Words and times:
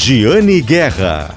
Giane 0.00 0.60
Guerra. 0.60 1.36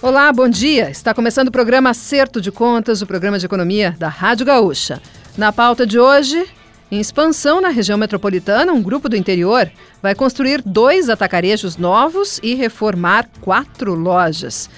Olá, 0.00 0.32
bom 0.32 0.48
dia. 0.48 0.88
Está 0.88 1.12
começando 1.12 1.48
o 1.48 1.52
programa 1.52 1.90
Acerto 1.90 2.40
de 2.40 2.50
Contas, 2.50 3.02
o 3.02 3.06
programa 3.06 3.38
de 3.38 3.44
economia 3.44 3.94
da 3.98 4.08
Rádio 4.08 4.46
Gaúcha. 4.46 4.98
Na 5.36 5.52
pauta 5.52 5.86
de 5.86 5.98
hoje, 5.98 6.42
em 6.90 6.98
expansão 6.98 7.60
na 7.60 7.68
região 7.68 7.98
metropolitana, 7.98 8.72
um 8.72 8.82
grupo 8.82 9.10
do 9.10 9.16
interior 9.16 9.70
vai 10.02 10.14
construir 10.14 10.62
dois 10.64 11.10
atacarejos 11.10 11.76
novos 11.76 12.40
e 12.42 12.54
reformar 12.54 13.28
quatro 13.42 13.94
lojas. 13.94 14.70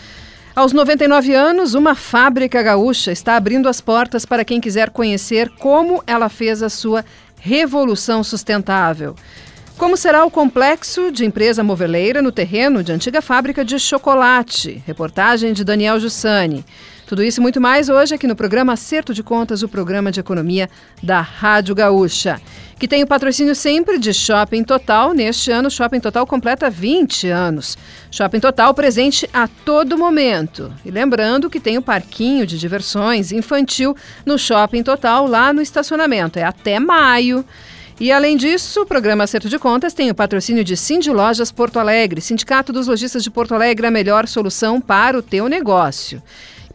Aos 0.55 0.73
99 0.73 1.33
anos, 1.35 1.75
uma 1.75 1.95
fábrica 1.95 2.61
gaúcha 2.65 3.12
está 3.12 3.37
abrindo 3.37 3.69
as 3.69 3.81
portas 3.81 4.27
para 4.27 4.45
quem 4.45 4.61
quiser 4.61 4.91
conhecer 4.91 5.49
como 5.51 6.03
ela 6.05 6.29
fez 6.29 6.65
a 6.65 6.69
sua 6.69 7.05
revolução 7.39 8.25
sustentável. 8.25 9.15
Como 9.77 9.97
será 9.97 10.25
o 10.25 10.31
complexo 10.31 11.11
de 11.11 11.25
empresa 11.25 11.64
moveleira 11.64 12.23
no 12.23 12.31
terreno 12.31 12.82
de 12.82 12.93
antiga 12.93 13.21
fábrica 13.21 13.65
de 13.65 13.77
chocolate? 13.79 14.81
Reportagem 14.87 15.53
de 15.53 15.65
Daniel 15.65 15.99
Jussani. 15.99 16.65
Tudo 17.07 17.25
isso 17.25 17.41
e 17.41 17.43
muito 17.43 17.61
mais 17.61 17.89
hoje 17.89 18.15
aqui 18.15 18.27
no 18.27 18.37
programa 18.37 18.73
Acerto 18.73 19.13
de 19.13 19.23
Contas, 19.23 19.65
o 19.65 19.68
programa 19.68 20.13
de 20.13 20.21
economia 20.21 20.71
da 21.03 21.21
Rádio 21.21 21.75
Gaúcha, 21.75 22.41
que 22.79 22.87
tem 22.87 23.03
o 23.03 23.07
patrocínio 23.07 23.55
sempre 23.55 23.99
de 23.99 24.15
Shopping 24.15 24.63
Total. 24.63 25.13
Neste 25.13 25.51
ano, 25.51 25.68
Shopping 25.68 26.01
Total 26.01 26.25
completa 26.25 26.71
20 26.71 27.29
anos. 27.29 27.77
Shopping 28.13 28.41
Total 28.41 28.73
presente 28.73 29.29
a 29.35 29.49
todo 29.49 29.99
momento. 29.99 30.73
E 30.85 30.91
lembrando 30.91 31.51
que 31.51 31.61
tem 31.61 31.77
o 31.77 31.82
parquinho 31.82 32.47
de 32.47 32.59
diversões 32.59 33.33
infantil 33.33 33.95
no 34.25 34.39
Shopping 34.39 34.84
Total, 34.84 35.27
lá 35.27 35.53
no 35.53 35.61
estacionamento. 35.61 36.39
É 36.39 36.45
até 36.45 36.79
maio. 36.79 37.45
E 38.00 38.11
além 38.11 38.36
disso, 38.36 38.83
o 38.83 38.86
programa 38.86 39.22
Acerto 39.22 39.48
de 39.48 39.58
Contas 39.58 39.94
tem 39.94 40.11
o 40.11 40.14
patrocínio 40.14 40.64
de 40.64 40.77
Cindy 40.77 41.11
Lojas 41.11 41.53
Porto 41.53 41.78
Alegre, 41.78 42.20
Sindicato 42.20 42.72
dos 42.72 42.89
Lojistas 42.89 43.23
de 43.23 43.31
Porto 43.31 43.55
Alegre, 43.55 43.86
a 43.86 43.91
melhor 43.91 44.27
solução 44.27 44.81
para 44.81 45.17
o 45.17 45.23
teu 45.23 45.48
negócio. 45.48 46.20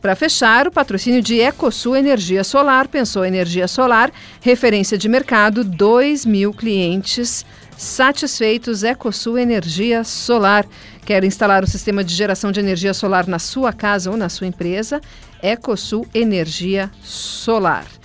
Para 0.01 0.15
fechar, 0.15 0.65
o 0.65 0.71
patrocínio 0.71 1.21
de 1.21 1.41
Ecosul 1.41 1.97
Energia 1.97 2.41
Solar, 2.45 2.87
pensou 2.87 3.25
energia 3.25 3.67
solar, 3.67 4.09
referência 4.39 4.97
de 4.97 5.09
mercado, 5.09 5.61
2 5.61 6.25
mil 6.25 6.53
clientes 6.53 7.45
satisfeitos. 7.75 8.83
Ecosul 8.83 9.37
Energia 9.37 10.05
Solar. 10.05 10.65
Quer 11.05 11.25
instalar 11.25 11.65
um 11.65 11.67
sistema 11.67 12.01
de 12.01 12.15
geração 12.15 12.49
de 12.49 12.61
energia 12.61 12.93
solar 12.93 13.27
na 13.27 13.39
sua 13.39 13.73
casa 13.73 14.09
ou 14.09 14.15
na 14.15 14.29
sua 14.29 14.47
empresa? 14.47 15.01
Ecosul 15.43 16.07
Energia 16.13 16.89
Solar. 17.03 17.98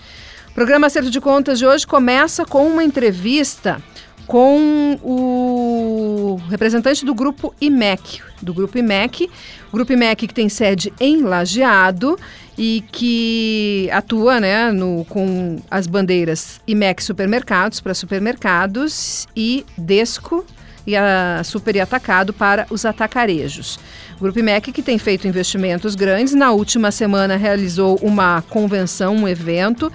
O 0.54 0.62
programa 0.64 0.86
Acerto 0.86 1.10
de 1.10 1.20
Contas 1.20 1.58
de 1.58 1.66
hoje 1.66 1.84
começa 1.84 2.44
com 2.44 2.64
uma 2.68 2.84
entrevista 2.84 3.82
com 4.24 4.96
o 5.02 6.40
representante 6.48 7.04
do 7.04 7.12
grupo 7.12 7.52
IMEC, 7.60 8.20
do 8.40 8.54
grupo 8.54 8.78
IMEC, 8.78 9.28
grupo 9.72 9.92
IMEC 9.92 10.28
que 10.28 10.32
tem 10.32 10.48
sede 10.48 10.92
em 11.00 11.22
Lajeado 11.22 12.16
e 12.56 12.84
que 12.92 13.90
atua 13.92 14.38
né, 14.38 14.70
no, 14.70 15.04
com 15.06 15.60
as 15.68 15.88
bandeiras 15.88 16.60
IMEC 16.68 17.02
Supermercados 17.02 17.80
para 17.80 17.92
supermercados 17.92 19.26
e 19.34 19.66
Desco 19.76 20.46
e 20.86 20.94
a 20.94 21.42
Super 21.42 21.74
e 21.74 21.80
Atacado 21.80 22.32
para 22.32 22.64
os 22.70 22.84
atacarejos. 22.84 23.80
O 24.16 24.20
Grupo 24.20 24.38
IMEC 24.38 24.70
que 24.70 24.82
tem 24.82 24.98
feito 24.98 25.26
investimentos 25.26 25.96
grandes, 25.96 26.32
na 26.32 26.52
última 26.52 26.92
semana 26.92 27.36
realizou 27.36 27.98
uma 28.00 28.42
convenção, 28.42 29.16
um 29.16 29.26
evento 29.26 29.90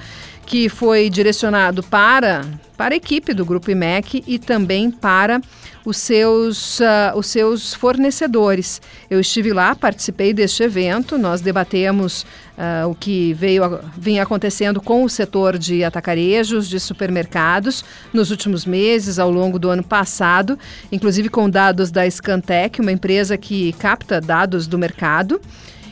que 0.50 0.67
foi 0.67 1.11
direcionado 1.11 1.83
para, 1.83 2.44
para 2.75 2.95
a 2.95 2.97
equipe 2.97 3.36
do 3.36 3.45
Grupo 3.45 3.69
IMEC 3.69 4.23
e 4.25 4.39
também 4.39 4.89
para 4.89 5.39
os 5.86 5.95
seus, 5.97 6.80
uh, 6.80 7.16
os 7.16 7.28
seus 7.28 7.75
fornecedores. 7.75 8.81
Eu 9.11 9.20
estive 9.20 9.53
lá, 9.53 9.75
participei 9.75 10.33
deste 10.33 10.64
evento, 10.64 11.20
nós 11.20 11.39
debatemos 11.39 12.23
uh, 12.58 12.89
o 12.89 12.95
que 12.95 13.32
veio 13.36 13.80
vinha 13.95 14.23
acontecendo 14.23 14.82
com 14.82 15.04
o 15.04 15.09
setor 15.09 15.55
de 15.55 15.83
atacarejos, 15.83 16.67
de 16.67 16.80
supermercados, 16.80 17.86
nos 18.11 18.32
últimos 18.32 18.65
meses, 18.65 19.20
ao 19.20 19.30
longo 19.30 19.59
do 19.59 19.70
ano 19.70 19.83
passado, 19.83 20.58
inclusive 20.92 21.30
com 21.30 21.48
dados 21.48 21.92
da 21.92 22.09
Scantec, 22.09 22.82
uma 22.82 22.92
empresa 22.92 23.38
que 23.38 23.71
capta 23.73 24.20
dados 24.20 24.65
do 24.65 24.80
mercado 24.80 25.39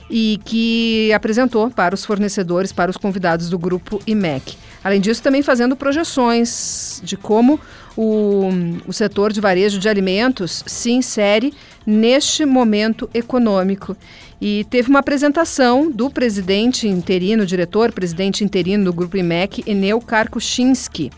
e 0.09 0.39
que 0.45 1.11
apresentou 1.13 1.69
para 1.69 1.93
os 1.93 2.05
fornecedores, 2.05 2.71
para 2.71 2.89
os 2.89 2.97
convidados 2.97 3.49
do 3.49 3.59
grupo 3.59 4.01
IMEC. 4.07 4.57
Além 4.83 5.01
disso, 5.01 5.21
também 5.21 5.41
fazendo 5.41 5.75
projeções 5.75 7.01
de 7.03 7.17
como 7.17 7.59
o, 7.95 8.49
o 8.87 8.93
setor 8.93 9.33
de 9.33 9.41
varejo 9.41 9.79
de 9.79 9.89
alimentos 9.89 10.63
se 10.65 10.91
insere 10.91 11.53
neste 11.85 12.45
momento 12.45 13.09
econômico. 13.13 13.97
E 14.39 14.65
teve 14.69 14.89
uma 14.89 14.99
apresentação 14.99 15.91
do 15.91 16.09
presidente 16.09 16.87
interino, 16.87 17.45
diretor, 17.45 17.91
presidente 17.91 18.43
interino 18.43 18.85
do 18.85 18.93
Grupo 18.93 19.17
IMEC, 19.17 19.63
Enel 19.65 19.99
Karkuchinski. 19.99 21.11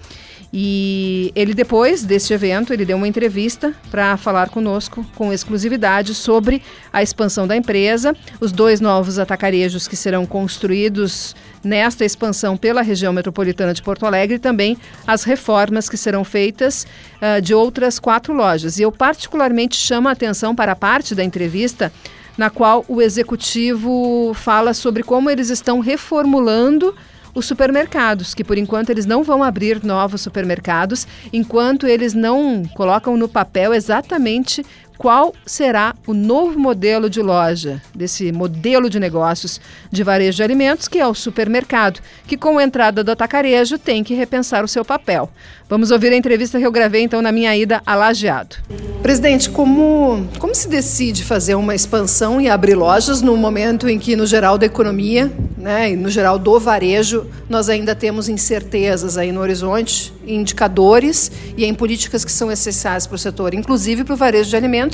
E 0.52 1.32
ele 1.36 1.54
depois 1.54 2.04
deste 2.04 2.34
evento, 2.34 2.74
ele 2.74 2.84
deu 2.84 2.98
uma 2.98 3.08
entrevista 3.08 3.74
para 3.92 4.18
falar 4.18 4.50
conosco 4.50 5.06
com 5.16 5.32
exclusividade 5.32 6.16
sobre 6.16 6.64
a 6.92 7.04
expansão 7.04 7.48
da 7.48 7.56
empresa, 7.56 8.16
os 8.42 8.52
dois 8.52 8.82
novos 8.82 9.20
atacarejos 9.20 9.88
que 9.88 9.96
serão 9.96 10.26
construídos 10.26 11.36
nesta 11.64 12.04
expansão 12.04 12.58
pela 12.58 12.82
região 12.82 13.14
metropolitana 13.14 13.76
de 13.76 13.84
Porto 13.84 14.08
Alegre 14.08 14.38
e 14.38 14.40
também 14.40 14.76
as 15.06 15.24
reformas 15.24 15.88
que 15.88 15.98
serão 15.98 16.24
feitas 16.24 16.88
uh, 17.22 17.40
de 17.40 17.54
outras 17.54 18.00
quatro 18.00 18.34
lojas. 18.34 18.80
E 18.80 18.82
eu 18.82 18.92
particularmente 18.92 19.76
chamo 19.76 20.08
a 20.08 20.14
atenção 20.14 20.56
para 20.56 20.72
a 20.72 20.76
parte 20.76 21.14
da 21.14 21.24
entrevista 21.24 21.92
na 22.36 22.50
qual 22.50 22.86
o 22.88 23.02
executivo 23.02 24.32
fala 24.34 24.74
sobre 24.74 25.04
como 25.04 25.30
eles 25.30 25.50
estão 25.50 25.80
reformulando 25.80 26.96
os 27.40 27.46
supermercados, 27.46 28.36
que 28.36 28.44
por 28.44 28.58
enquanto 28.58 28.90
eles 28.90 29.06
não 29.06 29.24
vão 29.24 29.42
abrir 29.42 29.84
novos 29.84 30.22
supermercados, 30.22 31.08
enquanto 31.32 31.88
eles 31.88 32.14
não 32.14 32.64
colocam 32.76 33.18
no 33.18 33.28
papel 33.28 33.74
exatamente 33.74 34.64
qual 35.00 35.34
será 35.46 35.96
o 36.06 36.14
novo 36.14 36.60
modelo 36.60 37.10
de 37.10 37.22
loja, 37.22 37.82
desse 37.96 38.34
modelo 38.34 38.90
de 38.90 39.00
negócios 39.00 39.62
de 39.90 40.04
varejo 40.04 40.36
de 40.36 40.44
alimentos, 40.44 40.90
que 40.90 41.00
é 41.00 41.08
o 41.08 41.14
supermercado, 41.14 42.02
que 42.28 42.36
com 42.36 42.58
a 42.58 42.64
entrada 42.66 43.02
do 43.02 43.10
atacarejo 43.10 43.80
tem 43.80 44.04
que 44.04 44.14
repensar 44.14 44.62
o 44.62 44.68
seu 44.68 44.84
papel. 44.84 45.32
Vamos 45.70 45.90
ouvir 45.92 46.12
a 46.12 46.18
entrevista 46.18 46.60
que 46.60 46.66
eu 46.66 46.72
gravei 46.72 47.04
então 47.04 47.22
na 47.22 47.32
minha 47.32 47.56
ida 47.56 47.80
a 47.86 47.96
Lajeado. 47.96 48.56
Presidente, 49.04 49.52
como, 49.52 50.28
como 50.40 50.54
se 50.54 50.68
decide 50.68 51.24
fazer 51.24 51.54
uma 51.54 51.76
expansão 51.76 52.42
e 52.42 52.50
abrir 52.50 52.74
lojas 52.74 53.22
no 53.22 53.38
momento 53.38 53.88
em 53.88 54.00
que, 54.00 54.16
no 54.16 54.26
geral 54.26 54.58
da 54.58 54.66
economia, 54.66 55.32
né, 55.56 55.92
e 55.92 55.96
no 55.96 56.10
geral 56.10 56.40
do 56.40 56.60
varejo, 56.60 57.28
nós 57.48 57.70
ainda 57.70 57.94
temos 57.94 58.28
incertezas 58.28 59.16
aí 59.16 59.32
no 59.32 59.42
horizonte, 59.42 60.12
indicadores 60.26 61.32
e 61.56 61.66
em 61.66 61.74
políticas 61.76 62.26
que 62.26 62.32
são 62.32 62.52
essenciais 62.52 63.06
para 63.06 63.16
o 63.16 63.20
setor, 63.20 63.54
inclusive 63.54 64.04
para 64.04 64.14
o 64.16 64.18
varejo 64.18 64.50
de 64.50 64.56
alimentos, 64.56 64.89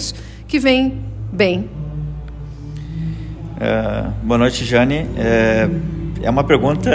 que 0.47 0.59
vem 0.59 0.99
bem? 1.31 1.69
É, 3.59 4.05
boa 4.23 4.37
noite, 4.37 4.65
Jane. 4.65 5.07
É, 5.17 5.69
é 6.21 6.29
uma 6.29 6.43
pergunta 6.43 6.89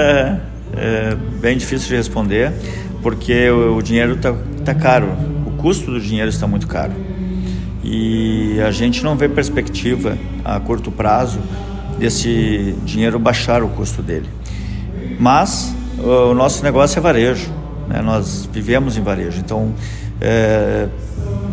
é, 0.77 1.15
bem 1.41 1.57
difícil 1.57 1.89
de 1.89 1.97
responder, 1.97 2.53
porque 3.03 3.49
o, 3.51 3.77
o 3.77 3.83
dinheiro 3.83 4.15
está 4.15 4.35
tá 4.65 4.75
caro 4.75 5.31
custo 5.61 5.91
do 5.91 6.01
dinheiro 6.01 6.29
está 6.29 6.47
muito 6.47 6.67
caro. 6.67 6.93
E 7.85 8.61
a 8.61 8.71
gente 8.71 9.03
não 9.05 9.17
vê 9.17 9.29
perspectiva 9.29 10.17
a 10.45 10.59
curto 10.59 10.91
prazo 10.91 11.41
desse 11.99 12.75
dinheiro 12.85 13.19
baixar 13.19 13.63
o 13.63 13.69
custo 13.69 14.03
dele. 14.03 14.29
Mas 15.19 15.75
o 15.99 16.35
nosso 16.35 16.63
negócio 16.63 16.99
é 16.99 17.01
varejo, 17.01 17.51
né? 17.89 18.01
nós 18.01 18.49
vivemos 18.51 18.97
em 18.97 19.03
varejo, 19.03 19.39
então 19.39 19.75
é, 20.21 20.89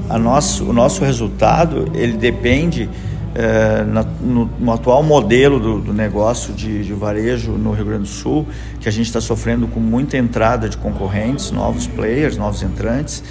a 0.10 0.18
nosso, 0.18 0.66
o 0.66 0.74
nosso 0.74 1.04
resultado 1.04 1.92
ele 1.94 2.14
depende 2.18 2.90
é, 3.36 3.84
na, 3.84 4.04
no, 4.04 4.50
no, 4.60 4.72
atual 4.72 5.04
modelo 5.04 5.60
do, 5.60 5.80
do 5.80 5.94
negócio 5.94 6.54
de, 6.54 6.84
de, 6.84 6.94
varejo 6.94 7.52
no 7.52 7.72
Rio 7.72 7.86
Grande 7.86 8.04
do 8.04 8.08
Sul, 8.08 8.48
que 8.80 8.90
a 8.90 8.92
gente 8.92 9.06
está 9.06 9.22
sofrendo 9.22 9.68
com 9.68 9.80
muita 9.80 10.18
entrada 10.18 10.68
de 10.68 10.76
concorrentes, 10.76 11.52
novos 11.52 11.86
players, 11.86 12.36
novos 12.36 12.64
entrantes. 12.64 13.24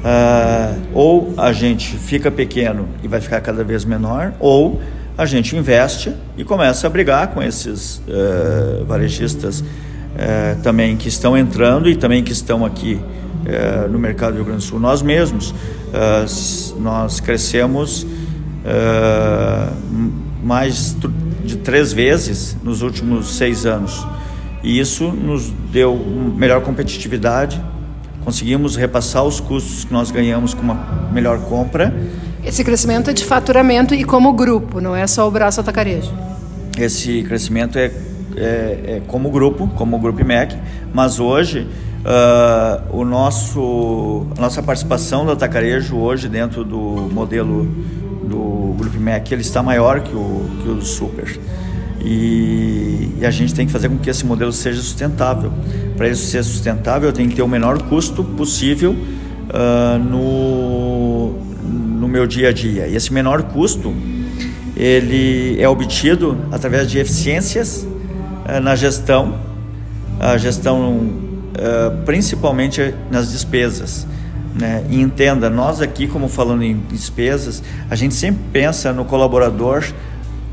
Uh, 0.00 0.80
ou 0.94 1.34
a 1.36 1.52
gente 1.52 1.96
fica 1.96 2.30
pequeno 2.30 2.88
e 3.02 3.08
vai 3.08 3.20
ficar 3.20 3.40
cada 3.40 3.64
vez 3.64 3.84
menor, 3.84 4.32
ou 4.38 4.80
a 5.18 5.26
gente 5.26 5.56
investe 5.56 6.14
e 6.36 6.44
começa 6.44 6.86
a 6.86 6.90
brigar 6.90 7.28
com 7.28 7.42
esses 7.42 8.00
uh, 8.06 8.84
varejistas 8.86 9.60
uh, 9.60 10.62
também 10.62 10.96
que 10.96 11.08
estão 11.08 11.36
entrando 11.36 11.90
e 11.90 11.96
também 11.96 12.22
que 12.22 12.32
estão 12.32 12.64
aqui 12.64 13.00
no 13.90 13.98
mercado 13.98 14.32
do 14.32 14.36
Rio 14.36 14.44
Grande 14.46 14.64
do 14.64 14.68
Sul. 14.68 14.80
Nós 14.80 15.02
mesmos, 15.02 15.54
nós 16.78 17.20
crescemos 17.20 18.06
mais 20.42 20.96
de 21.44 21.56
três 21.56 21.92
vezes 21.92 22.56
nos 22.62 22.82
últimos 22.82 23.36
seis 23.36 23.66
anos. 23.66 24.06
E 24.62 24.78
isso 24.78 25.08
nos 25.08 25.50
deu 25.72 25.96
melhor 26.36 26.60
competitividade, 26.60 27.62
conseguimos 28.24 28.76
repassar 28.76 29.24
os 29.24 29.40
custos 29.40 29.84
que 29.84 29.92
nós 29.92 30.10
ganhamos 30.10 30.52
com 30.52 30.60
uma 30.60 31.08
melhor 31.12 31.40
compra 31.40 31.94
Esse 32.44 32.62
crescimento 32.62 33.10
é 33.10 33.12
de 33.12 33.24
faturamento 33.24 33.94
e 33.94 34.04
como 34.04 34.32
grupo, 34.32 34.80
não 34.80 34.94
é 34.94 35.06
só 35.06 35.26
o 35.26 35.30
braço 35.30 35.60
atacarejo. 35.60 36.12
Esse 36.78 37.22
crescimento 37.22 37.78
é, 37.78 37.90
é, 38.36 38.80
é 38.84 39.02
como 39.06 39.30
grupo, 39.30 39.68
como 39.68 39.96
o 39.96 39.98
Grupo 39.98 40.20
IMEC, 40.20 40.56
mas 40.92 41.20
hoje 41.20 41.66
uh, 42.00 42.96
o 42.96 43.04
nosso, 43.04 44.26
a 44.36 44.40
nossa 44.40 44.62
participação 44.62 45.24
do 45.24 45.32
atacarejo 45.32 45.96
hoje 45.96 46.28
dentro 46.28 46.64
do 46.64 46.78
modelo 47.12 47.64
do 48.24 48.74
Grupo 48.76 48.96
IMEC 48.96 49.32
ele 49.32 49.42
está 49.42 49.62
maior 49.62 50.00
que 50.00 50.14
o, 50.14 50.50
que 50.62 50.68
o 50.68 50.74
do 50.74 50.84
Super. 50.84 51.38
E, 52.02 53.10
e, 53.20 53.26
a 53.26 53.30
gente 53.30 53.54
tem 53.54 53.66
que 53.66 53.72
fazer 53.72 53.90
com 53.90 53.98
que 53.98 54.08
esse 54.08 54.24
modelo 54.24 54.52
seja 54.52 54.80
sustentável. 54.80 55.52
Para 55.96 56.08
isso 56.08 56.30
ser 56.30 56.42
sustentável, 56.42 57.12
tem 57.12 57.28
que 57.28 57.36
ter 57.36 57.42
o 57.42 57.48
menor 57.48 57.82
custo 57.82 58.24
possível 58.24 58.92
uh, 58.92 59.98
no, 59.98 61.34
no 61.62 62.08
meu 62.08 62.26
dia 62.26 62.48
a 62.48 62.52
dia. 62.52 62.86
E 62.86 62.96
esse 62.96 63.12
menor 63.12 63.42
custo 63.42 63.92
ele 64.74 65.60
é 65.60 65.68
obtido 65.68 66.38
através 66.50 66.90
de 66.90 66.98
eficiências 66.98 67.86
uh, 68.48 68.60
na 68.62 68.74
gestão, 68.74 69.38
a 70.18 70.38
gestão 70.38 71.29
uh, 71.54 72.04
principalmente 72.04 72.94
nas 73.10 73.30
despesas. 73.30 74.06
Né? 74.54 74.84
E 74.90 75.00
entenda, 75.00 75.48
nós 75.48 75.80
aqui, 75.80 76.06
como 76.06 76.28
falando 76.28 76.62
em 76.62 76.76
despesas, 76.90 77.62
a 77.88 77.94
gente 77.94 78.14
sempre 78.14 78.42
pensa 78.52 78.92
no 78.92 79.04
colaborador 79.04 79.84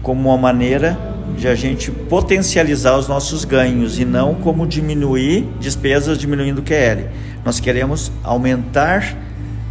como 0.02 0.30
uma 0.30 0.38
maneira 0.38 0.98
de 1.36 1.48
a 1.48 1.56
gente 1.56 1.92
potencializar 1.92 2.98
os 2.98 3.08
nossos 3.08 3.44
ganhos 3.44 4.00
e 4.00 4.06
não 4.06 4.36
como 4.36 4.66
diminuir 4.66 5.48
despesas 5.60 6.18
diminuindo 6.18 6.60
o 6.60 6.64
QL. 6.64 7.10
Nós 7.44 7.60
queremos 7.60 8.12
aumentar 8.24 9.18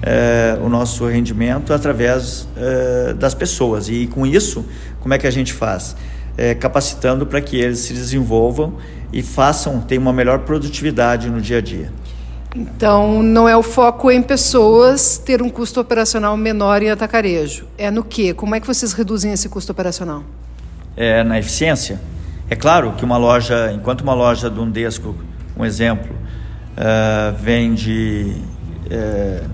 eh, 0.02 0.58
o 0.62 0.68
nosso 0.68 1.06
rendimento 1.06 1.72
através 1.72 2.46
eh, 2.56 3.14
das 3.14 3.34
pessoas 3.34 3.88
e 3.88 4.06
com 4.06 4.26
isso, 4.26 4.64
como 5.00 5.14
é 5.14 5.18
que 5.18 5.26
a 5.26 5.30
gente 5.30 5.52
faz? 5.52 5.96
Eh, 6.36 6.54
capacitando 6.54 7.26
para 7.26 7.40
que 7.40 7.56
eles 7.56 7.78
se 7.80 7.94
desenvolvam 7.94 8.74
e 9.12 9.22
façam, 9.22 9.80
tenham 9.80 10.02
uma 10.02 10.12
melhor 10.12 10.40
produtividade 10.40 11.30
no 11.30 11.40
dia 11.40 11.58
a 11.58 11.60
dia. 11.60 11.92
Então, 12.54 13.22
não 13.22 13.46
é 13.46 13.54
o 13.54 13.62
foco 13.62 14.10
em 14.10 14.22
pessoas 14.22 15.18
ter 15.18 15.42
um 15.42 15.50
custo 15.50 15.78
operacional 15.78 16.36
menor 16.36 16.82
em 16.82 16.90
atacarejo. 16.90 17.66
É 17.76 17.90
no 17.90 18.02
quê? 18.02 18.32
Como 18.32 18.54
é 18.54 18.60
que 18.60 18.66
vocês 18.66 18.94
reduzem 18.94 19.32
esse 19.32 19.48
custo 19.48 19.72
operacional? 19.72 20.24
É 20.96 21.22
na 21.22 21.38
eficiência. 21.38 22.00
É 22.48 22.56
claro 22.56 22.92
que 22.92 23.04
uma 23.04 23.18
loja, 23.18 23.72
enquanto 23.72 24.00
uma 24.00 24.14
loja 24.14 24.48
do 24.48 24.62
Undesco, 24.62 25.14
um 25.56 25.64
exemplo, 25.64 26.14
uh, 26.14 27.36
vende 27.38 28.36
uh, 28.86 29.50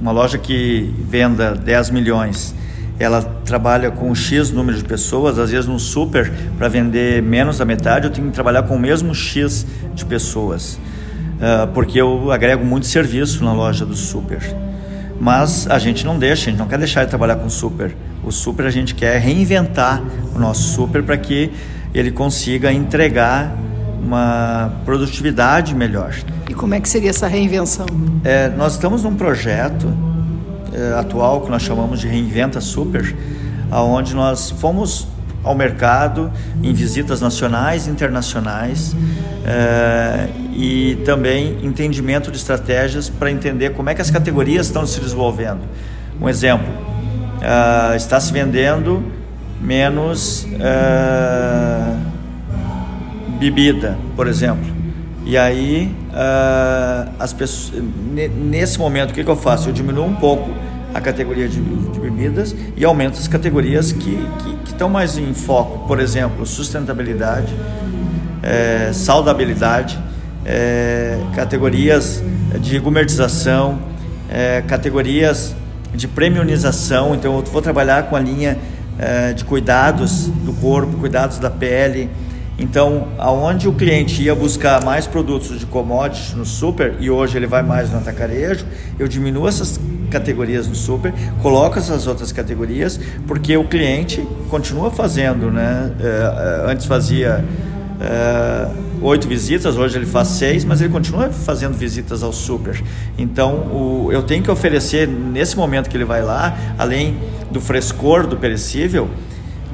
uma 0.00 0.12
loja 0.12 0.38
que 0.38 0.94
venda 1.00 1.54
10 1.54 1.90
milhões, 1.90 2.54
ela 2.98 3.22
trabalha 3.44 3.90
com 3.90 4.12
X 4.14 4.50
número 4.50 4.76
de 4.76 4.84
pessoas, 4.84 5.38
às 5.38 5.50
vezes 5.50 5.66
no 5.66 5.78
super, 5.78 6.32
para 6.56 6.68
vender 6.68 7.22
menos 7.22 7.58
da 7.58 7.64
metade, 7.64 8.06
eu 8.06 8.12
tenho 8.12 8.26
que 8.26 8.32
trabalhar 8.32 8.64
com 8.64 8.74
o 8.74 8.78
mesmo 8.78 9.14
X 9.14 9.66
de 9.94 10.04
pessoas. 10.04 10.78
Uh, 11.38 11.68
porque 11.72 12.00
eu 12.00 12.32
agrego 12.32 12.64
muito 12.64 12.86
serviço 12.86 13.44
na 13.44 13.52
loja 13.52 13.86
do 13.86 13.94
super. 13.94 14.40
Mas 15.20 15.68
a 15.70 15.78
gente 15.78 16.04
não 16.04 16.18
deixa, 16.18 16.48
a 16.48 16.50
gente 16.50 16.58
não 16.58 16.66
quer 16.66 16.78
deixar 16.78 17.04
de 17.04 17.10
trabalhar 17.10 17.36
com 17.36 17.48
super. 17.48 17.94
O 18.24 18.32
super 18.32 18.66
a 18.66 18.70
gente 18.70 18.94
quer 18.94 19.20
reinventar 19.20 20.02
o 20.34 20.38
nosso 20.38 20.74
super 20.74 21.02
para 21.02 21.16
que 21.16 21.52
ele 21.94 22.10
consiga 22.10 22.72
entregar 22.72 23.56
uma 24.02 24.72
produtividade 24.84 25.74
melhor. 25.74 26.14
E 26.48 26.54
como 26.54 26.74
é 26.74 26.80
que 26.80 26.88
seria 26.88 27.10
essa 27.10 27.26
reinvenção? 27.26 27.86
É, 28.24 28.48
nós 28.50 28.74
estamos 28.74 29.04
num 29.04 29.14
projeto 29.14 29.92
atual 30.98 31.40
que 31.42 31.50
nós 31.50 31.62
chamamos 31.62 32.00
de 32.00 32.08
Reinventa 32.08 32.60
Super, 32.60 33.14
aonde 33.70 34.14
nós 34.14 34.50
fomos 34.50 35.06
ao 35.42 35.54
mercado 35.54 36.30
em 36.62 36.72
visitas 36.72 37.20
nacionais 37.20 37.86
e 37.86 37.90
internacionais 37.90 38.94
é, 39.46 40.28
e 40.52 40.96
também 41.04 41.58
entendimento 41.62 42.30
de 42.30 42.36
estratégias 42.36 43.08
para 43.08 43.30
entender 43.30 43.70
como 43.70 43.88
é 43.88 43.94
que 43.94 44.02
as 44.02 44.10
categorias 44.10 44.66
estão 44.66 44.86
se 44.86 45.00
desenvolvendo. 45.00 45.60
Um 46.20 46.28
exemplo, 46.28 46.66
uh, 47.38 47.94
está 47.94 48.18
se 48.18 48.32
vendendo 48.32 49.04
menos 49.60 50.44
uh, 50.44 51.96
bebida, 53.38 53.96
por 54.16 54.26
exemplo. 54.26 54.77
E 55.28 55.36
aí, 55.36 55.94
uh, 56.08 57.12
as 57.18 57.34
pessoas, 57.34 57.82
nesse 58.34 58.78
momento, 58.78 59.10
o 59.10 59.12
que, 59.12 59.22
que 59.22 59.30
eu 59.30 59.36
faço? 59.36 59.68
Eu 59.68 59.74
diminuo 59.74 60.06
um 60.06 60.14
pouco 60.14 60.48
a 60.94 61.02
categoria 61.02 61.46
de, 61.46 61.60
de 61.60 62.00
bebidas 62.00 62.56
e 62.74 62.82
aumento 62.82 63.18
as 63.18 63.28
categorias 63.28 63.92
que, 63.92 64.16
que, 64.16 64.56
que, 64.64 64.70
estão 64.70 64.88
mais 64.88 65.18
em 65.18 65.34
foco. 65.34 65.86
Por 65.86 66.00
exemplo, 66.00 66.46
sustentabilidade, 66.46 67.54
é, 68.42 68.90
saudabilidade, 68.94 69.98
é, 70.46 71.18
categorias 71.34 72.22
de 72.58 72.78
gourmetização, 72.78 73.80
é, 74.30 74.62
categorias 74.66 75.54
de 75.94 76.08
premiumização. 76.08 77.14
Então, 77.14 77.36
eu 77.36 77.42
vou 77.42 77.60
trabalhar 77.60 78.04
com 78.04 78.16
a 78.16 78.20
linha 78.20 78.56
de 79.36 79.44
cuidados 79.44 80.26
do 80.26 80.52
corpo, 80.54 80.96
cuidados 80.96 81.38
da 81.38 81.48
pele. 81.48 82.10
Então, 82.58 83.06
aonde 83.18 83.68
o 83.68 83.72
cliente 83.72 84.20
ia 84.20 84.34
buscar 84.34 84.84
mais 84.84 85.06
produtos 85.06 85.60
de 85.60 85.66
commodities 85.66 86.34
no 86.34 86.44
super 86.44 86.96
e 86.98 87.08
hoje 87.08 87.36
ele 87.36 87.46
vai 87.46 87.62
mais 87.62 87.90
no 87.90 87.98
atacarejo, 87.98 88.66
eu 88.98 89.06
diminuo 89.06 89.46
essas 89.46 89.78
categorias 90.10 90.66
no 90.66 90.74
super, 90.74 91.12
coloco 91.40 91.78
essas 91.78 92.06
outras 92.06 92.32
categorias, 92.32 92.98
porque 93.26 93.56
o 93.56 93.64
cliente 93.64 94.26
continua 94.48 94.90
fazendo, 94.90 95.50
né? 95.52 95.92
É, 96.00 96.66
é 96.66 96.72
antes 96.72 96.86
fazia 96.86 97.44
é, 98.00 98.68
oito 99.02 99.28
visitas, 99.28 99.76
hoje 99.76 99.96
ele 99.96 100.06
faz 100.06 100.28
seis, 100.28 100.64
mas 100.64 100.80
ele 100.80 100.92
continua 100.92 101.30
fazendo 101.30 101.74
visitas 101.74 102.24
ao 102.24 102.32
super. 102.32 102.82
Então, 103.16 104.08
eu 104.10 104.22
tenho 104.22 104.42
que 104.42 104.50
oferecer, 104.50 105.06
nesse 105.06 105.56
momento 105.56 105.88
que 105.88 105.96
ele 105.96 106.04
vai 106.04 106.22
lá, 106.22 106.56
além 106.76 107.16
do 107.50 107.60
frescor 107.60 108.26
do 108.26 108.36
perecível, 108.36 109.08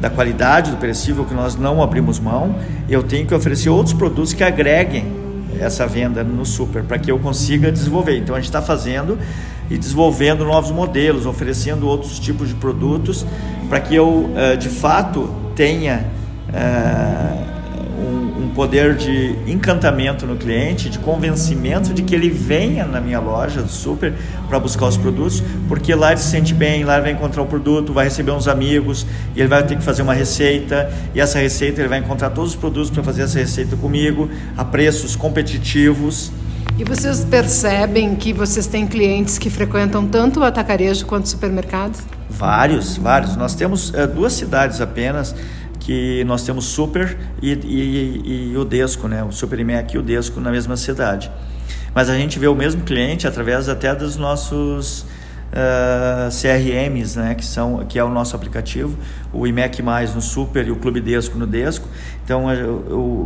da 0.00 0.10
qualidade 0.10 0.70
do 0.70 0.76
perecível 0.76 1.24
que 1.24 1.34
nós 1.34 1.56
não 1.56 1.82
abrimos 1.82 2.18
mão, 2.18 2.56
eu 2.88 3.02
tenho 3.02 3.26
que 3.26 3.34
oferecer 3.34 3.68
outros 3.68 3.94
produtos 3.94 4.32
que 4.32 4.42
agreguem 4.42 5.06
essa 5.60 5.86
venda 5.86 6.24
no 6.24 6.44
super, 6.44 6.82
para 6.82 6.98
que 6.98 7.10
eu 7.10 7.18
consiga 7.18 7.70
desenvolver. 7.70 8.18
Então, 8.18 8.34
a 8.34 8.38
gente 8.38 8.48
está 8.48 8.60
fazendo 8.60 9.18
e 9.70 9.78
desenvolvendo 9.78 10.44
novos 10.44 10.70
modelos, 10.70 11.26
oferecendo 11.26 11.86
outros 11.86 12.18
tipos 12.18 12.48
de 12.48 12.54
produtos, 12.54 13.24
para 13.68 13.80
que 13.80 13.94
eu, 13.94 14.30
eh, 14.36 14.56
de 14.56 14.68
fato, 14.68 15.30
tenha 15.54 16.04
eh, 16.52 17.44
poder 18.54 18.96
de 18.96 19.36
encantamento 19.46 20.26
no 20.26 20.36
cliente, 20.36 20.88
de 20.88 20.98
convencimento 20.98 21.92
de 21.92 22.02
que 22.02 22.14
ele 22.14 22.30
venha 22.30 22.86
na 22.86 23.00
minha 23.00 23.18
loja 23.18 23.60
do 23.62 23.68
super 23.68 24.14
para 24.48 24.58
buscar 24.58 24.86
os 24.86 24.96
produtos, 24.96 25.42
porque 25.68 25.94
lá 25.94 26.12
ele 26.12 26.20
se 26.20 26.30
sente 26.30 26.54
bem, 26.54 26.84
lá 26.84 26.94
ele 26.94 27.02
vai 27.02 27.12
encontrar 27.12 27.42
o 27.42 27.46
produto, 27.46 27.92
vai 27.92 28.04
receber 28.04 28.30
uns 28.30 28.46
amigos, 28.46 29.06
e 29.34 29.40
ele 29.40 29.48
vai 29.48 29.62
ter 29.64 29.76
que 29.76 29.82
fazer 29.82 30.02
uma 30.02 30.14
receita, 30.14 30.90
e 31.14 31.20
essa 31.20 31.38
receita 31.38 31.80
ele 31.80 31.88
vai 31.88 31.98
encontrar 31.98 32.30
todos 32.30 32.50
os 32.50 32.56
produtos 32.56 32.90
para 32.90 33.02
fazer 33.02 33.22
essa 33.22 33.38
receita 33.38 33.76
comigo, 33.76 34.30
a 34.56 34.64
preços 34.64 35.16
competitivos. 35.16 36.30
E 36.78 36.84
vocês 36.84 37.24
percebem 37.24 38.16
que 38.16 38.32
vocês 38.32 38.66
têm 38.66 38.86
clientes 38.86 39.38
que 39.38 39.48
frequentam 39.48 40.06
tanto 40.06 40.40
o 40.40 40.44
atacarejo 40.44 41.06
quanto 41.06 41.24
o 41.26 41.28
supermercado? 41.28 41.96
Vários, 42.28 42.96
vários. 42.96 43.36
Nós 43.36 43.54
temos 43.54 43.94
é, 43.94 44.08
duas 44.08 44.32
cidades 44.32 44.80
apenas 44.80 45.34
que 45.84 46.24
nós 46.24 46.42
temos 46.42 46.64
Super 46.64 47.16
e, 47.42 47.52
e, 47.52 48.52
e 48.52 48.56
o 48.56 48.64
Desco, 48.64 49.06
né? 49.06 49.22
o 49.22 49.30
Super 49.30 49.60
IMEC 49.60 49.94
e 49.94 49.98
o 49.98 50.02
Desco 50.02 50.40
na 50.40 50.50
mesma 50.50 50.78
cidade. 50.78 51.30
Mas 51.94 52.08
a 52.08 52.16
gente 52.16 52.38
vê 52.38 52.48
o 52.48 52.54
mesmo 52.54 52.82
cliente 52.82 53.26
através 53.26 53.68
até 53.68 53.94
dos 53.94 54.16
nossos 54.16 55.02
uh, 55.02 55.06
ah, 55.54 56.28
CRMs, 56.30 57.18
né? 57.18 57.34
que, 57.34 57.44
são, 57.44 57.84
que 57.86 57.98
é 57.98 58.04
o 58.04 58.08
nosso 58.08 58.34
aplicativo, 58.34 58.96
o 59.30 59.46
IMEC 59.46 59.82
Mais 59.82 60.14
no 60.14 60.22
Super 60.22 60.66
e 60.66 60.70
o 60.70 60.76
Clube 60.76 61.02
Desco 61.02 61.36
no 61.36 61.46
Desco. 61.46 61.86
Então, 62.24 62.46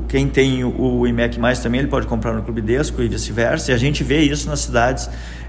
quem 0.09 0.29
tem 0.29 0.65
o, 0.65 0.99
o 0.99 1.07
IMEC 1.07 1.39
Mais 1.39 1.61
também 1.61 1.79
ele 1.79 1.89
pode 1.89 2.09
comprar 2.09 2.33
no 2.33 2.43
Clube 2.43 2.61
Desco 2.61 3.01
e 3.01 3.07
vice-versa. 3.07 3.71
E 3.71 3.75
a 3.75 3.79
gente 3.79 4.03
vê 4.03 4.21
isso 4.21 4.49
nas 4.49 4.61
cidades 4.61 5.09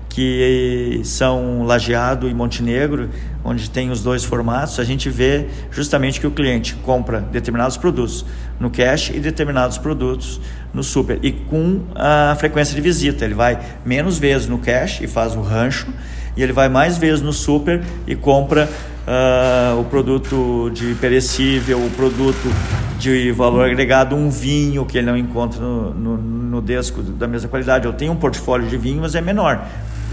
que 0.10 1.02
são 1.04 1.64
Lajeado 1.64 2.28
e 2.28 2.34
Montenegro, 2.34 3.10
onde 3.44 3.70
tem 3.70 3.92
os 3.92 4.02
dois 4.02 4.24
formatos, 4.24 4.80
a 4.80 4.84
gente 4.84 5.10
vê 5.10 5.46
justamente 5.72 6.20
que 6.20 6.28
o 6.28 6.32
cliente 6.32 6.76
compra 6.76 7.22
determinados 7.22 7.78
produtos 7.78 8.26
no 8.60 8.70
cash 8.70 9.12
e 9.14 9.20
determinados 9.20 9.78
produtos 9.78 10.42
no 10.74 10.84
super 10.84 11.20
e 11.24 11.32
com 11.32 11.84
a 11.96 12.36
frequência 12.38 12.76
de 12.76 12.82
visita, 12.82 13.24
ele 13.24 13.34
vai 13.34 13.60
menos 13.86 14.20
vezes 14.20 14.48
no 14.48 14.58
cash 14.58 15.00
e 15.02 15.08
faz 15.08 15.36
o 15.36 15.42
rancho 15.42 15.88
e 16.36 16.44
ele 16.44 16.54
vai 16.54 16.68
mais 16.70 16.98
vezes 16.98 17.22
no 17.22 17.32
super 17.32 17.82
e 18.06 18.16
compra 18.16 18.70
uh, 19.08 19.80
o 19.80 19.86
produto 19.86 20.70
de 20.74 20.96
perecível, 20.96 21.80
o 21.80 21.90
produto 21.92 22.50
de 23.00 23.32
valor 23.32 23.66
agregado, 23.66 24.16
um 24.16 24.30
vinho 24.30 24.86
que 24.86 24.98
ele 24.98 25.08
não 25.08 25.18
encontra 25.18 25.60
no, 25.60 25.94
no, 25.94 26.18
no 26.18 26.62
Desco 26.62 27.02
da 27.02 27.28
mesma 27.28 27.50
qualidade. 27.50 27.86
Eu 27.86 27.94
tenho 27.94 28.12
um 28.12 28.16
portfólio 28.16 28.68
de 28.68 28.78
vinho, 28.78 29.02
mas 29.02 29.16
é 29.16 29.22
menor 29.22 29.66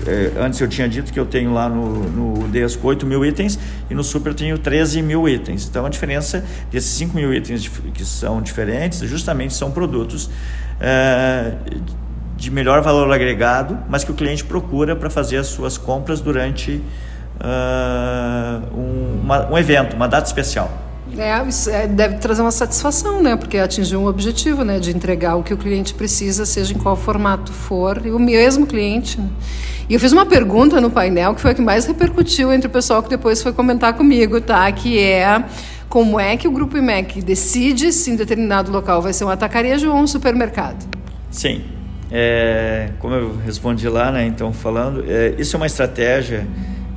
é, 0.06 0.32
antes 0.38 0.60
eu 0.60 0.68
tinha 0.68 0.88
dito 0.88 1.12
que 1.12 1.18
eu 1.18 1.26
tenho 1.26 1.52
lá 1.52 1.68
no, 1.68 2.08
no 2.10 2.48
Desco 2.48 2.86
8 2.86 3.06
mil 3.06 3.24
itens 3.24 3.58
e 3.88 3.94
no 3.94 4.04
Super 4.04 4.30
eu 4.30 4.34
tenho 4.34 4.58
13 4.58 5.02
mil 5.02 5.28
itens. 5.28 5.66
Então 5.68 5.86
a 5.86 5.88
diferença 5.88 6.44
desses 6.70 6.90
5 6.90 7.16
mil 7.16 7.32
itens 7.32 7.68
que 7.68 8.04
são 8.04 8.42
diferentes 8.42 9.00
justamente 9.00 9.54
são 9.54 9.70
produtos 9.70 10.30
é, 10.80 11.54
de 12.36 12.50
melhor 12.50 12.82
valor 12.82 13.10
agregado, 13.12 13.78
mas 13.88 14.04
que 14.04 14.10
o 14.10 14.14
cliente 14.14 14.44
procura 14.44 14.94
para 14.94 15.08
fazer 15.08 15.38
as 15.38 15.46
suas 15.46 15.78
compras 15.78 16.20
durante 16.20 16.82
uh, 17.40 18.76
um, 18.76 19.20
uma, 19.22 19.50
um 19.50 19.58
evento, 19.58 19.96
uma 19.96 20.06
data 20.06 20.26
especial. 20.26 20.70
É, 21.18 21.42
é, 21.70 21.86
deve 21.86 22.16
trazer 22.16 22.42
uma 22.42 22.50
satisfação, 22.50 23.22
né? 23.22 23.36
Porque 23.36 23.58
atingiu 23.58 24.00
um 24.00 24.06
objetivo, 24.06 24.64
né? 24.64 24.78
De 24.78 24.94
entregar 24.94 25.36
o 25.36 25.42
que 25.42 25.54
o 25.54 25.56
cliente 25.56 25.94
precisa, 25.94 26.44
seja 26.44 26.74
em 26.74 26.78
qual 26.78 26.96
formato 26.96 27.52
for, 27.52 28.02
e 28.04 28.10
o 28.10 28.18
mesmo 28.18 28.66
cliente. 28.66 29.20
Né? 29.20 29.28
E 29.88 29.94
eu 29.94 30.00
fiz 30.00 30.12
uma 30.12 30.26
pergunta 30.26 30.80
no 30.80 30.90
painel 30.90 31.34
que 31.34 31.40
foi 31.40 31.52
a 31.52 31.54
que 31.54 31.62
mais 31.62 31.86
repercutiu 31.86 32.52
entre 32.52 32.66
o 32.66 32.70
pessoal 32.70 33.02
que 33.02 33.08
depois 33.08 33.42
foi 33.42 33.52
comentar 33.52 33.94
comigo, 33.94 34.40
tá? 34.40 34.70
Que 34.72 34.98
é 34.98 35.44
como 35.88 36.18
é 36.18 36.36
que 36.36 36.48
o 36.48 36.50
Grupo 36.50 36.76
IMEC 36.76 37.22
decide 37.22 37.92
se 37.92 38.10
em 38.10 38.16
determinado 38.16 38.70
local 38.72 39.00
vai 39.00 39.12
ser 39.12 39.24
um 39.24 39.30
atacarejo 39.30 39.90
ou 39.90 39.96
um 39.96 40.06
supermercado? 40.06 40.84
Sim. 41.30 41.62
É, 42.10 42.90
como 42.98 43.14
eu 43.14 43.36
respondi 43.44 43.88
lá, 43.88 44.10
né? 44.10 44.26
Então, 44.26 44.52
falando, 44.52 45.04
é, 45.08 45.34
isso 45.38 45.56
é 45.56 45.58
uma 45.58 45.66
estratégia 45.66 46.46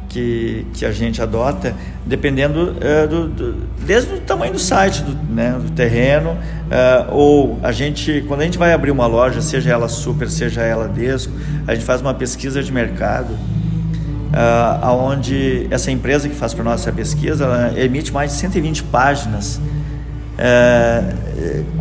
que, 0.09 0.65
que 0.73 0.85
a 0.85 0.91
gente 0.91 1.21
adota, 1.21 1.73
dependendo 2.05 2.71
uh, 2.71 3.07
do, 3.07 3.27
do, 3.27 3.53
desde 3.85 4.15
o 4.15 4.19
tamanho 4.19 4.51
do 4.53 4.59
site, 4.59 5.03
do, 5.03 5.33
né, 5.33 5.51
do 5.51 5.71
terreno, 5.71 6.31
uh, 6.31 7.13
ou 7.13 7.59
a 7.61 7.71
gente, 7.71 8.25
quando 8.27 8.41
a 8.41 8.43
gente 8.43 8.57
vai 8.57 8.73
abrir 8.73 8.91
uma 8.91 9.05
loja, 9.05 9.41
seja 9.41 9.69
ela 9.69 9.87
super, 9.87 10.29
seja 10.29 10.61
ela 10.61 10.87
desco, 10.87 11.31
a 11.67 11.75
gente 11.75 11.85
faz 11.85 12.01
uma 12.01 12.13
pesquisa 12.13 12.61
de 12.63 12.73
mercado, 12.73 13.31
uh, 13.33 14.79
aonde 14.81 15.67
essa 15.69 15.91
empresa 15.91 16.27
que 16.27 16.35
faz 16.35 16.53
para 16.53 16.63
nós 16.63 16.81
essa 16.81 16.91
pesquisa, 16.91 17.45
ela 17.45 17.79
emite 17.79 18.11
mais 18.11 18.31
de 18.31 18.37
120 18.37 18.83
páginas 18.83 19.61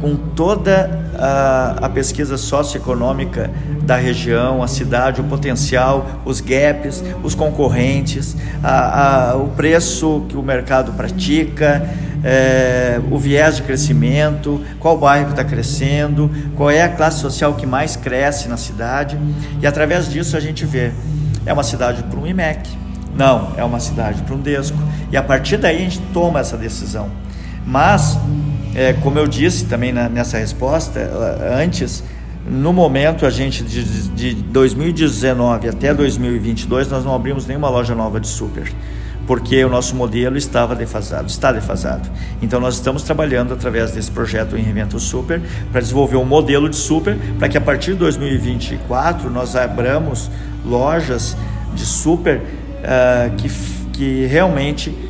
com 0.00 0.16
toda 0.34 1.07
a, 1.18 1.76
a 1.82 1.88
pesquisa 1.88 2.36
socioeconômica 2.36 3.50
da 3.82 3.96
região, 3.96 4.62
a 4.62 4.68
cidade, 4.68 5.20
o 5.20 5.24
potencial, 5.24 6.06
os 6.24 6.40
gaps, 6.40 7.02
os 7.22 7.34
concorrentes, 7.34 8.36
a, 8.62 9.30
a, 9.30 9.36
o 9.36 9.48
preço 9.48 10.24
que 10.28 10.36
o 10.36 10.42
mercado 10.42 10.92
pratica, 10.92 11.88
é, 12.22 13.00
o 13.10 13.18
viés 13.18 13.56
de 13.56 13.62
crescimento, 13.62 14.60
qual 14.78 14.96
bairro 14.96 15.30
está 15.30 15.44
crescendo, 15.44 16.30
qual 16.56 16.70
é 16.70 16.82
a 16.82 16.88
classe 16.88 17.20
social 17.20 17.54
que 17.54 17.66
mais 17.66 17.96
cresce 17.96 18.48
na 18.48 18.56
cidade. 18.56 19.18
E 19.60 19.66
através 19.66 20.08
disso 20.08 20.36
a 20.36 20.40
gente 20.40 20.64
vê, 20.64 20.92
é 21.44 21.52
uma 21.52 21.62
cidade 21.62 22.02
para 22.04 22.18
um 22.18 22.26
IMEC, 22.26 22.68
não, 23.14 23.52
é 23.56 23.64
uma 23.64 23.80
cidade 23.80 24.22
para 24.22 24.34
um 24.34 24.40
DESCO. 24.40 24.78
E 25.10 25.16
a 25.16 25.22
partir 25.22 25.56
daí 25.56 25.76
a 25.76 25.80
gente 25.80 26.00
toma 26.12 26.38
essa 26.38 26.56
decisão. 26.56 27.10
Mas, 27.66 28.18
é, 28.74 28.92
como 28.92 29.18
eu 29.18 29.26
disse 29.26 29.66
também 29.66 29.92
na, 29.92 30.08
nessa 30.08 30.38
resposta, 30.38 31.00
antes, 31.60 32.02
no 32.46 32.72
momento, 32.72 33.26
a 33.26 33.30
gente 33.30 33.62
de, 33.62 34.08
de 34.08 34.34
2019 34.34 35.68
até 35.68 35.92
2022, 35.92 36.88
nós 36.88 37.04
não 37.04 37.14
abrimos 37.14 37.46
nenhuma 37.46 37.68
loja 37.68 37.94
nova 37.94 38.20
de 38.20 38.26
super, 38.26 38.72
porque 39.26 39.62
o 39.64 39.68
nosso 39.68 39.94
modelo 39.94 40.36
estava 40.36 40.74
defasado, 40.74 41.28
está 41.28 41.52
defasado. 41.52 42.08
Então, 42.40 42.60
nós 42.60 42.74
estamos 42.74 43.02
trabalhando 43.02 43.52
através 43.52 43.90
desse 43.90 44.10
projeto 44.10 44.56
em 44.56 44.62
Reinvento 44.62 44.98
Super 44.98 45.40
para 45.70 45.80
desenvolver 45.80 46.16
um 46.16 46.24
modelo 46.24 46.68
de 46.68 46.76
super 46.76 47.16
para 47.38 47.48
que 47.48 47.58
a 47.58 47.60
partir 47.60 47.92
de 47.92 47.98
2024 47.98 49.28
nós 49.30 49.56
abramos 49.56 50.30
lojas 50.64 51.36
de 51.74 51.84
super 51.84 52.36
uh, 52.36 53.34
que, 53.36 53.50
que 53.92 54.26
realmente 54.26 55.07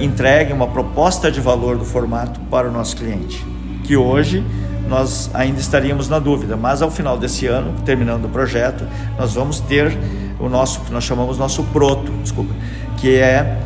entreguem 0.00 0.54
uma 0.54 0.66
proposta 0.66 1.30
de 1.30 1.40
valor 1.40 1.76
do 1.76 1.84
formato 1.84 2.40
para 2.50 2.68
o 2.68 2.72
nosso 2.72 2.96
cliente, 2.96 3.44
que 3.84 3.96
hoje 3.96 4.44
nós 4.88 5.30
ainda 5.32 5.60
estaríamos 5.60 6.08
na 6.08 6.18
dúvida, 6.18 6.56
mas 6.56 6.82
ao 6.82 6.90
final 6.90 7.16
desse 7.16 7.46
ano, 7.46 7.74
terminando 7.84 8.24
o 8.24 8.28
projeto, 8.28 8.84
nós 9.16 9.34
vamos 9.34 9.60
ter 9.60 9.96
o 10.40 10.48
nosso, 10.48 10.80
que 10.80 10.92
nós 10.92 11.04
chamamos 11.04 11.38
nosso 11.38 11.62
proto, 11.64 12.10
desculpa, 12.22 12.52
que 12.96 13.16
é, 13.16 13.58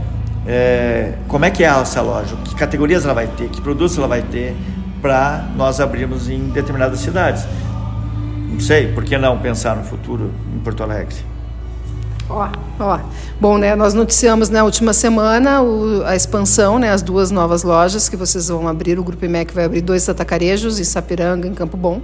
é 0.47 1.15
como 1.29 1.45
é 1.45 1.51
que 1.51 1.65
é 1.65 1.69
essa 1.69 2.03
loja, 2.03 2.37
que 2.45 2.55
categorias 2.55 3.05
ela 3.05 3.15
vai 3.15 3.27
ter, 3.27 3.49
que 3.49 3.61
produtos 3.61 3.97
ela 3.97 4.09
vai 4.09 4.23
ter 4.23 4.55
para 5.01 5.47
nós 5.57 5.81
abrirmos 5.81 6.29
em 6.29 6.49
determinadas 6.49 7.01
cidades. 7.01 7.47
Não 8.51 8.61
sei, 8.61 8.93
por 8.93 9.05
que 9.05 9.17
não 9.19 9.39
pensar 9.39 9.77
no 9.77 9.85
futuro 9.85 10.31
em 10.55 10.59
Porto 10.59 10.83
Alegre? 10.83 11.34
Ó, 12.35 12.49
ó. 12.81 12.99
Bom, 13.41 13.57
né, 13.59 13.77
nós 13.77 13.95
noticiamos 13.95 14.49
na 14.49 14.65
última 14.65 14.93
semana 14.93 15.63
o, 15.63 16.05
a 16.05 16.17
expansão, 16.17 16.81
né, 16.81 16.91
as 16.91 17.01
duas 17.01 17.31
novas 17.31 17.63
lojas 17.63 18.09
que 18.09 18.17
vocês 18.17 18.49
vão 18.49 18.67
abrir. 18.67 18.99
O 18.99 19.05
Grupo 19.05 19.25
IMEC 19.25 19.55
vai 19.55 19.65
abrir 19.65 19.81
dois 19.81 20.09
atacarejos 20.09 20.81
em 20.81 20.85
Sapiranga, 20.85 21.47
em 21.47 21.55
Campo 21.55 21.77
Bom, 21.77 22.03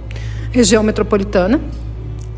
região 0.51 0.81
metropolitana. 0.83 1.59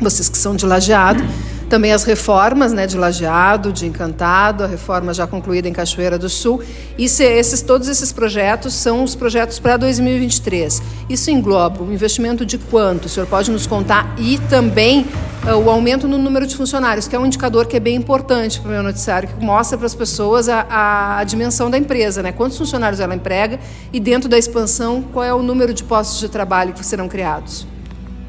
Vocês 0.00 0.28
que 0.28 0.36
são 0.36 0.56
de 0.56 0.66
Lajeado. 0.66 1.22
Também 1.68 1.92
as 1.92 2.04
reformas 2.04 2.72
né, 2.72 2.86
de 2.86 2.96
Lajeado, 2.96 3.72
de 3.72 3.86
Encantado, 3.86 4.64
a 4.64 4.66
reforma 4.66 5.14
já 5.14 5.26
concluída 5.26 5.68
em 5.68 5.72
Cachoeira 5.72 6.18
do 6.18 6.28
Sul. 6.28 6.62
Se 7.08 7.24
esses, 7.24 7.62
todos 7.62 7.88
esses 7.88 8.12
projetos 8.12 8.74
são 8.74 9.02
os 9.02 9.14
projetos 9.14 9.58
para 9.58 9.76
2023. 9.76 10.82
Isso 11.08 11.30
engloba 11.30 11.82
o 11.82 11.92
investimento 11.92 12.44
de 12.44 12.58
quanto? 12.58 13.06
O 13.06 13.08
senhor 13.08 13.26
pode 13.26 13.50
nos 13.50 13.66
contar? 13.66 14.14
E 14.18 14.38
também 14.48 15.06
uh, 15.44 15.56
o 15.56 15.70
aumento 15.70 16.06
no 16.06 16.18
número 16.18 16.46
de 16.46 16.56
funcionários, 16.56 17.08
que 17.08 17.16
é 17.16 17.18
um 17.18 17.26
indicador 17.26 17.66
que 17.66 17.76
é 17.76 17.80
bem 17.80 17.96
importante 17.96 18.60
para 18.60 18.68
o 18.68 18.72
meu 18.72 18.82
noticiário, 18.82 19.28
que 19.28 19.44
mostra 19.44 19.76
para 19.76 19.86
as 19.86 19.94
pessoas 19.94 20.48
a, 20.48 20.66
a, 20.68 21.18
a, 21.18 21.24
dimensão 21.24 21.70
da 21.70 21.78
empresa, 21.78 22.22
né? 22.22 22.32
quantos 22.32 22.58
funcionários 22.58 23.00
ela 23.00 23.14
emprega 23.14 23.58
e 23.92 23.98
dentro 23.98 24.28
da 24.28 24.38
expansão, 24.38 25.02
qual 25.12 25.24
é 25.24 25.32
o 25.32 25.42
número 25.42 25.72
de 25.72 25.82
postos 25.84 26.20
de 26.20 26.28
trabalho 26.28 26.72
que 26.72 26.84
serão 26.84 27.08
criados 27.08 27.73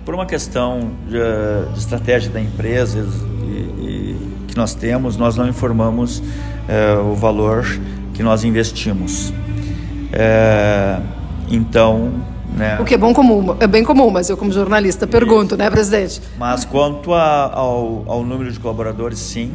por 0.05 0.13
uma 0.13 0.25
questão 0.25 0.91
de, 1.07 1.17
de 1.73 1.79
estratégia 1.79 2.29
da 2.29 2.39
empresa 2.39 2.99
e, 2.99 3.49
e, 3.49 4.17
que 4.47 4.55
nós 4.55 4.75
temos, 4.75 5.17
nós 5.17 5.35
não 5.35 5.47
informamos 5.49 6.21
é, 6.67 6.93
o 6.93 7.15
valor 7.15 7.65
que 8.13 8.21
nós 8.21 8.43
investimos. 8.43 9.33
É, 10.13 10.99
então, 11.49 12.13
né, 12.55 12.77
o 12.79 12.85
que 12.85 12.93
é 12.93 12.97
bom 12.97 13.13
comum, 13.13 13.57
é 13.59 13.67
bem 13.67 13.83
comum, 13.83 14.09
mas 14.11 14.29
eu 14.29 14.37
como 14.37 14.51
jornalista 14.51 15.07
pergunto, 15.07 15.57
né, 15.57 15.69
presidente? 15.69 16.21
Mas 16.37 16.63
quanto 16.63 17.13
a, 17.13 17.51
ao, 17.51 18.03
ao 18.07 18.23
número 18.23 18.51
de 18.51 18.59
colaboradores, 18.59 19.17
sim. 19.19 19.51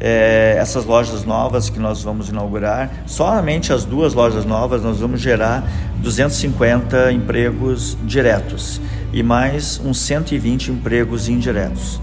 É, 0.00 0.56
essas 0.58 0.86
lojas 0.86 1.24
novas 1.26 1.68
que 1.68 1.78
nós 1.78 2.02
vamos 2.02 2.30
inaugurar, 2.30 2.90
somente 3.06 3.70
as 3.70 3.84
duas 3.84 4.14
lojas 4.14 4.46
novas 4.46 4.82
nós 4.82 4.98
vamos 4.98 5.20
gerar 5.20 5.62
250 5.98 7.12
empregos 7.12 7.98
diretos 8.02 8.80
e 9.12 9.22
mais 9.22 9.78
uns 9.84 9.98
120 9.98 10.70
empregos 10.70 11.28
indiretos. 11.28 12.00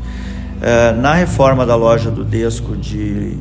É, 0.61 0.91
na 0.91 1.13
reforma 1.13 1.65
da 1.65 1.75
loja 1.75 2.11
do 2.11 2.23
Desco 2.23 2.75
de 2.77 3.39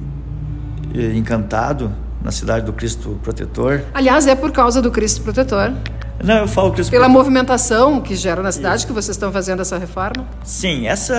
Encantado, 1.15 1.93
na 2.23 2.33
cidade 2.33 2.67
do 2.67 2.73
Cristo 2.73 3.19
Protetor. 3.23 3.83
Aliás, 3.95 4.27
é 4.27 4.35
por 4.35 4.51
causa 4.51 4.83
do 4.83 4.91
Cristo 4.91 5.23
Protetor. 5.23 5.73
Não, 6.23 6.39
eu 6.39 6.49
falo 6.49 6.73
Cristo 6.73 6.91
Pela 6.91 7.09
movimentação 7.09 8.01
que 8.01 8.17
gera 8.17 8.43
na 8.43 8.51
cidade 8.51 8.79
Isso. 8.79 8.87
que 8.87 8.93
vocês 8.93 9.17
estão 9.17 9.31
fazendo 9.31 9.61
essa 9.61 9.79
reforma? 9.79 10.27
Sim, 10.45 10.87
essa 10.87 11.15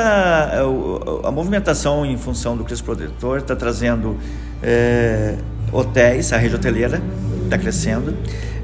a 1.24 1.32
movimentação 1.32 2.06
em 2.06 2.18
função 2.18 2.58
do 2.58 2.63
Cristo 2.63 2.84
Protetor 2.84 3.39
está 3.39 3.56
trazendo 3.56 4.18
é, 4.62 5.36
hotéis, 5.72 6.34
a 6.34 6.38
rede 6.38 6.56
hoteleira 6.56 7.01
está 7.46 7.58
crescendo 7.58 8.16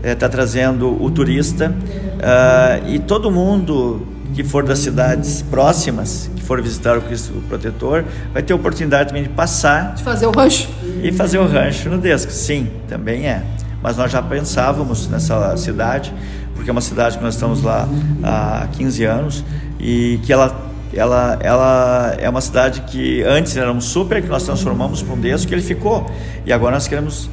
está 0.04 0.26
é, 0.26 0.30
trazendo 0.30 1.02
o 1.02 1.10
turista 1.10 1.74
uh, 1.74 2.90
e 2.90 3.00
todo 3.00 3.32
mundo 3.32 4.06
que 4.34 4.44
for 4.44 4.64
das 4.64 4.80
cidades 4.80 5.44
próximas, 5.44 6.30
que 6.36 6.42
for 6.42 6.62
visitar 6.62 6.98
o 6.98 7.02
Cristo 7.02 7.34
Protetor, 7.48 8.04
vai 8.34 8.42
ter 8.42 8.52
a 8.52 8.56
oportunidade 8.56 9.10
também 9.10 9.24
de 9.24 9.30
passar. 9.30 9.94
De 9.94 10.04
fazer 10.04 10.26
o 10.26 10.32
rancho. 10.32 10.68
E 11.04 11.12
fazer 11.12 11.38
o 11.38 11.46
rancho 11.46 11.88
no 11.88 12.00
Desco. 12.00 12.32
Sim, 12.32 12.68
também 12.90 13.28
é. 13.28 13.44
Mas 13.84 13.98
nós 13.98 14.10
já 14.10 14.22
pensávamos 14.22 15.10
nessa 15.10 15.58
cidade, 15.58 16.14
porque 16.56 16.70
é 16.70 16.72
uma 16.72 16.82
cidade 16.82 17.18
que 17.18 17.24
nós 17.24 17.34
estamos 17.36 17.62
lá 17.62 17.86
há 18.24 18.66
15 18.72 19.04
anos 19.04 19.44
e 19.80 20.20
que 20.24 20.32
ela 20.32 20.72
ela, 20.96 21.40
ela 21.42 22.16
é 22.20 22.30
uma 22.30 22.40
cidade 22.40 22.82
que 22.82 23.24
antes 23.24 23.58
era 23.58 23.72
um 23.72 23.82
super, 23.82 24.22
que 24.22 24.28
nós 24.30 24.44
transformamos 24.44 25.02
para 25.02 25.14
um 25.14 25.20
desco, 25.20 25.48
que 25.48 25.56
ele 25.56 25.64
ficou. 25.64 26.10
E 26.46 26.54
agora 26.54 26.76
nós 26.76 26.88
queremos 26.88 27.30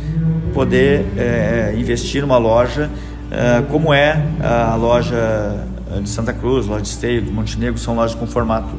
poder 0.55 1.05
é, 1.17 1.75
investir 1.77 2.23
numa 2.23 2.39
loja 2.39 2.91
é, 3.31 3.63
como 3.71 3.93
é 3.93 4.21
a 4.43 4.75
loja 4.75 5.67
de 6.03 6.09
Santa 6.09 6.33
Cruz, 6.33 6.67
loja 6.67 6.83
de 6.83 6.89
Esteio, 6.89 7.23
do 7.23 7.31
Montenegro, 7.31 7.79
são 7.79 7.95
lojas 7.95 8.15
com 8.15 8.27
formato, 8.27 8.71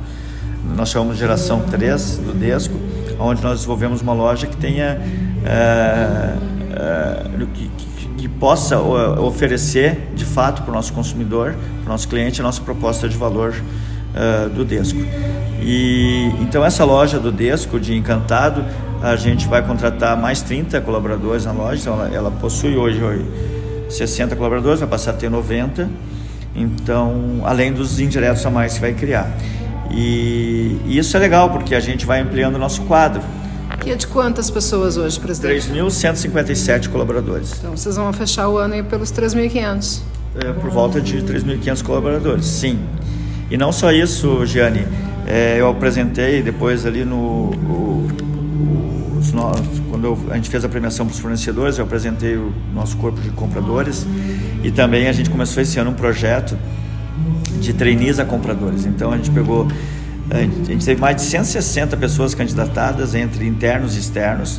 nós 0.75 0.90
chamamos 0.90 1.16
de 1.16 1.22
geração 1.22 1.62
3 1.62 2.18
do 2.18 2.34
Desco, 2.34 2.74
onde 3.20 3.42
nós 3.44 3.58
desenvolvemos 3.58 4.01
uma 4.01 4.13
loja 4.13 4.48
que 4.48 4.58
tenha 4.58 5.00
é, 5.46 6.34
é 6.74 7.46
que, 7.54 7.70
que, 7.78 8.08
que, 8.18 8.28
possa 8.30 8.80
oferecer 8.80 10.10
de 10.16 10.25
fato 10.25 10.63
para 10.63 10.72
o 10.72 10.74
nosso 10.74 10.94
consumidor, 10.94 11.56
para 11.84 11.90
o 11.90 11.92
nosso 11.92 12.08
cliente, 12.08 12.42
a 12.42 12.44
nossa 12.44 12.62
proposta 12.62 13.08
de 13.08 13.18
valor 13.18 13.54
uh, 13.54 14.50
do 14.50 14.66
Desco. 14.66 15.00
E 15.62 16.32
então 16.40 16.66
essa 16.66 16.84
loja 16.84 17.20
do 17.20 17.32
Desco 17.32 17.80
de 17.80 17.96
Encantado, 17.96 18.66
a 19.01 19.16
gente 19.16 19.48
vai 19.48 19.66
contratar 19.66 20.18
mais 20.18 20.42
30 20.42 20.82
colaboradores 20.82 21.46
na 21.46 21.51
loja, 21.51 21.82
então 21.82 21.94
ela, 21.94 22.16
ela 22.16 22.32
possui 22.32 22.75
hoje 22.75 23.00
60 23.90 24.36
colaboradores, 24.36 24.80
vai 24.80 24.90
passar 24.90 25.12
a 25.12 25.13
ter 25.13 25.30
90. 25.30 25.90
Então, 26.56 27.42
além 27.46 27.72
dos 27.72 28.00
indiretos 28.00 28.46
a 28.46 28.50
mais 28.50 28.74
que 28.74 28.82
vai 28.82 28.94
criar. 28.94 29.30
E, 29.90 30.78
e 30.86 30.98
isso 30.98 31.16
é 31.16 31.20
legal 31.20 31.50
porque 31.50 31.75
a 31.75 31.80
gente 31.80 32.06
vai 32.06 32.20
ampliando 32.22 32.56
o 32.56 32.58
nosso 32.58 32.82
quadro. 32.84 33.22
E 33.86 33.90
é 33.90 33.96
de 33.96 34.06
quantas 34.06 34.50
pessoas 34.50 34.96
hoje, 34.96 35.20
presidente? 35.20 35.72
3.157 35.72 36.90
colaboradores. 36.90 37.54
Então 37.58 37.76
vocês 37.76 37.96
vão 37.96 38.14
fechar 38.14 38.48
o 38.48 38.58
ano 38.58 38.76
aí 38.76 38.84
pelos 38.84 39.12
3.500. 39.12 40.02
É, 40.36 40.54
por 40.54 40.70
volta 40.70 41.02
de 41.02 41.18
3.500 41.22 41.84
colaboradores, 41.84 42.46
sim. 42.46 42.80
E 43.50 43.58
não 43.58 43.72
só 43.72 43.92
isso, 43.92 44.46
Gianni. 44.46 44.88
É, 45.26 45.58
eu 45.60 45.68
apresentei 45.68 46.42
depois 46.42 46.86
ali 46.86 47.04
no. 47.04 47.18
O, 47.18 48.08
os, 49.20 49.32
quando 49.90 50.06
eu, 50.06 50.18
a 50.30 50.36
gente 50.36 50.50
fez 50.50 50.64
a 50.64 50.70
premiação 50.70 51.06
para 51.06 51.14
os 51.14 51.20
fornecedores, 51.20 51.78
eu 51.78 51.84
apresentei 51.84 52.38
o 52.38 52.54
nosso 52.74 52.98
corpo 52.98 53.20
de 53.20 53.30
compradores 53.32 54.06
e 54.64 54.72
também 54.72 55.08
a 55.08 55.12
gente 55.12 55.30
começou 55.30 55.62
esse 55.62 55.80
ano 55.80 55.92
um 55.92 55.96
projeto 55.96 56.58
de 57.60 57.74
trainees 57.74 58.20
a 58.20 58.26
compradores. 58.26 58.86
Então 58.86 59.12
a 59.12 59.18
gente 59.18 59.32
pegou 59.32 59.68
a 60.34 60.72
gente 60.72 60.86
teve 60.86 61.02
mais 61.02 61.18
de 61.18 61.24
160 61.24 61.98
pessoas 61.98 62.34
candidatadas 62.34 63.14
entre 63.16 63.46
internos 63.46 63.98
e 63.98 64.00
externos, 64.00 64.58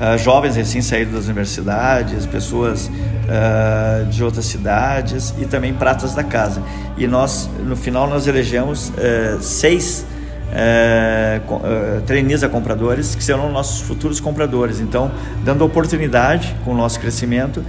uh, 0.00 0.16
jovens 0.18 0.56
recém-saídos 0.56 1.12
das 1.12 1.24
universidades, 1.26 2.24
pessoas 2.24 2.86
uh, 2.88 4.06
de 4.06 4.24
outras 4.24 4.46
cidades 4.46 5.34
e 5.38 5.44
também 5.44 5.74
pratas 5.74 6.14
da 6.14 6.24
casa. 6.24 6.62
E 6.96 7.06
nós, 7.06 7.50
no 7.66 7.76
final, 7.76 8.08
nós 8.08 8.26
elegemos 8.26 8.88
uh, 8.88 9.42
seis 9.42 10.06
uh, 10.48 12.00
trainees 12.06 12.42
a 12.42 12.48
compradores 12.48 13.14
que 13.14 13.22
serão 13.22 13.52
nossos 13.52 13.82
futuros 13.82 14.20
compradores. 14.20 14.80
Então, 14.80 15.10
dando 15.44 15.66
oportunidade 15.66 16.56
com 16.64 16.72
o 16.72 16.76
nosso 16.76 16.98
crescimento 16.98 17.62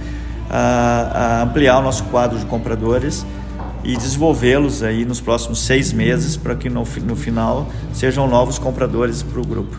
a, 0.48 1.10
a 1.12 1.42
ampliar 1.42 1.80
o 1.80 1.82
nosso 1.82 2.04
quadro 2.04 2.38
de 2.38 2.46
compradores 2.46 3.26
e 3.86 3.96
desenvolvê-los 3.96 4.82
aí 4.82 5.04
nos 5.04 5.20
próximos 5.20 5.60
seis 5.60 5.92
meses 5.92 6.36
para 6.36 6.56
que 6.56 6.68
no, 6.68 6.82
no 7.04 7.16
final 7.16 7.68
sejam 7.94 8.26
novos 8.26 8.58
compradores 8.58 9.22
para 9.22 9.40
o 9.40 9.46
grupo. 9.46 9.78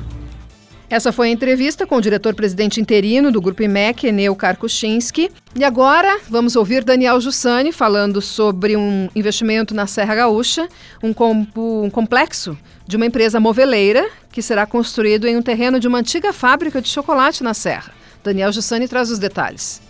Essa 0.90 1.12
foi 1.12 1.28
a 1.28 1.32
entrevista 1.32 1.86
com 1.86 1.98
o 1.98 2.02
diretor-presidente 2.02 2.80
interino 2.80 3.30
do 3.30 3.42
Grupo 3.42 3.62
IMEC, 3.62 4.08
Eneu 4.08 4.34
Karkuchinski. 4.34 5.30
E 5.54 5.66
agora 5.66 6.22
vamos 6.30 6.56
ouvir 6.56 6.86
Daniel 6.86 7.20
Jussani 7.20 7.74
falando 7.74 8.22
sobre 8.22 8.78
um 8.78 9.10
investimento 9.14 9.76
na 9.76 9.86
Serra 9.86 10.16
Gaúcha, 10.16 10.70
um, 11.04 11.14
um 11.58 11.90
complexo 11.90 12.58
de 12.88 12.96
uma 12.96 13.06
empresa 13.06 13.38
moveleira 13.38 14.10
que 14.32 14.42
será 14.42 14.66
construído 14.66 15.28
em 15.28 15.36
um 15.36 15.42
terreno 15.42 15.78
de 15.78 15.90
uma 15.90 15.98
antiga 15.98 16.32
fábrica 16.32 16.82
de 16.82 16.88
chocolate 16.88 17.44
na 17.44 17.54
Serra. 17.54 17.92
Daniel 18.24 18.54
Jussani 18.54 18.88
traz 18.88 19.12
os 19.12 19.20
detalhes. 19.20 19.82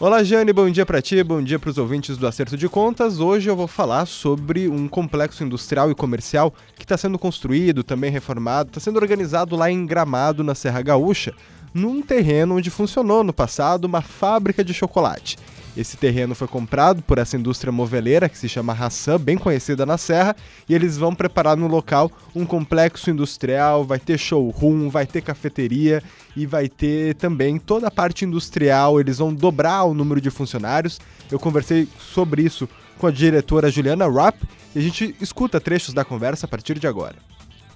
Olá, 0.00 0.24
Jane, 0.24 0.52
bom 0.52 0.68
dia 0.68 0.84
para 0.84 1.00
ti, 1.00 1.22
bom 1.22 1.40
dia 1.40 1.56
para 1.56 1.70
os 1.70 1.78
ouvintes 1.78 2.16
do 2.18 2.26
Acerto 2.26 2.56
de 2.56 2.68
Contas. 2.68 3.20
Hoje 3.20 3.48
eu 3.48 3.54
vou 3.54 3.68
falar 3.68 4.06
sobre 4.06 4.68
um 4.68 4.88
complexo 4.88 5.44
industrial 5.44 5.88
e 5.88 5.94
comercial 5.94 6.52
que 6.74 6.82
está 6.82 6.96
sendo 6.96 7.16
construído, 7.16 7.84
também 7.84 8.10
reformado, 8.10 8.70
está 8.70 8.80
sendo 8.80 8.96
organizado 8.96 9.54
lá 9.54 9.70
em 9.70 9.86
Gramado, 9.86 10.42
na 10.42 10.52
Serra 10.52 10.82
Gaúcha, 10.82 11.32
num 11.72 12.02
terreno 12.02 12.56
onde 12.56 12.70
funcionou 12.70 13.22
no 13.22 13.32
passado 13.32 13.84
uma 13.84 14.02
fábrica 14.02 14.64
de 14.64 14.74
chocolate. 14.74 15.38
Esse 15.76 15.96
terreno 15.96 16.36
foi 16.36 16.46
comprado 16.46 17.02
por 17.02 17.18
essa 17.18 17.36
indústria 17.36 17.72
moveleira 17.72 18.28
que 18.28 18.38
se 18.38 18.48
chama 18.48 18.72
Hassan, 18.72 19.18
bem 19.18 19.36
conhecida 19.36 19.84
na 19.84 19.98
Serra, 19.98 20.36
e 20.68 20.74
eles 20.74 20.96
vão 20.96 21.12
preparar 21.12 21.56
no 21.56 21.66
local 21.66 22.12
um 22.34 22.46
complexo 22.46 23.10
industrial, 23.10 23.82
vai 23.82 23.98
ter 23.98 24.16
showroom, 24.16 24.88
vai 24.88 25.04
ter 25.04 25.20
cafeteria 25.20 26.00
e 26.36 26.46
vai 26.46 26.68
ter 26.68 27.16
também 27.16 27.58
toda 27.58 27.88
a 27.88 27.90
parte 27.90 28.24
industrial. 28.24 29.00
Eles 29.00 29.18
vão 29.18 29.34
dobrar 29.34 29.82
o 29.82 29.94
número 29.94 30.20
de 30.20 30.30
funcionários. 30.30 31.00
Eu 31.30 31.40
conversei 31.40 31.88
sobre 31.98 32.42
isso 32.42 32.68
com 32.96 33.08
a 33.08 33.10
diretora 33.10 33.68
Juliana 33.68 34.08
Rapp 34.08 34.38
e 34.76 34.78
a 34.78 34.82
gente 34.82 35.16
escuta 35.20 35.60
trechos 35.60 35.92
da 35.92 36.04
conversa 36.04 36.46
a 36.46 36.48
partir 36.48 36.78
de 36.78 36.86
agora. 36.86 37.16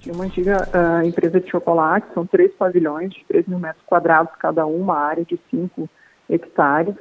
Tinha 0.00 0.14
uma 0.14 0.24
antiga 0.24 0.68
uh, 0.72 1.04
empresa 1.04 1.40
de 1.40 1.50
chocolate, 1.50 2.06
são 2.14 2.24
três 2.24 2.52
pavilhões 2.52 3.12
de 3.12 3.24
3 3.26 3.48
mil 3.48 3.58
metros 3.58 3.84
quadrados 3.84 4.32
cada 4.38 4.64
um, 4.64 4.82
uma 4.82 4.96
área 4.96 5.24
de 5.24 5.36
5 5.50 5.90
hectares 6.30 6.94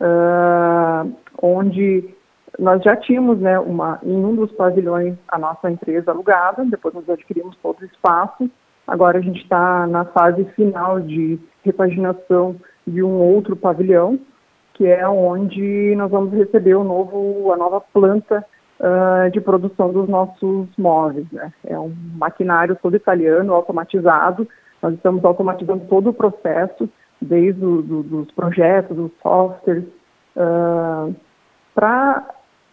uh, 0.00 1.12
onde 1.42 2.14
nós 2.58 2.82
já 2.82 2.96
tínhamos 2.96 3.38
né, 3.40 3.58
uma, 3.58 3.98
em 4.02 4.16
um 4.16 4.34
dos 4.34 4.50
pavilhões 4.52 5.16
a 5.28 5.38
nossa 5.38 5.70
empresa 5.70 6.10
alugada, 6.10 6.64
depois 6.64 6.94
nós 6.94 7.08
adquirimos 7.08 7.56
todo 7.62 7.80
o 7.80 7.84
espaço. 7.84 8.50
Agora 8.86 9.18
a 9.18 9.20
gente 9.20 9.42
está 9.42 9.86
na 9.86 10.04
fase 10.06 10.44
final 10.56 11.00
de 11.00 11.38
repaginação 11.62 12.56
de 12.86 13.02
um 13.02 13.20
outro 13.20 13.54
pavilhão, 13.54 14.18
que 14.74 14.86
é 14.86 15.06
onde 15.06 15.94
nós 15.96 16.10
vamos 16.10 16.32
receber 16.32 16.74
o 16.74 16.84
novo, 16.84 17.52
a 17.52 17.56
nova 17.56 17.80
planta 17.80 18.44
uh, 18.80 19.30
de 19.30 19.40
produção 19.40 19.92
dos 19.92 20.08
nossos 20.08 20.68
móveis. 20.78 21.26
Né? 21.30 21.52
É 21.66 21.78
um 21.78 21.94
maquinário 22.16 22.76
todo 22.80 22.96
italiano, 22.96 23.52
automatizado. 23.52 24.48
Nós 24.80 24.94
estamos 24.94 25.24
automatizando 25.24 25.84
todo 25.86 26.10
o 26.10 26.14
processo 26.14 26.88
desde 27.20 27.64
o, 27.64 27.82
do, 27.82 28.02
dos 28.02 28.30
projetos, 28.32 28.96
dos 28.96 29.10
softwares, 29.22 29.84
uh, 30.36 31.14
para 31.74 32.24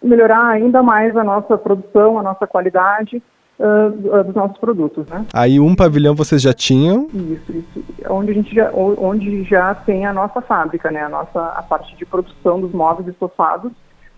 melhorar 0.01 0.47
ainda 0.47 0.83
mais 0.83 1.15
a 1.17 1.23
nossa 1.23 1.57
produção, 1.57 2.19
a 2.19 2.23
nossa 2.23 2.45
qualidade 2.45 3.21
uh, 3.59 4.23
dos 4.23 4.35
nossos 4.35 4.57
produtos. 4.57 5.05
Né? 5.07 5.25
Aí 5.33 5.59
um 5.59 5.75
pavilhão 5.75 6.15
vocês 6.15 6.41
já 6.41 6.53
tinham? 6.53 7.07
Isso, 7.13 7.51
isso. 7.51 7.83
Onde 8.09 8.31
a 8.31 8.33
gente 8.33 8.53
já, 8.53 8.71
onde 8.73 9.43
já 9.43 9.73
tem 9.73 10.05
a 10.05 10.13
nossa 10.13 10.41
fábrica, 10.41 10.91
né? 10.91 11.03
A 11.03 11.09
nossa 11.09 11.39
a 11.39 11.63
parte 11.63 11.95
de 11.95 12.05
produção 12.05 12.59
dos 12.59 12.71
móveis 12.71 13.07
estofados 13.07 13.71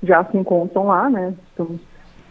já 0.04 0.24
se 0.26 0.38
encontram 0.38 0.88
lá, 0.88 1.10
né? 1.10 1.34
Estamos 1.50 1.80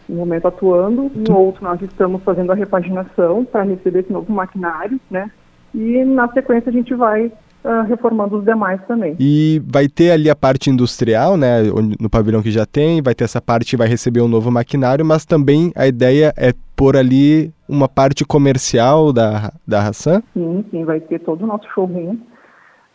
no 0.07 0.15
momento 0.15 0.47
atuando. 0.47 1.11
Em 1.15 1.31
outro 1.31 1.63
nós 1.63 1.81
estamos 1.81 2.23
fazendo 2.23 2.51
a 2.51 2.55
repaginação 2.55 3.43
para 3.43 3.63
receber 3.63 3.99
esse 3.99 4.13
novo 4.13 4.31
maquinário, 4.31 4.99
né? 5.09 5.31
E 5.73 6.03
na 6.05 6.31
sequência 6.31 6.69
a 6.69 6.73
gente 6.73 6.93
vai 6.93 7.31
uh, 7.67 7.85
reformando 7.85 8.37
os 8.37 8.45
demais 8.45 8.79
também. 8.87 9.15
E 9.19 9.61
vai 9.67 9.87
ter 9.87 10.11
ali 10.11 10.29
a 10.29 10.35
parte 10.35 10.69
industrial, 10.69 11.35
né, 11.35 11.63
no 11.99 12.09
pavilhão 12.09 12.41
que 12.41 12.49
já 12.49 12.65
tem, 12.65 13.01
vai 13.01 13.13
ter 13.13 13.25
essa 13.25 13.41
parte 13.41 13.75
vai 13.75 13.87
receber 13.87 14.21
um 14.21 14.27
novo 14.27 14.49
maquinário, 14.49 15.05
mas 15.05 15.25
também 15.25 15.71
a 15.75 15.85
ideia 15.85 16.33
é 16.37 16.53
pôr 16.75 16.95
ali 16.95 17.51
uma 17.67 17.89
parte 17.89 18.23
comercial 18.23 19.11
da, 19.11 19.51
da 19.67 19.81
Hassan? 19.81 20.21
Sim, 20.33 20.63
sim, 20.71 20.85
vai 20.85 20.99
ter 21.01 21.19
todo 21.19 21.43
o 21.43 21.47
nosso 21.47 21.67
showroom. 21.73 22.17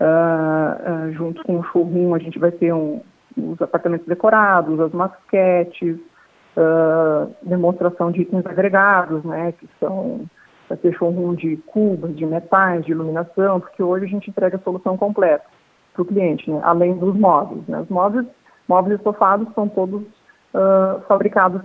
Uh, 0.01 1.09
uh, 1.09 1.13
junto 1.13 1.45
com 1.45 1.61
o 1.61 1.65
showroom 1.65 2.15
a 2.15 2.19
gente 2.19 2.39
vai 2.39 2.51
ter 2.51 2.73
um, 2.73 3.01
os 3.37 3.61
apartamentos 3.61 4.07
decorados, 4.07 4.81
as 4.81 4.93
maquetes, 4.93 5.97
uh, 6.57 7.31
demonstração 7.43 8.11
de 8.11 8.23
itens 8.23 8.45
agregados, 8.47 9.23
né, 9.25 9.53
que 9.53 9.69
são 9.79 10.23
showroom 10.99 11.35
de 11.35 11.57
cubas, 11.67 12.15
de 12.17 12.27
metais, 12.27 12.85
de 12.85 12.93
iluminação, 12.93 13.61
porque 13.61 13.83
hoje 13.83 14.07
a 14.07 14.09
gente 14.09 14.31
entrega 14.31 14.57
a 14.57 14.61
solução 14.61 14.97
completa 14.97 15.45
para 15.93 16.03
o 16.03 16.05
cliente, 16.05 16.51
né? 16.51 16.61
além 16.63 16.97
dos 16.97 17.15
móveis. 17.15 17.63
Né? 17.67 17.81
Os 17.81 17.89
móveis, 17.89 18.27
móveis 18.69 18.99
estofados 18.99 19.49
são 19.55 19.69
todos 19.69 20.03
uh, 20.03 21.01
fabricados 21.07 21.63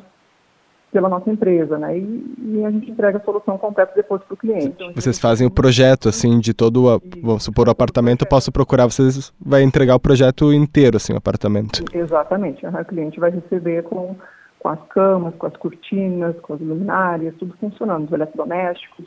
pela 0.92 1.10
nossa 1.10 1.30
empresa, 1.30 1.78
né? 1.78 1.98
E, 1.98 2.36
e, 2.40 2.66
a 2.66 2.72
gente 2.72 2.90
entrega 2.90 3.18
a 3.18 3.22
solução 3.22 3.58
completa 3.58 3.92
depois 3.96 4.22
para 4.24 4.34
o 4.34 4.38
cliente. 4.38 4.68
Então, 4.68 4.92
vocês 4.96 5.20
fazem 5.20 5.46
o 5.46 5.52
projeto, 5.52 6.08
assim, 6.08 6.40
de 6.40 6.54
todo, 6.54 6.90
a, 6.90 7.00
vamos 7.22 7.44
supor, 7.44 7.68
o 7.68 7.72
apartamento, 7.72 8.24
eu 8.24 8.28
posso 8.28 8.52
procurar, 8.52 8.86
vocês 8.86 9.34
vai 9.40 9.64
entregar 9.64 9.96
o 9.96 10.00
projeto 10.00 10.54
inteiro, 10.54 10.96
assim, 10.98 11.14
o 11.14 11.18
apartamento. 11.18 11.84
Exatamente, 11.94 12.66
o 12.66 12.86
cliente 12.86 13.20
vai 13.20 13.32
receber 13.32 13.84
com 13.84 14.16
com 14.60 14.70
as 14.70 14.82
camas, 14.90 15.36
com 15.36 15.48
as 15.48 15.56
cortinas, 15.58 16.40
com 16.40 16.54
as 16.54 16.60
luminárias, 16.60 17.36
tudo 17.36 17.56
funcionando, 17.58 18.06
os 18.06 18.12
eletrodomésticos. 18.12 19.06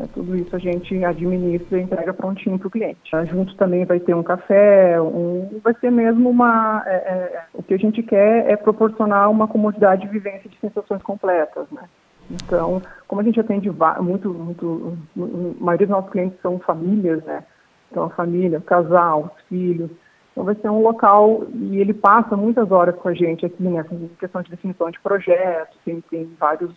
Né, 0.00 0.06
tudo 0.12 0.36
isso 0.36 0.54
a 0.54 0.58
gente 0.58 1.04
administra 1.04 1.78
e 1.78 1.82
entrega 1.82 2.12
prontinho 2.12 2.58
para 2.58 2.68
o 2.68 2.70
cliente. 2.70 3.10
Junto 3.30 3.56
também 3.56 3.84
vai 3.84 3.98
ter 3.98 4.14
um 4.14 4.22
café, 4.22 5.00
um, 5.00 5.60
vai 5.62 5.74
ser 5.80 5.90
mesmo 5.90 6.28
uma. 6.28 6.82
É, 6.86 6.94
é, 6.94 7.44
o 7.54 7.62
que 7.62 7.74
a 7.74 7.78
gente 7.78 8.02
quer 8.02 8.50
é 8.50 8.56
proporcionar 8.56 9.30
uma 9.30 9.48
comodidade 9.48 10.02
de 10.02 10.08
vivência 10.08 10.50
de 10.50 10.58
sensações 10.60 11.02
completas, 11.02 11.66
né? 11.70 11.84
Então, 12.30 12.82
como 13.06 13.20
a 13.20 13.24
gente 13.24 13.38
atende 13.38 13.70
muito, 14.00 14.34
muito, 14.34 14.98
a 15.16 15.64
maioria 15.64 15.86
dos 15.86 15.96
nossos 15.96 16.10
clientes 16.10 16.38
são 16.40 16.58
famílias, 16.58 17.22
né? 17.24 17.44
Então, 17.90 18.04
a 18.04 18.10
família, 18.10 18.58
o 18.58 18.62
casal, 18.62 19.32
os 19.34 19.42
filhos, 19.44 19.90
então 20.36 20.44
vai 20.44 20.54
ser 20.56 20.68
um 20.68 20.82
local 20.82 21.46
e 21.54 21.78
ele 21.80 21.94
passa 21.94 22.36
muitas 22.36 22.70
horas 22.70 22.94
com 22.96 23.08
a 23.08 23.14
gente 23.14 23.46
aqui, 23.46 23.62
né, 23.62 23.82
com 23.84 24.06
questão 24.20 24.42
de 24.42 24.50
definição 24.50 24.90
de 24.90 25.00
projetos, 25.00 25.78
tem, 25.82 26.02
tem 26.10 26.30
vários 26.38 26.70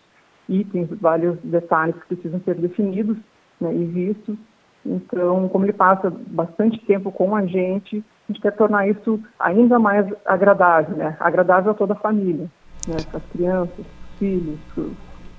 itens, 0.48 0.88
vários 1.02 1.38
detalhes 1.44 1.94
que 1.96 2.16
precisam 2.16 2.40
ser 2.46 2.56
definidos 2.56 3.18
né, 3.60 3.76
e 3.76 3.84
vistos. 3.84 4.38
Então, 4.86 5.50
como 5.50 5.66
ele 5.66 5.74
passa 5.74 6.10
bastante 6.10 6.80
tempo 6.86 7.12
com 7.12 7.36
a 7.36 7.46
gente, 7.46 7.98
a 7.98 8.32
gente 8.32 8.42
quer 8.42 8.56
tornar 8.56 8.88
isso 8.88 9.20
ainda 9.38 9.78
mais 9.78 10.08
agradável, 10.26 10.96
né, 10.96 11.18
agradável 11.20 11.72
a 11.72 11.76
toda 11.76 11.92
a 11.92 11.98
família, 11.98 12.50
né, 12.88 12.96
as 13.14 13.24
crianças, 13.26 13.86
filhos, 14.18 14.58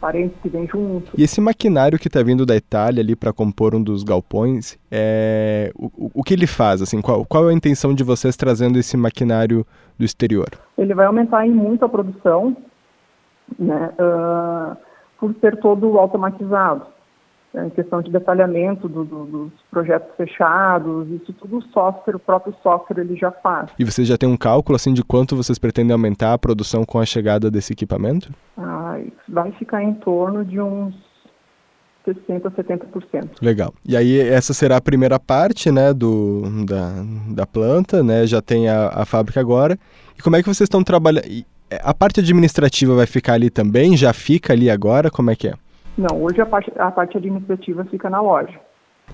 parentes 0.01 0.37
que 0.43 0.49
vêm 0.49 0.67
junto. 0.67 1.13
E 1.17 1.23
esse 1.23 1.41
maquinário 1.41 1.99
que 1.99 2.09
está 2.09 2.23
vindo 2.23 2.47
da 2.47 2.57
Itália 2.57 3.03
ali 3.03 3.15
para 3.15 3.33
compor 3.33 3.75
um 3.75 3.83
dos 3.83 4.03
galpões, 4.03 4.79
é... 4.91 5.71
o, 5.77 6.11
o 6.15 6.23
que 6.23 6.35
ele 6.35 6.47
faz? 6.47 6.81
Assim, 6.81 7.01
qual, 7.01 7.25
qual 7.25 7.49
é 7.49 7.53
a 7.53 7.57
intenção 7.57 7.95
de 7.95 8.03
vocês 8.03 8.37
trazendo 8.37 8.79
esse 8.79 8.97
maquinário 8.97 9.67
do 9.99 10.05
exterior? 10.05 10.49
Ele 10.79 10.95
vai 10.95 11.07
aumentar 11.07 11.47
em 11.47 11.51
muito 11.51 11.85
a 11.85 11.89
produção, 11.89 12.57
né, 13.59 13.91
uh, 13.99 14.77
por 15.19 15.35
ser 15.41 15.59
todo 15.59 15.99
automatizado. 15.99 16.87
É, 17.53 17.67
em 17.67 17.71
questão 17.71 18.01
de 18.01 18.13
detalhamento 18.13 18.89
do, 18.89 19.05
do, 19.05 19.25
dos 19.27 19.53
projetos 19.71 20.15
fechados, 20.17 21.09
isso 21.11 21.33
tudo 21.33 21.59
o 21.59 21.63
software, 21.73 22.15
o 22.15 22.19
próprio 22.21 22.55
software 22.63 23.01
ele 23.01 23.17
já 23.17 23.33
faz. 23.33 23.71
E 23.77 23.85
vocês 23.85 24.07
já 24.07 24.17
têm 24.17 24.29
um 24.29 24.37
cálculo 24.37 24.77
assim 24.77 24.95
de 24.95 25.03
quanto 25.03 25.35
vocês 25.35 25.59
pretendem 25.59 25.93
aumentar 25.93 26.33
a 26.33 26.39
produção 26.39 26.85
com 26.85 27.01
a 27.01 27.05
chegada 27.05 27.51
desse 27.51 27.73
equipamento? 27.73 28.33
Ah, 28.57 29.01
vai 29.29 29.51
ficar 29.53 29.83
em 29.83 29.95
torno 29.95 30.45
de 30.45 30.61
uns 30.61 30.95
60%, 32.07 32.53
70%. 32.53 33.31
Legal. 33.43 33.75
E 33.85 33.97
aí 33.97 34.21
essa 34.21 34.55
será 34.55 34.77
a 34.77 34.81
primeira 34.81 35.19
parte, 35.19 35.73
né, 35.73 35.93
do, 35.93 36.43
da, 36.65 37.05
da 37.35 37.47
planta, 37.47 38.01
né, 38.03 38.29
já 38.29 38.41
tem 38.41 38.69
a, 38.69 38.91
a 38.95 39.05
fábrica 39.05 39.41
agora. 39.41 39.77
E 40.17 40.23
como 40.23 40.37
é 40.37 40.43
que 40.43 40.47
vocês 40.49 40.67
estão 40.67 40.85
trabalhando? 40.85 41.27
A 41.83 41.95
parte 41.95 42.21
administrativa 42.21 42.95
vai 42.95 43.07
ficar 43.07 43.35
ali 43.35 43.51
também? 43.51 43.97
Já 43.97 44.13
fica 44.13 44.53
ali 44.53 44.71
agora? 44.71 45.11
Como 45.11 45.31
é 45.33 45.37
que 45.37 45.49
é? 45.49 45.55
Não, 46.01 46.23
hoje 46.23 46.41
a 46.41 46.47
parte, 46.47 46.73
a 46.79 46.91
parte 46.91 47.19
administrativa 47.19 47.85
fica 47.85 48.09
na 48.09 48.23
loja. 48.23 48.59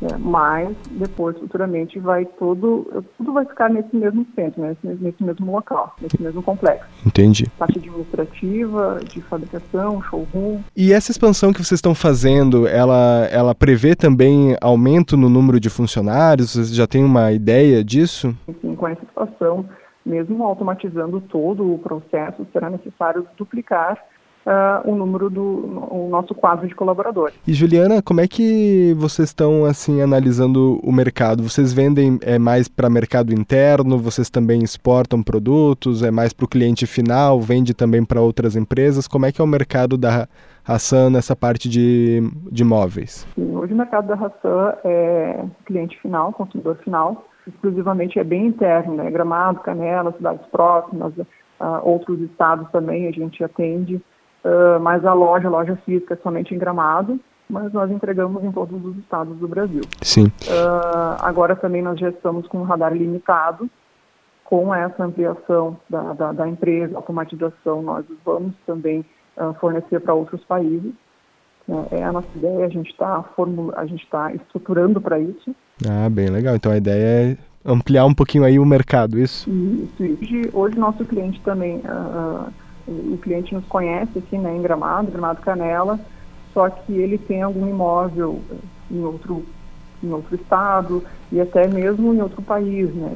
Né? 0.00 0.08
Mas 0.18 0.76
depois, 0.92 1.36
futuramente, 1.36 1.98
vai 1.98 2.24
todo, 2.24 3.04
tudo 3.16 3.32
vai 3.32 3.44
ficar 3.44 3.68
nesse 3.68 3.94
mesmo 3.96 4.24
centro, 4.36 4.62
né? 4.62 4.76
nesse, 4.84 5.02
nesse 5.02 5.24
mesmo 5.24 5.50
local, 5.50 5.96
nesse 6.00 6.22
mesmo 6.22 6.42
complexo. 6.44 6.86
Entendi. 7.04 7.50
Parte 7.58 7.78
administrativa, 7.78 9.00
de 9.04 9.20
fabricação, 9.22 10.00
showroom. 10.02 10.60
E 10.76 10.92
essa 10.92 11.10
expansão 11.10 11.52
que 11.52 11.58
vocês 11.58 11.78
estão 11.78 11.94
fazendo, 11.94 12.68
ela, 12.68 13.26
ela 13.32 13.54
prevê 13.54 13.96
também 13.96 14.56
aumento 14.60 15.16
no 15.16 15.28
número 15.28 15.58
de 15.58 15.68
funcionários? 15.68 16.52
Vocês 16.52 16.72
já 16.72 16.86
têm 16.86 17.02
uma 17.02 17.32
ideia 17.32 17.82
disso? 17.82 18.32
Sim, 18.60 18.76
com 18.76 18.86
essa 18.86 19.02
expansão, 19.02 19.68
mesmo 20.04 20.44
automatizando 20.44 21.20
todo 21.20 21.74
o 21.74 21.78
processo, 21.78 22.46
será 22.52 22.70
necessário 22.70 23.26
duplicar 23.36 23.98
uh, 24.46 24.88
o 24.88 24.94
número 24.94 25.28
do 25.28 25.86
o 25.90 26.08
nosso 26.08 26.34
quadro 26.34 26.66
de 26.66 26.74
colaboradores. 26.74 27.34
E 27.46 27.52
Juliana, 27.52 28.00
como 28.00 28.20
é 28.20 28.28
que 28.28 28.94
vocês 28.96 29.28
estão 29.28 29.64
assim 29.64 30.00
analisando 30.00 30.78
o 30.82 30.92
mercado? 30.92 31.42
Vocês 31.42 31.72
vendem 31.72 32.18
é 32.22 32.38
mais 32.38 32.68
para 32.68 32.88
mercado 32.88 33.32
interno? 33.32 33.98
Vocês 33.98 34.30
também 34.30 34.62
exportam 34.62 35.22
produtos? 35.22 36.02
É 36.02 36.10
mais 36.10 36.32
para 36.32 36.44
o 36.44 36.48
cliente 36.48 36.86
final? 36.86 37.40
Vende 37.40 37.74
também 37.74 38.04
para 38.04 38.20
outras 38.20 38.56
empresas? 38.56 39.08
Como 39.08 39.26
é 39.26 39.32
que 39.32 39.40
é 39.40 39.44
o 39.44 39.48
mercado 39.48 39.98
da 39.98 40.28
Hassan 40.64 41.10
nessa 41.10 41.34
parte 41.34 41.68
de, 41.68 42.22
de 42.50 42.64
móveis? 42.64 43.26
Sim, 43.34 43.56
hoje 43.56 43.72
o 43.72 43.76
mercado 43.76 44.06
da 44.06 44.14
Hassan 44.14 44.74
é 44.84 45.44
cliente 45.64 45.98
final, 46.00 46.32
consumidor 46.32 46.76
final, 46.78 47.26
exclusivamente 47.46 48.18
é 48.18 48.24
bem 48.24 48.46
interno, 48.46 48.94
né? 48.94 49.10
Gramado, 49.10 49.60
Canela, 49.60 50.12
cidades 50.12 50.44
próximas, 50.46 51.12
uh, 51.16 51.24
outros 51.82 52.20
estados 52.20 52.68
também 52.70 53.06
a 53.06 53.12
gente 53.12 53.42
atende. 53.42 54.00
Uh, 54.46 54.78
mas 54.80 55.04
a 55.04 55.12
loja, 55.12 55.48
a 55.48 55.50
loja 55.50 55.76
física 55.84 56.14
é 56.14 56.16
somente 56.18 56.54
em 56.54 56.58
Gramado, 56.58 57.18
mas 57.50 57.72
nós 57.72 57.90
entregamos 57.90 58.44
em 58.44 58.52
todos 58.52 58.84
os 58.84 58.96
estados 58.98 59.36
do 59.38 59.48
Brasil. 59.48 59.82
Sim. 60.02 60.26
Uh, 60.26 61.16
agora 61.18 61.56
também 61.56 61.82
nós 61.82 61.98
já 61.98 62.10
estamos 62.10 62.46
com 62.46 62.58
um 62.58 62.62
radar 62.62 62.92
limitado, 62.92 63.68
com 64.44 64.72
essa 64.72 65.02
ampliação 65.02 65.76
da, 65.90 66.12
da, 66.12 66.32
da 66.32 66.48
empresa, 66.48 66.96
automatização, 66.96 67.82
nós 67.82 68.04
vamos 68.24 68.54
também 68.64 69.04
uh, 69.36 69.52
fornecer 69.54 69.98
para 70.00 70.14
outros 70.14 70.44
países. 70.44 70.92
Né? 71.66 71.84
É 71.90 72.04
a 72.04 72.12
nossa 72.12 72.28
ideia, 72.36 72.66
a 72.66 72.68
gente 72.68 72.90
está 72.90 73.24
está 73.96 74.32
estruturando 74.32 75.00
para 75.00 75.18
isso. 75.18 75.52
Ah, 75.84 76.08
bem 76.08 76.28
legal. 76.28 76.54
Então 76.54 76.70
a 76.70 76.76
ideia 76.76 77.32
é 77.32 77.36
ampliar 77.64 78.06
um 78.06 78.14
pouquinho 78.14 78.44
aí 78.44 78.60
o 78.60 78.64
mercado, 78.64 79.18
isso? 79.18 79.50
Isso. 79.50 80.04
isso. 80.04 80.22
Hoje, 80.22 80.50
hoje 80.52 80.78
nosso 80.78 81.04
cliente 81.04 81.40
também 81.40 81.78
uh, 81.78 82.52
o 82.88 83.18
cliente 83.18 83.54
nos 83.54 83.64
conhece 83.66 84.18
aqui 84.18 84.38
né, 84.38 84.56
em 84.56 84.62
Gramado, 84.62 85.10
Gramado 85.10 85.40
Canela, 85.40 85.98
só 86.54 86.68
que 86.70 86.92
ele 86.92 87.18
tem 87.18 87.42
algum 87.42 87.68
imóvel 87.68 88.40
em 88.90 89.02
outro, 89.04 89.44
em 90.02 90.10
outro 90.10 90.34
estado 90.36 91.02
e 91.30 91.40
até 91.40 91.66
mesmo 91.66 92.14
em 92.14 92.22
outro 92.22 92.40
país, 92.40 92.94
né? 92.94 93.10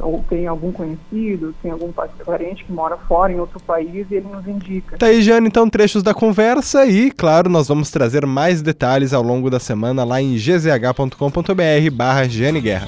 Ou 0.00 0.24
tem 0.28 0.46
algum 0.46 0.70
conhecido, 0.70 1.54
tem 1.62 1.70
algum 1.70 1.90
parente 1.92 2.64
que 2.64 2.72
mora 2.72 2.96
fora 2.96 3.32
em 3.32 3.40
outro 3.40 3.58
país 3.60 4.06
e 4.10 4.16
ele 4.16 4.28
nos 4.30 4.46
indica. 4.46 4.98
Tá 4.98 5.06
aí, 5.06 5.22
Jane, 5.22 5.48
então 5.48 5.68
trechos 5.68 6.02
da 6.02 6.12
conversa 6.12 6.84
e, 6.86 7.10
claro, 7.10 7.48
nós 7.48 7.66
vamos 7.66 7.90
trazer 7.90 8.26
mais 8.26 8.60
detalhes 8.60 9.12
ao 9.12 9.22
longo 9.22 9.48
da 9.48 9.58
semana 9.58 10.04
lá 10.04 10.20
em 10.20 10.34
gzh.com.br 10.34 11.90
barra 11.90 12.26
Guerra. 12.26 12.86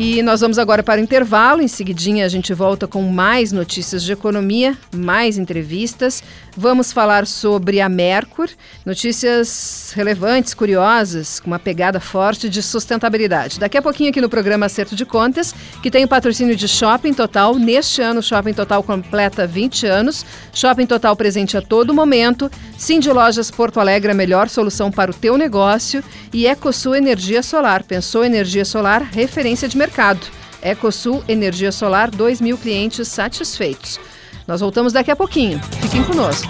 E 0.00 0.22
nós 0.22 0.40
vamos 0.40 0.60
agora 0.60 0.80
para 0.80 1.00
o 1.00 1.02
intervalo. 1.02 1.60
Em 1.60 1.66
seguidinha 1.66 2.24
a 2.24 2.28
gente 2.28 2.54
volta 2.54 2.86
com 2.86 3.02
mais 3.02 3.50
notícias 3.50 4.04
de 4.04 4.12
economia, 4.12 4.78
mais 4.94 5.36
entrevistas. 5.36 6.22
Vamos 6.56 6.92
falar 6.92 7.26
sobre 7.26 7.80
a 7.80 7.88
Mercur, 7.88 8.48
notícias 8.86 9.92
relevantes, 9.96 10.54
curiosas, 10.54 11.40
com 11.40 11.48
uma 11.48 11.58
pegada 11.58 11.98
forte 11.98 12.48
de 12.48 12.62
sustentabilidade. 12.62 13.58
Daqui 13.58 13.76
a 13.76 13.82
pouquinho 13.82 14.10
aqui 14.10 14.20
no 14.20 14.28
programa 14.28 14.66
Acerto 14.66 14.94
de 14.94 15.04
Contas, 15.04 15.52
que 15.82 15.90
tem 15.90 16.04
o 16.04 16.08
patrocínio 16.08 16.54
de 16.54 16.68
Shopping 16.68 17.12
Total. 17.12 17.56
Neste 17.56 18.00
ano, 18.00 18.22
Shopping 18.22 18.54
Total 18.54 18.80
completa 18.84 19.48
20 19.48 19.84
anos. 19.86 20.24
Shopping 20.52 20.86
Total 20.86 21.16
presente 21.16 21.56
a 21.56 21.62
todo 21.62 21.92
momento. 21.92 22.48
Cindy 22.76 23.10
Lojas 23.10 23.50
Porto 23.50 23.80
Alegre, 23.80 24.12
a 24.12 24.14
melhor 24.14 24.48
solução 24.48 24.92
para 24.92 25.10
o 25.10 25.14
teu 25.14 25.36
negócio. 25.36 26.04
E 26.32 26.46
EcoSul 26.46 26.94
Energia 26.94 27.42
Solar. 27.42 27.82
Pensou 27.82 28.24
energia 28.24 28.64
solar, 28.64 29.02
referência 29.02 29.66
de 29.68 29.76
mercado 29.76 29.87
mercado. 29.88 30.20
Ecosul 30.60 31.24
Energia 31.26 31.72
Solar, 31.72 32.10
2 32.10 32.40
mil 32.40 32.58
clientes 32.58 33.08
satisfeitos. 33.08 33.98
Nós 34.46 34.60
voltamos 34.60 34.92
daqui 34.92 35.10
a 35.10 35.16
pouquinho. 35.16 35.60
Fiquem 35.80 36.04
conosco. 36.04 36.48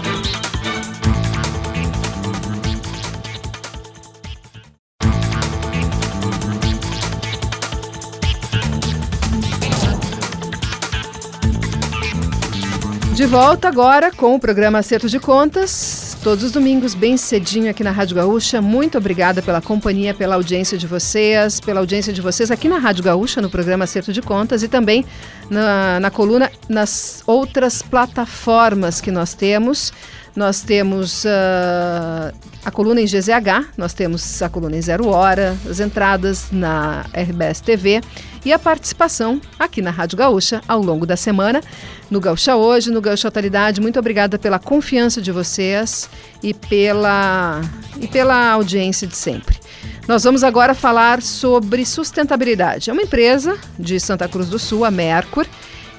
De 13.13 13.25
volta 13.25 13.67
agora 13.67 14.11
com 14.11 14.35
o 14.35 14.39
programa 14.39 14.79
Acerto 14.79 15.09
de 15.09 15.19
Contas 15.19 15.98
todos 16.23 16.43
os 16.43 16.51
domingos, 16.51 16.93
bem 16.93 17.15
cedinho 17.15 17.69
aqui 17.69 17.83
na 17.83 17.91
Rádio 17.91 18.15
Gaúcha. 18.15 18.61
Muito 18.61 18.97
obrigada 18.97 19.41
pela 19.41 19.61
companhia, 19.61 20.13
pela 20.13 20.35
audiência 20.35 20.77
de 20.77 20.85
vocês, 20.85 21.59
pela 21.59 21.79
audiência 21.79 22.11
de 22.11 22.21
vocês 22.21 22.51
aqui 22.51 22.67
na 22.67 22.77
Rádio 22.77 23.03
Gaúcha, 23.03 23.41
no 23.41 23.49
programa 23.49 23.85
Acerto 23.85 24.11
de 24.11 24.21
Contas 24.21 24.61
e 24.61 24.67
também 24.67 25.05
na, 25.49 25.99
na 25.99 26.11
coluna 26.11 26.51
nas 26.67 27.23
outras 27.25 27.81
plataformas 27.81 28.99
que 28.99 29.11
nós 29.11 29.33
temos. 29.33 29.93
Nós 30.35 30.61
temos 30.61 31.23
uh, 31.25 32.33
a 32.63 32.71
coluna 32.71 33.01
em 33.01 33.05
GZH, 33.05 33.73
nós 33.77 33.93
temos 33.93 34.41
a 34.41 34.49
coluna 34.49 34.75
em 34.75 34.81
Zero 34.81 35.07
Hora, 35.07 35.55
as 35.69 35.79
entradas 35.79 36.47
na 36.51 37.05
RBS 37.13 37.61
TV 37.61 38.01
e 38.45 38.53
a 38.53 38.59
participação 38.59 39.41
aqui 39.57 39.81
na 39.81 39.91
Rádio 39.91 40.17
Gaúcha 40.17 40.61
ao 40.67 40.81
longo 40.81 41.05
da 41.05 41.17
semana, 41.17 41.61
no 42.09 42.19
Gaúcha 42.19 42.55
Hoje, 42.55 42.91
no 42.91 43.01
Gaúcha 43.01 43.27
Atualidade. 43.27 43.81
Muito 43.81 43.99
obrigada 43.99 44.37
pela 44.37 44.59
confiança 44.59 45.21
de 45.21 45.31
vocês 45.31 46.09
e 46.41 46.53
pela, 46.53 47.61
e 47.99 48.07
pela 48.07 48.51
audiência 48.51 49.07
de 49.07 49.15
sempre. 49.15 49.59
Nós 50.07 50.23
vamos 50.23 50.43
agora 50.43 50.73
falar 50.73 51.21
sobre 51.21 51.85
sustentabilidade. 51.85 52.89
É 52.89 52.93
uma 52.93 53.03
empresa 53.03 53.57
de 53.77 53.99
Santa 53.99 54.27
Cruz 54.27 54.49
do 54.49 54.57
Sul, 54.57 54.83
a 54.83 54.89
Mercur, 54.89 55.45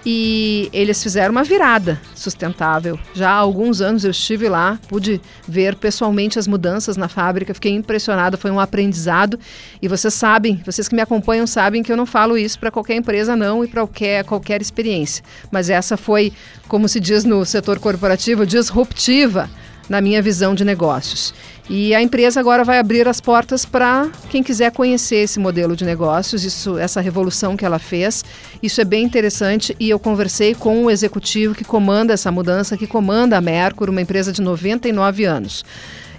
e 0.05 0.69
eles 0.73 1.03
fizeram 1.03 1.33
uma 1.33 1.45
virada 1.45 2.01
sustentável. 2.15 2.99
Já 3.15 3.31
há 3.31 3.35
alguns 3.35 3.81
anos 3.81 4.05
eu 4.05 4.11
estive 4.11 4.49
lá, 4.49 4.79
pude 4.89 5.21
ver 5.47 5.75
pessoalmente 5.75 6.39
as 6.39 6.47
mudanças 6.47 6.97
na 6.97 7.09
fábrica, 7.09 7.55
fiquei 7.55 7.73
impressionada, 7.73 8.37
foi 8.37 8.51
um 8.51 8.61
aprendizado. 8.61 9.39
E 9.81 9.89
vocês 9.89 10.15
sabem, 10.15 10.63
vocês 10.65 10.89
que 10.89 10.95
me 10.95 11.03
acompanham 11.03 11.47
sabem 11.47 11.83
que 11.83 11.93
eu 11.93 11.97
não 11.97 12.07
falo 12.07 12.39
isso 12.39 12.59
para 12.59 12.71
qualquer 12.71 12.97
empresa 12.97 13.37
não 13.37 13.65
e 13.65 13.69
para 13.69 13.83
qualquer, 13.83 14.25
qualquer 14.25 14.63
experiência. 14.63 15.25
Mas 15.51 15.69
essa 15.69 15.97
foi, 15.97 16.33
como 16.69 16.89
se 16.89 17.01
diz 17.01 17.25
no 17.25 17.45
setor 17.45 17.79
corporativo, 17.79 18.47
disruptiva 18.47 19.51
na 19.91 20.01
minha 20.01 20.23
visão 20.23 20.55
de 20.55 20.65
negócios. 20.65 21.35
E 21.69 21.93
a 21.95 22.01
empresa 22.01 22.39
agora 22.39 22.65
vai 22.65 22.79
abrir 22.79 23.09
as 23.09 23.21
portas 23.21 23.65
para 23.65 24.09
quem 24.31 24.43
quiser 24.43 24.71
conhecer 24.71 25.17
esse 25.17 25.41
modelo 25.41 25.75
de 25.75 25.85
negócios, 25.85 26.45
isso, 26.45 26.79
essa 26.79 27.01
revolução 27.01 27.57
que 27.57 27.65
ela 27.65 27.79
fez. 27.79 28.25
Isso 28.63 28.81
é 28.81 28.85
bem 28.85 29.05
interessante 29.05 29.77
e 29.79 29.91
eu 29.91 29.99
conversei 29.99 30.55
com 30.55 30.85
o 30.85 30.91
executivo 30.91 31.55
que 31.55 31.65
comanda 31.65 32.13
essa 32.13 32.31
mudança, 32.31 32.77
que 32.77 32.87
comanda 32.87 33.37
a 33.37 33.41
Mercur, 33.41 33.91
uma 33.91 34.01
empresa 34.01 34.33
de 34.33 34.41
99 34.41 35.25
anos. 35.25 35.65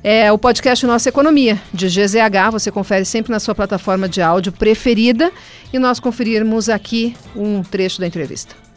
É 0.03 0.31
o 0.31 0.37
podcast 0.37 0.85
Nossa 0.85 1.09
Economia, 1.09 1.61
de 1.73 1.87
GZH. 1.87 2.51
Você 2.51 2.71
confere 2.71 3.05
sempre 3.05 3.31
na 3.31 3.39
sua 3.39 3.55
plataforma 3.55 4.09
de 4.09 4.21
áudio 4.21 4.51
preferida 4.51 5.31
e 5.71 5.79
nós 5.79 5.99
conferirmos 5.99 6.69
aqui 6.69 7.15
um 7.35 7.61
trecho 7.63 7.99
da 8.01 8.07
entrevista. 8.07 8.70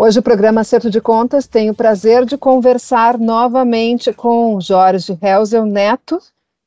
Hoje 0.00 0.20
o 0.20 0.22
programa 0.22 0.60
Acerto 0.60 0.88
de 0.88 1.00
Contas 1.00 1.48
tem 1.48 1.70
o 1.70 1.74
prazer 1.74 2.24
de 2.24 2.38
conversar 2.38 3.18
novamente 3.18 4.12
com 4.12 4.60
Jorge 4.60 5.18
Helzel 5.20 5.66
Neto, 5.66 6.20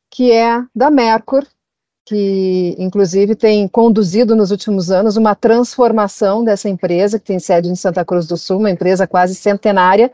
que 0.10 0.34
é 0.34 0.62
da 0.76 0.92
Mercur, 0.92 1.48
que 2.06 2.76
inclusive 2.78 3.34
tem 3.34 3.70
conduzido 3.70 4.36
nos 4.36 4.52
últimos 4.52 4.92
anos 4.92 5.16
uma 5.16 5.34
transformação 5.34 6.44
dessa 6.44 6.68
empresa, 6.68 7.18
que 7.18 7.24
tem 7.24 7.40
sede 7.40 7.70
em 7.70 7.76
Santa 7.76 8.04
Cruz 8.04 8.28
do 8.28 8.36
Sul, 8.36 8.58
uma 8.58 8.70
empresa 8.70 9.08
quase 9.08 9.34
centenária, 9.34 10.12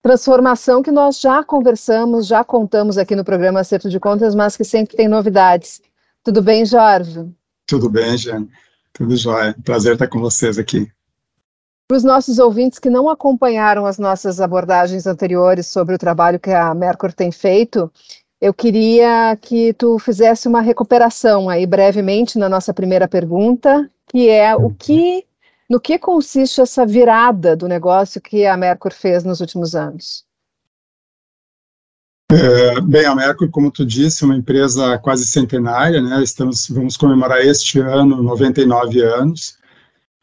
transformação 0.00 0.84
que 0.84 0.92
nós 0.92 1.18
já 1.18 1.42
conversamos, 1.42 2.28
já 2.28 2.44
contamos 2.44 2.96
aqui 2.96 3.16
no 3.16 3.24
programa 3.24 3.58
Acerto 3.58 3.90
de 3.90 3.98
Contas, 3.98 4.36
mas 4.36 4.56
que 4.56 4.62
sempre 4.62 4.96
tem 4.96 5.08
novidades. 5.08 5.82
Tudo 6.22 6.40
bem, 6.40 6.64
Jorge? 6.64 7.28
Tudo 7.66 7.90
bem, 7.90 8.16
Jane. 8.16 8.48
Tudo 8.92 9.16
jóia. 9.16 9.52
Prazer 9.64 9.94
estar 9.94 10.06
com 10.06 10.20
vocês 10.20 10.58
aqui. 10.58 10.88
Para 11.92 11.98
os 11.98 12.04
nossos 12.04 12.38
ouvintes 12.38 12.78
que 12.78 12.88
não 12.88 13.06
acompanharam 13.06 13.84
as 13.84 13.98
nossas 13.98 14.40
abordagens 14.40 15.06
anteriores 15.06 15.66
sobre 15.66 15.94
o 15.94 15.98
trabalho 15.98 16.40
que 16.40 16.50
a 16.50 16.72
Mercur 16.72 17.12
tem 17.12 17.30
feito, 17.30 17.92
eu 18.40 18.54
queria 18.54 19.36
que 19.38 19.74
tu 19.74 19.98
fizesse 19.98 20.48
uma 20.48 20.62
recuperação 20.62 21.50
aí 21.50 21.66
brevemente 21.66 22.38
na 22.38 22.48
nossa 22.48 22.72
primeira 22.72 23.06
pergunta, 23.06 23.90
que 24.08 24.30
é 24.30 24.56
o 24.56 24.70
que, 24.70 25.26
no 25.68 25.78
que 25.78 25.98
consiste 25.98 26.62
essa 26.62 26.86
virada 26.86 27.54
do 27.54 27.68
negócio 27.68 28.22
que 28.22 28.46
a 28.46 28.56
Mercur 28.56 28.94
fez 28.94 29.22
nos 29.22 29.42
últimos 29.42 29.74
anos? 29.74 30.24
É, 32.30 32.80
bem, 32.80 33.04
a 33.04 33.14
Mercur, 33.14 33.50
como 33.50 33.70
tu 33.70 33.84
disse, 33.84 34.24
é 34.24 34.26
uma 34.26 34.36
empresa 34.36 34.96
quase 34.96 35.26
centenária, 35.26 36.00
né? 36.00 36.22
Estamos, 36.22 36.70
vamos 36.70 36.96
comemorar 36.96 37.42
este 37.42 37.80
ano 37.80 38.22
99 38.22 39.02
anos. 39.02 39.60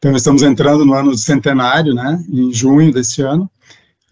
Então, 0.00 0.16
estamos 0.16 0.42
entrando 0.42 0.82
no 0.86 0.94
ano 0.94 1.14
centenário, 1.14 1.92
né, 1.92 2.24
em 2.26 2.50
junho 2.54 2.90
desse 2.90 3.20
ano. 3.20 3.50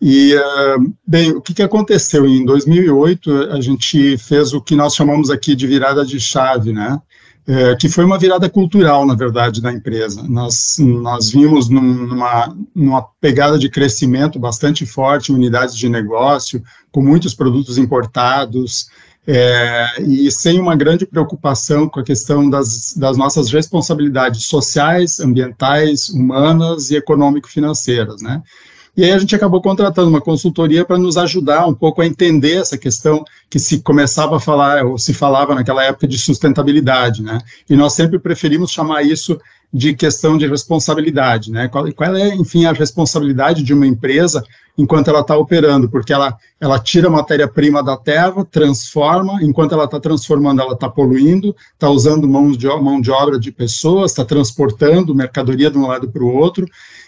E, 0.01 0.35
uh, 0.35 0.95
bem, 1.07 1.31
o 1.33 1.41
que, 1.41 1.55
que 1.55 1.63
aconteceu? 1.63 2.27
Em 2.27 2.45
2008, 2.45 3.49
a 3.51 3.61
gente 3.63 4.19
fez 4.19 4.53
o 4.53 4.61
que 4.61 4.77
nós 4.77 4.95
chamamos 4.95 5.31
aqui 5.31 5.57
de 5.57 5.67
virada 5.67 6.05
de 6.05 6.21
chave, 6.21 6.75
né? 6.75 7.01
É, 7.47 7.75
que 7.77 7.89
foi 7.89 8.05
uma 8.05 8.19
virada 8.19 8.51
cultural, 8.51 9.07
na 9.07 9.15
verdade, 9.15 9.63
da 9.63 9.73
empresa. 9.73 10.23
Nós, 10.29 10.77
nós 10.79 11.31
vimos 11.31 11.71
num, 11.71 12.07
numa, 12.07 12.55
numa 12.75 13.03
pegada 13.23 13.59
de 13.59 13.71
crescimento 13.71 14.39
bastante 14.39 14.85
forte, 14.85 15.33
unidades 15.33 15.75
de 15.75 15.89
negócio, 15.89 16.63
com 16.93 17.01
muitos 17.01 17.33
produtos 17.33 17.79
importados, 17.79 18.89
é, 19.27 20.01
e 20.01 20.31
sem 20.31 20.59
uma 20.59 20.75
grande 20.75 21.05
preocupação 21.07 21.89
com 21.89 22.01
a 22.01 22.05
questão 22.05 22.49
das, 22.49 22.95
das 22.95 23.17
nossas 23.17 23.51
responsabilidades 23.51 24.45
sociais, 24.47 25.21
ambientais, 25.21 26.09
humanas 26.09 26.91
e 26.91 26.97
econômico-financeiras, 26.97 28.23
né? 28.23 28.43
E 28.97 29.05
aí 29.05 29.13
a 29.13 29.19
gente 29.19 29.37
acabou 29.37 29.63
contratando 29.63 30.09
uma 30.09 30.21
consultoria 30.21 30.85
para 30.85 30.99
nos 30.99 31.17
ajudar 31.17 31.69
um 31.69 31.75
pouco 31.75 32.03
a 32.03 32.07
entender 32.07 32.57
essa 32.57 32.77
questão 32.77 33.25
que 33.49 33.57
se 33.57 33.81
começava 33.81 34.37
a 34.37 34.41
falar, 34.41 34.85
ou 34.85 34.99
se 34.99 35.15
falava 35.15 35.55
naquela 35.55 35.85
época 35.85 36.09
de 36.09 36.19
sustentabilidade, 36.19 37.23
né? 37.23 37.39
E 37.71 37.77
nós 37.77 37.93
sempre 37.93 38.19
preferimos 38.19 38.73
chamar 38.73 39.03
isso 39.03 39.39
de 39.73 39.95
questão 39.95 40.39
de 40.39 40.47
responsabilidade, 40.47 41.51
né? 41.51 41.69
Qual, 41.69 41.93
qual 41.93 42.17
é, 42.17 42.35
enfim, 42.35 42.65
a 42.65 42.73
responsabilidade 42.73 43.63
de 43.63 43.75
uma 43.75 43.87
empresa 43.87 44.43
enquanto 44.79 45.09
ela 45.09 45.21
está 45.21 45.37
operando, 45.37 45.91
porque 45.91 46.13
ela, 46.13 46.37
ela 46.61 46.79
tira 46.79 47.11
matéria-prima 47.11 47.83
da 47.83 47.97
terra, 47.97 48.45
transforma, 48.45 49.43
enquanto 49.43 49.73
ela 49.73 49.85
está 49.85 49.99
transformando, 49.99 50.63
ela 50.63 50.75
está 50.75 50.89
poluindo, 50.89 51.55
está 51.75 51.91
usando 51.91 52.29
mão 52.29 52.53
de, 52.53 52.69
mão 52.69 53.01
de 53.01 53.11
obra 53.11 53.41
de 53.41 53.51
pessoas, 53.51 54.13
está 54.13 54.25
transportando 54.25 55.15
mercadoria 55.15 55.69
de 55.69 55.77
um 55.77 55.89
lado 55.89 56.09
para 56.09 56.23
o 56.23 56.33
outro, 56.33 56.65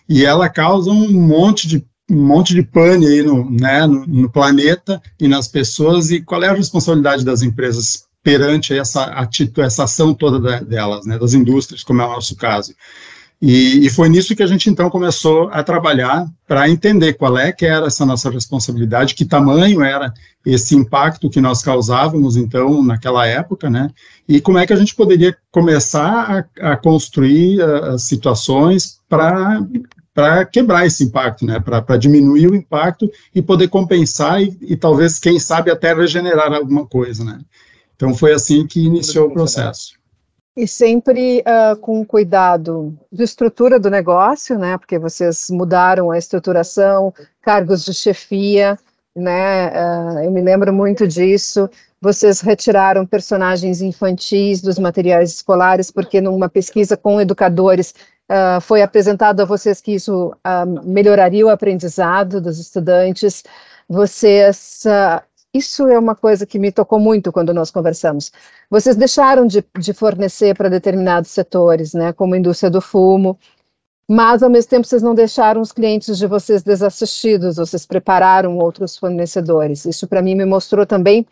e 0.08 0.24
ela 0.24 0.48
causa 0.48 0.90
um 0.90 1.12
monte 1.12 1.68
de 1.68 1.88
um 2.10 2.26
monte 2.26 2.52
de 2.52 2.62
pane 2.64 3.06
aí 3.06 3.22
no, 3.22 3.48
né, 3.48 3.86
no, 3.86 4.04
no, 4.04 4.28
planeta 4.28 5.00
e 5.20 5.28
nas 5.28 5.46
pessoas, 5.46 6.10
e 6.10 6.20
qual 6.20 6.42
é 6.42 6.48
a 6.48 6.52
responsabilidade 6.52 7.24
das 7.24 7.40
empresas 7.40 8.09
perante 8.22 8.76
essa, 8.76 9.04
atitude, 9.04 9.62
essa 9.62 9.84
ação 9.84 10.14
toda 10.14 10.60
delas, 10.60 11.06
né, 11.06 11.18
das 11.18 11.34
indústrias, 11.34 11.82
como 11.82 12.02
é 12.02 12.06
o 12.06 12.10
nosso 12.10 12.36
caso. 12.36 12.74
E, 13.42 13.86
e, 13.86 13.88
foi 13.88 14.10
nisso 14.10 14.36
que 14.36 14.42
a 14.42 14.46
gente 14.46 14.68
então 14.68 14.90
começou 14.90 15.48
a 15.50 15.62
trabalhar 15.62 16.26
para 16.46 16.68
entender 16.68 17.14
qual 17.14 17.38
é 17.38 17.50
que 17.50 17.64
era 17.64 17.86
essa 17.86 18.04
nossa 18.04 18.28
responsabilidade, 18.28 19.14
que 19.14 19.24
tamanho 19.24 19.82
era 19.82 20.12
esse 20.44 20.76
impacto 20.76 21.30
que 21.30 21.40
nós 21.40 21.62
causávamos 21.62 22.36
então 22.36 22.82
naquela 22.82 23.26
época, 23.26 23.70
né? 23.70 23.90
E 24.28 24.42
como 24.42 24.58
é 24.58 24.66
que 24.66 24.74
a 24.74 24.76
gente 24.76 24.94
poderia 24.94 25.34
começar 25.50 26.46
a, 26.60 26.72
a 26.72 26.76
construir 26.76 27.60
uh, 27.62 27.98
situações 27.98 29.00
para 29.08 29.62
para 30.12 30.44
quebrar 30.44 30.84
esse 30.84 31.04
impacto, 31.04 31.46
né? 31.46 31.58
Para 31.60 31.96
diminuir 31.96 32.50
o 32.50 32.54
impacto 32.54 33.10
e 33.34 33.40
poder 33.40 33.68
compensar 33.68 34.42
e, 34.42 34.54
e 34.60 34.76
talvez 34.76 35.18
quem 35.18 35.38
sabe 35.38 35.70
até 35.70 35.94
regenerar 35.94 36.52
alguma 36.52 36.84
coisa, 36.86 37.24
né? 37.24 37.40
Então 38.00 38.14
foi 38.14 38.32
assim 38.32 38.66
que 38.66 38.80
iniciou 38.82 39.28
o 39.28 39.30
processo. 39.30 39.92
E 40.56 40.66
sempre 40.66 41.40
uh, 41.40 41.76
com 41.76 42.02
cuidado 42.02 42.98
de 43.12 43.22
estrutura 43.22 43.78
do 43.78 43.90
negócio, 43.90 44.58
né? 44.58 44.78
Porque 44.78 44.98
vocês 44.98 45.48
mudaram 45.50 46.10
a 46.10 46.16
estruturação, 46.16 47.12
cargos 47.42 47.84
de 47.84 47.92
chefia, 47.92 48.78
né? 49.14 49.68
Uh, 49.68 50.24
eu 50.24 50.30
me 50.30 50.40
lembro 50.40 50.72
muito 50.72 51.06
disso. 51.06 51.68
Vocês 52.00 52.40
retiraram 52.40 53.04
personagens 53.04 53.82
infantis 53.82 54.62
dos 54.62 54.78
materiais 54.78 55.30
escolares, 55.34 55.90
porque 55.90 56.22
numa 56.22 56.48
pesquisa 56.48 56.96
com 56.96 57.20
educadores 57.20 57.94
uh, 58.30 58.62
foi 58.62 58.80
apresentado 58.80 59.40
a 59.40 59.44
vocês 59.44 59.78
que 59.82 59.92
isso 59.92 60.32
melhoraria 60.86 61.44
o 61.44 61.50
aprendizado 61.50 62.40
dos 62.40 62.58
estudantes. 62.58 63.44
Vocês 63.86 64.84
isso 65.52 65.86
é 65.88 65.98
uma 65.98 66.14
coisa 66.14 66.46
que 66.46 66.58
me 66.58 66.70
tocou 66.70 67.00
muito 67.00 67.32
quando 67.32 67.52
nós 67.52 67.70
conversamos. 67.70 68.30
Vocês 68.68 68.96
deixaram 68.96 69.46
de, 69.46 69.64
de 69.78 69.92
fornecer 69.92 70.56
para 70.56 70.68
determinados 70.68 71.30
setores, 71.30 71.92
né, 71.92 72.12
como 72.12 72.34
a 72.34 72.38
indústria 72.38 72.70
do 72.70 72.80
fumo, 72.80 73.38
mas 74.08 74.42
ao 74.42 74.50
mesmo 74.50 74.70
tempo 74.70 74.86
vocês 74.86 75.02
não 75.02 75.14
deixaram 75.14 75.60
os 75.60 75.72
clientes 75.72 76.18
de 76.18 76.26
vocês 76.26 76.62
desassistidos, 76.62 77.56
vocês 77.56 77.86
prepararam 77.86 78.58
outros 78.58 78.96
fornecedores. 78.96 79.84
Isso 79.84 80.06
para 80.08 80.22
mim 80.22 80.34
me 80.34 80.44
mostrou 80.44 80.86
também 80.86 81.26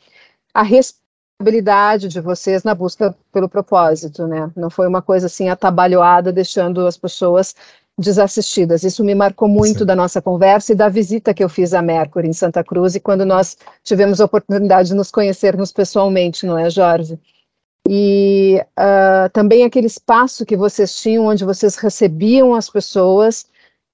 a 0.54 0.62
responsabilidade 0.62 2.08
de 2.08 2.20
vocês 2.20 2.64
na 2.64 2.74
busca 2.74 3.16
pelo 3.32 3.48
propósito, 3.48 4.26
né? 4.26 4.50
Não 4.56 4.70
foi 4.70 4.86
uma 4.88 5.02
coisa 5.02 5.26
assim 5.26 5.48
atabalhoada, 5.48 6.32
deixando 6.32 6.86
as 6.86 6.96
pessoas 6.96 7.54
desassistidas. 7.98 8.84
Isso 8.84 9.02
me 9.02 9.14
marcou 9.14 9.48
muito 9.48 9.80
Sim. 9.80 9.86
da 9.86 9.96
nossa 9.96 10.22
conversa 10.22 10.72
e 10.72 10.76
da 10.76 10.88
visita 10.88 11.34
que 11.34 11.42
eu 11.42 11.48
fiz 11.48 11.74
à 11.74 11.82
Mercury 11.82 12.28
em 12.28 12.32
Santa 12.32 12.62
Cruz 12.62 12.94
e 12.94 13.00
quando 13.00 13.26
nós 13.26 13.56
tivemos 13.82 14.20
a 14.20 14.24
oportunidade 14.24 14.90
de 14.90 14.94
nos 14.94 15.10
conhecermos 15.10 15.72
pessoalmente, 15.72 16.46
não 16.46 16.56
é, 16.56 16.70
Jorge? 16.70 17.18
E 17.88 18.62
uh, 18.78 19.28
também 19.32 19.64
aquele 19.64 19.86
espaço 19.86 20.46
que 20.46 20.56
vocês 20.56 20.94
tinham, 20.94 21.26
onde 21.26 21.44
vocês 21.44 21.76
recebiam 21.76 22.54
as 22.54 22.70
pessoas 22.70 23.46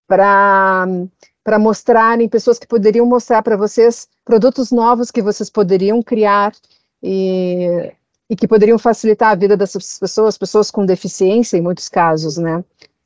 para 0.06 0.86
para 1.44 1.58
mostrarem 1.58 2.26
pessoas 2.26 2.58
que 2.58 2.66
poderiam 2.66 3.04
mostrar 3.04 3.42
para 3.42 3.54
vocês 3.54 4.08
produtos 4.24 4.72
novos 4.72 5.10
que 5.10 5.20
vocês 5.20 5.50
poderiam 5.50 6.02
criar 6.02 6.52
e, 7.02 7.92
e 8.30 8.34
que 8.34 8.48
poderiam 8.48 8.78
facilitar 8.78 9.32
a 9.32 9.34
vida 9.34 9.54
dessas 9.54 9.98
pessoas, 9.98 10.38
pessoas 10.38 10.70
com 10.70 10.86
deficiência 10.86 11.58
em 11.58 11.60
muitos 11.60 11.90
casos, 11.90 12.38
né? 12.38 12.64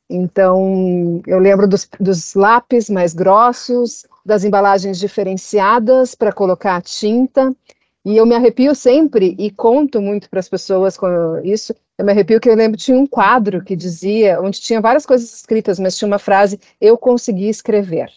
Então, 0.09 1.21
eu 1.27 1.37
lembro 1.37 1.67
dos, 1.67 1.87
dos 1.99 2.33
lápis 2.33 2.89
mais 2.89 3.13
grossos, 3.13 4.07
das 4.25 4.43
embalagens 4.43 4.97
diferenciadas 4.97 6.15
para 6.15 6.33
colocar 6.33 6.75
a 6.77 6.81
tinta, 6.81 7.55
e 8.03 8.17
eu 8.17 8.25
me 8.25 8.33
arrepio 8.33 8.73
sempre 8.73 9.35
e 9.37 9.51
conto 9.51 10.01
muito 10.01 10.29
para 10.29 10.39
as 10.39 10.49
pessoas 10.49 10.97
isso. 11.43 11.75
Eu 11.97 12.05
me 12.05 12.11
arrepio 12.11 12.39
que 12.39 12.49
eu 12.49 12.55
lembro 12.55 12.77
tinha 12.77 12.97
um 12.97 13.05
quadro 13.05 13.63
que 13.63 13.75
dizia, 13.75 14.41
onde 14.41 14.59
tinha 14.59 14.81
várias 14.81 15.05
coisas 15.05 15.31
escritas, 15.31 15.79
mas 15.79 15.97
tinha 15.97 16.07
uma 16.07 16.19
frase: 16.19 16.59
"Eu 16.81 16.97
consegui 16.97 17.49
escrever". 17.49 18.09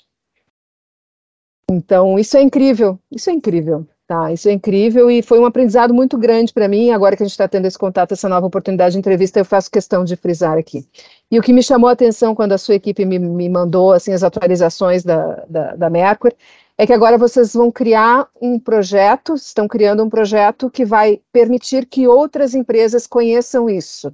Então, 1.71 2.19
isso 2.19 2.37
é 2.37 2.43
incrível. 2.43 2.99
Isso 3.11 3.29
é 3.31 3.33
incrível. 3.33 3.87
Tá, 4.07 4.33
isso 4.33 4.49
é 4.49 4.53
incrível 4.53 5.11
e 5.11 5.23
foi 5.23 5.39
um 5.39 5.47
aprendizado 5.47 5.95
muito 5.95 6.19
grande 6.19 6.53
para 6.53 6.69
mim. 6.69 6.91
Agora 6.91 7.17
que 7.17 7.23
a 7.23 7.27
gente 7.27 7.33
está 7.33 7.47
tendo 7.47 7.67
esse 7.67 7.79
contato, 7.79 8.13
essa 8.13 8.29
nova 8.29 8.47
oportunidade 8.47 8.93
de 8.93 8.99
entrevista, 8.99 9.39
eu 9.39 9.45
faço 9.45 9.71
questão 9.71 10.05
de 10.05 10.17
frisar 10.17 10.59
aqui. 10.59 10.87
E 11.31 11.39
o 11.39 11.43
que 11.43 11.53
me 11.53 11.63
chamou 11.63 11.89
a 11.89 11.93
atenção 11.93 12.35
quando 12.35 12.53
a 12.53 12.59
sua 12.59 12.75
equipe 12.75 13.05
me, 13.05 13.19
me 13.19 13.49
mandou 13.49 13.93
assim 13.93 14.13
as 14.13 14.23
atualizações 14.23 15.05
da, 15.05 15.45
da, 15.49 15.77
da 15.77 15.89
Mercury 15.91 16.37
é 16.77 16.87
que 16.87 16.93
agora 16.93 17.17
vocês 17.17 17.53
vão 17.53 17.71
criar 17.71 18.29
um 18.41 18.59
projeto, 18.59 19.35
estão 19.35 19.69
criando 19.69 20.03
um 20.03 20.11
projeto 20.11 20.69
que 20.69 20.85
vai 20.85 21.21
permitir 21.33 21.87
que 21.87 22.09
outras 22.09 22.55
empresas 22.55 23.07
conheçam 23.07 23.71
isso, 23.71 24.13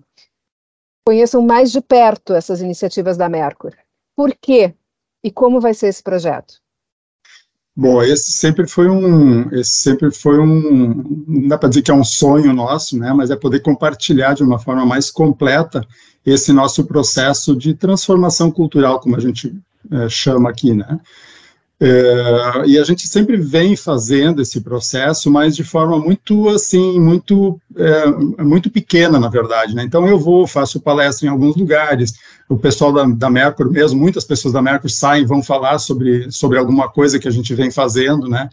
conheçam 1.07 1.41
mais 1.41 1.73
de 1.73 1.81
perto 1.81 2.35
essas 2.35 2.61
iniciativas 2.61 3.17
da 3.17 3.29
Mercury. 3.29 3.77
Por 4.15 4.35
quê? 4.35 4.75
E 5.25 5.31
como 5.31 5.61
vai 5.61 5.73
ser 5.73 5.89
esse 5.89 6.03
projeto? 6.03 6.61
Bom, 7.81 8.03
esse 8.03 8.33
sempre 8.33 8.67
foi 8.67 8.89
um, 8.89 9.49
esse 9.53 9.71
sempre 9.71 10.11
foi 10.11 10.37
um, 10.41 11.25
não 11.29 11.47
dá 11.47 11.57
para 11.57 11.69
dizer 11.69 11.83
que 11.83 11.93
é 11.93 11.95
um 11.95 12.03
sonho 12.03 12.53
nosso, 12.53 12.99
né, 12.99 13.13
mas 13.13 13.31
é 13.31 13.37
poder 13.37 13.61
compartilhar 13.61 14.35
de 14.35 14.43
uma 14.43 14.59
forma 14.59 14.85
mais 14.85 15.13
completa 15.13 15.87
esse 16.27 16.53
nosso 16.53 16.85
processo 16.87 17.55
de 17.55 17.75
transformação 17.75 18.51
cultural, 18.51 18.99
como 18.99 19.15
a 19.15 19.21
gente 19.21 19.55
é, 19.93 20.09
chama 20.09 20.51
aqui, 20.51 20.75
né? 20.75 20.99
É, 21.81 22.67
e 22.67 22.77
a 22.77 22.83
gente 22.83 23.07
sempre 23.07 23.37
vem 23.37 23.77
fazendo 23.77 24.43
esse 24.43 24.61
processo, 24.61 25.31
mas 25.31 25.55
de 25.55 25.63
forma 25.63 25.97
muito 25.97 26.49
assim, 26.49 26.99
muito 26.99 27.61
é, 27.77 28.43
muito 28.43 28.69
pequena, 28.69 29.19
na 29.19 29.29
verdade. 29.29 29.75
Né? 29.75 29.85
Então 29.85 30.07
eu 30.09 30.19
vou, 30.19 30.47
faço 30.47 30.81
palestra 30.81 31.27
em 31.27 31.31
alguns 31.31 31.55
lugares. 31.55 32.15
O 32.49 32.57
pessoal 32.57 32.93
da, 32.93 33.05
da 33.05 33.31
Mercury 33.31 33.71
mesmo, 33.71 34.01
muitas 34.01 34.25
pessoas 34.25 34.55
da 34.55 34.63
Mercury 34.63 34.93
saem, 34.93 35.25
vão 35.25 35.43
falar 35.43 35.79
sobre 35.79 36.31
sobre 36.33 36.59
alguma 36.59 36.89
coisa 36.89 37.19
que 37.19 37.29
a 37.29 37.31
gente 37.31 37.55
vem 37.55 37.71
fazendo, 37.71 38.29
né? 38.29 38.51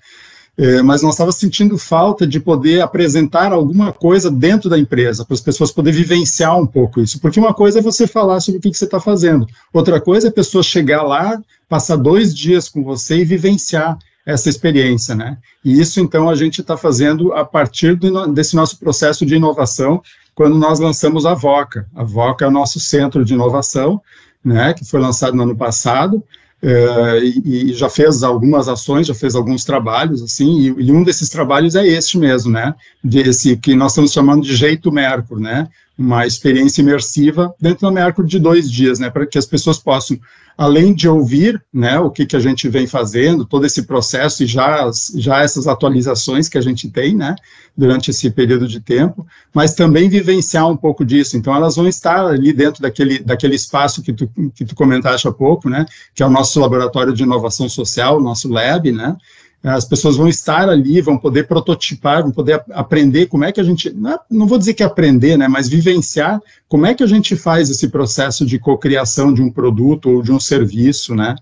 É, 0.57 0.81
mas 0.81 1.01
nós 1.01 1.15
estávamos 1.15 1.35
sentindo 1.35 1.77
falta 1.77 2.25
de 2.25 2.39
poder 2.39 2.81
apresentar 2.81 3.51
alguma 3.51 3.91
coisa 3.91 4.31
dentro 4.31 4.69
da 4.69 4.79
empresa, 4.79 5.25
para 5.25 5.33
as 5.33 5.41
pessoas 5.41 5.71
poderem 5.71 5.99
vivenciar 5.99 6.57
um 6.57 6.65
pouco 6.65 7.01
isso. 7.01 7.19
Porque 7.19 7.39
uma 7.39 7.53
coisa 7.53 7.79
é 7.79 7.81
você 7.81 8.07
falar 8.07 8.39
sobre 8.39 8.59
o 8.59 8.61
que, 8.61 8.71
que 8.71 8.77
você 8.77 8.85
está 8.85 8.99
fazendo, 8.99 9.45
outra 9.73 9.99
coisa 9.99 10.27
é 10.27 10.29
a 10.29 10.33
pessoa 10.33 10.63
chegar 10.63 11.03
lá, 11.03 11.41
passar 11.67 11.97
dois 11.97 12.33
dias 12.33 12.69
com 12.69 12.83
você 12.83 13.17
e 13.17 13.25
vivenciar 13.25 13.97
essa 14.25 14.49
experiência, 14.49 15.13
né? 15.13 15.37
E 15.63 15.79
isso, 15.79 15.99
então, 15.99 16.29
a 16.29 16.35
gente 16.35 16.61
está 16.61 16.75
fazendo 16.75 17.33
a 17.33 17.45
partir 17.45 17.95
do, 17.95 18.27
desse 18.27 18.55
nosso 18.55 18.79
processo 18.79 19.25
de 19.25 19.35
inovação, 19.35 20.01
quando 20.33 20.57
nós 20.57 20.79
lançamos 20.79 21.25
a 21.25 21.33
VOCA. 21.33 21.87
A 21.95 22.03
VOCA 22.03 22.45
é 22.45 22.47
o 22.47 22.51
nosso 22.51 22.79
centro 22.79 23.23
de 23.23 23.33
inovação, 23.33 24.01
né, 24.43 24.73
que 24.73 24.85
foi 24.85 24.99
lançado 24.99 25.35
no 25.35 25.43
ano 25.43 25.55
passado, 25.55 26.23
é, 26.67 27.19
e, 27.23 27.69
e, 27.69 27.73
já 27.75 27.87
fez 27.87 28.23
algumas 28.23 28.67
ações, 28.67 29.05
já 29.05 29.13
fez 29.13 29.35
alguns 29.35 29.63
trabalhos, 29.63 30.23
assim, 30.23 30.61
e, 30.61 30.85
e, 30.85 30.91
um 30.91 31.03
desses 31.03 31.29
trabalhos 31.29 31.75
é 31.75 31.85
este 31.85 32.17
mesmo, 32.17 32.51
né, 32.51 32.73
desse 33.03 33.55
que 33.55 33.75
nós 33.75 33.91
estamos 33.91 34.11
chamando 34.11 34.41
de 34.41 34.55
jeito 34.55 34.91
Mercur, 34.91 35.39
né, 35.39 35.69
uma 35.95 36.25
experiência 36.25 36.81
imersiva 36.81 37.53
dentro 37.61 37.81
da 37.81 37.91
Mercur 37.91 38.25
de 38.25 38.39
dois 38.39 38.69
dias, 38.71 38.97
né, 38.97 39.11
para 39.11 39.27
que 39.27 39.37
as 39.37 39.45
pessoas 39.45 39.77
possam 39.77 40.19
além 40.57 40.93
de 40.93 41.07
ouvir, 41.07 41.61
né, 41.73 41.99
o 41.99 42.09
que, 42.09 42.25
que 42.25 42.35
a 42.35 42.39
gente 42.39 42.69
vem 42.69 42.87
fazendo, 42.87 43.45
todo 43.45 43.65
esse 43.65 43.83
processo 43.83 44.43
e 44.43 44.47
já, 44.47 44.89
já 45.15 45.41
essas 45.41 45.67
atualizações 45.67 46.47
que 46.47 46.57
a 46.57 46.61
gente 46.61 46.89
tem, 46.89 47.13
né, 47.13 47.35
durante 47.75 48.09
esse 48.09 48.29
período 48.29 48.67
de 48.67 48.79
tempo, 48.79 49.27
mas 49.53 49.75
também 49.75 50.07
vivenciar 50.07 50.69
um 50.69 50.77
pouco 50.77 51.03
disso. 51.03 51.35
Então, 51.35 51.53
elas 51.53 51.75
vão 51.75 51.87
estar 51.87 52.25
ali 52.25 52.53
dentro 52.53 52.81
daquele, 52.81 53.19
daquele 53.19 53.55
espaço 53.55 54.01
que 54.01 54.13
tu, 54.13 54.29
que 54.55 54.63
tu 54.63 54.75
comentaste 54.75 55.27
há 55.27 55.31
pouco, 55.31 55.69
né, 55.69 55.85
que 56.13 56.23
é 56.23 56.25
o 56.25 56.29
nosso 56.29 56.54
laboratório 56.59 57.13
de 57.13 57.23
inovação 57.23 57.67
social, 57.69 58.21
nosso 58.21 58.49
lab, 58.49 58.91
né, 58.91 59.15
as 59.63 59.85
pessoas 59.85 60.15
vão 60.15 60.27
estar 60.27 60.69
ali, 60.69 61.01
vão 61.01 61.17
poder 61.17 61.47
prototipar, 61.47 62.21
vão 62.21 62.31
poder 62.31 62.63
aprender 62.71 63.25
como 63.25 63.45
é 63.45 63.51
que 63.51 63.59
a 63.59 63.63
gente, 63.63 63.89
é, 63.89 64.19
não 64.29 64.45
vou 64.45 64.59
dizer 64.59 64.75
que 64.75 64.83
aprender, 64.83 65.37
né, 65.37 65.47
mas 65.47 65.67
vivenciar 65.67 66.39
como 66.67 66.85
é 66.85 66.93
que 66.93 67.03
a 67.03 67.07
gente 67.07 67.35
faz 67.35 67.69
esse 67.69 67.87
processo 67.89 68.45
de 68.45 68.59
cocriação 68.59 69.33
de 69.33 69.41
um 69.41 69.51
produto 69.51 70.09
ou 70.09 70.21
de 70.21 70.31
um 70.31 70.39
serviço, 70.39 71.15
né, 71.15 71.35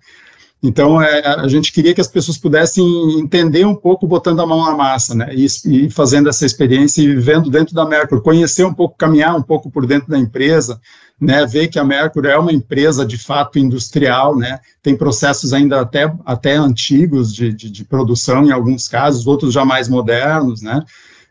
então, 0.64 1.02
é, 1.02 1.22
a 1.26 1.48
gente 1.50 1.74
queria 1.74 1.94
que 1.94 2.00
as 2.00 2.08
pessoas 2.08 2.38
pudessem 2.38 3.20
entender 3.20 3.66
um 3.66 3.76
pouco 3.76 4.08
botando 4.08 4.40
a 4.42 4.46
mão 4.46 4.64
na 4.64 4.74
massa, 4.74 5.14
né, 5.14 5.30
e, 5.36 5.46
e, 5.66 5.90
fazendo 5.90 6.30
essa 6.30 6.46
experiência 6.46 7.02
e 7.02 7.08
vivendo 7.08 7.50
dentro 7.50 7.76
da 7.76 7.86
Mercury, 7.86 8.24
conhecer 8.24 8.66
um 8.66 8.74
pouco, 8.74 8.98
caminhar 8.98 9.36
um 9.36 9.42
pouco 9.42 9.70
por 9.70 9.86
dentro 9.86 10.08
da 10.08 10.18
empresa, 10.18 10.80
né, 11.20 11.46
ver 11.46 11.68
que 11.68 11.78
a 11.78 11.84
Mercury 11.84 12.30
é 12.30 12.38
uma 12.38 12.54
empresa 12.54 13.06
de 13.06 13.18
fato 13.18 13.60
industrial, 13.60 14.38
né, 14.38 14.62
tem 14.82 14.96
processos 14.96 15.52
ainda 15.52 15.82
até, 15.82 16.10
até 16.26 16.56
antigos 16.56 17.34
de, 17.34 17.52
de, 17.52 17.70
de 17.70 17.84
produção 17.84 18.46
em 18.46 18.52
alguns 18.52 18.88
casos, 18.88 19.28
outros 19.28 19.54
já 19.54 19.66
mais 19.66 19.90
modernos, 19.90 20.62
né, 20.62 20.82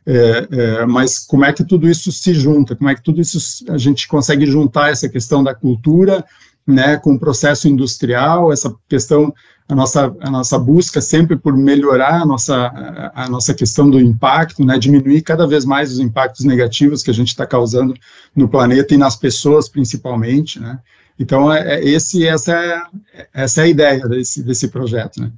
é, 0.04 0.48
é, 0.50 0.86
mas 0.86 1.20
como 1.20 1.46
é 1.46 1.54
que 1.54 1.64
tudo 1.64 1.88
isso 1.88 2.12
se 2.12 2.34
junta, 2.34 2.76
como 2.76 2.90
é 2.90 2.94
que 2.94 3.02
tudo 3.02 3.18
isso 3.18 3.64
a 3.70 3.78
gente 3.78 4.06
consegue 4.06 4.44
juntar 4.44 4.90
essa 4.90 5.08
questão 5.08 5.42
da 5.42 5.54
cultura, 5.54 6.22
né, 6.66 6.96
com 6.96 7.14
o 7.14 7.18
processo 7.18 7.68
industrial, 7.68 8.52
essa 8.52 8.74
questão, 8.88 9.32
a 9.68 9.74
nossa, 9.74 10.14
a 10.20 10.30
nossa 10.30 10.58
busca 10.58 11.00
sempre 11.00 11.36
por 11.36 11.56
melhorar 11.56 12.22
a 12.22 12.26
nossa, 12.26 13.10
a, 13.14 13.28
nossa 13.28 13.52
questão 13.54 13.90
do 13.90 14.00
impacto, 14.00 14.64
né, 14.64 14.78
diminuir 14.78 15.22
cada 15.22 15.46
vez 15.46 15.64
mais 15.64 15.92
os 15.92 15.98
impactos 15.98 16.44
negativos 16.44 17.02
que 17.02 17.10
a 17.10 17.14
gente 17.14 17.28
está 17.28 17.46
causando 17.46 17.94
no 18.34 18.48
planeta 18.48 18.94
e 18.94 18.98
nas 18.98 19.16
pessoas 19.16 19.68
principalmente, 19.68 20.60
né. 20.60 20.78
Então, 21.18 21.52
é, 21.52 21.76
é, 21.76 21.84
esse, 21.84 22.26
essa, 22.26 22.52
é, 23.14 23.26
essa 23.34 23.60
é 23.60 23.64
a 23.64 23.68
ideia 23.68 24.08
desse, 24.08 24.42
desse 24.42 24.68
projeto, 24.68 25.20
né. 25.20 25.30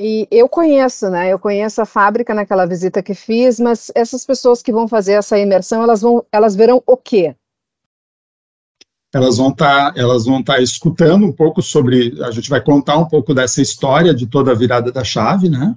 E 0.00 0.28
eu 0.30 0.48
conheço, 0.48 1.10
né? 1.10 1.32
Eu 1.32 1.40
conheço 1.40 1.82
a 1.82 1.84
fábrica 1.84 2.32
naquela 2.32 2.64
visita 2.66 3.02
que 3.02 3.14
fiz, 3.14 3.58
mas 3.58 3.90
essas 3.96 4.24
pessoas 4.24 4.62
que 4.62 4.70
vão 4.70 4.86
fazer 4.86 5.14
essa 5.14 5.36
imersão, 5.36 5.82
elas 5.82 6.00
vão, 6.00 6.24
elas 6.30 6.54
verão 6.54 6.80
o 6.86 6.96
quê? 6.96 7.34
Elas 9.18 9.36
vão 9.36 9.50
estar 9.50 9.92
tá, 9.92 10.00
elas 10.00 10.24
vão 10.24 10.42
tá 10.42 10.60
escutando 10.60 11.26
um 11.26 11.32
pouco 11.32 11.60
sobre 11.60 12.16
a 12.22 12.30
gente 12.30 12.48
vai 12.48 12.60
contar 12.60 12.96
um 12.96 13.04
pouco 13.04 13.34
dessa 13.34 13.60
história 13.60 14.14
de 14.14 14.26
toda 14.26 14.52
a 14.52 14.54
virada 14.54 14.90
da 14.90 15.04
chave 15.04 15.48
né? 15.48 15.74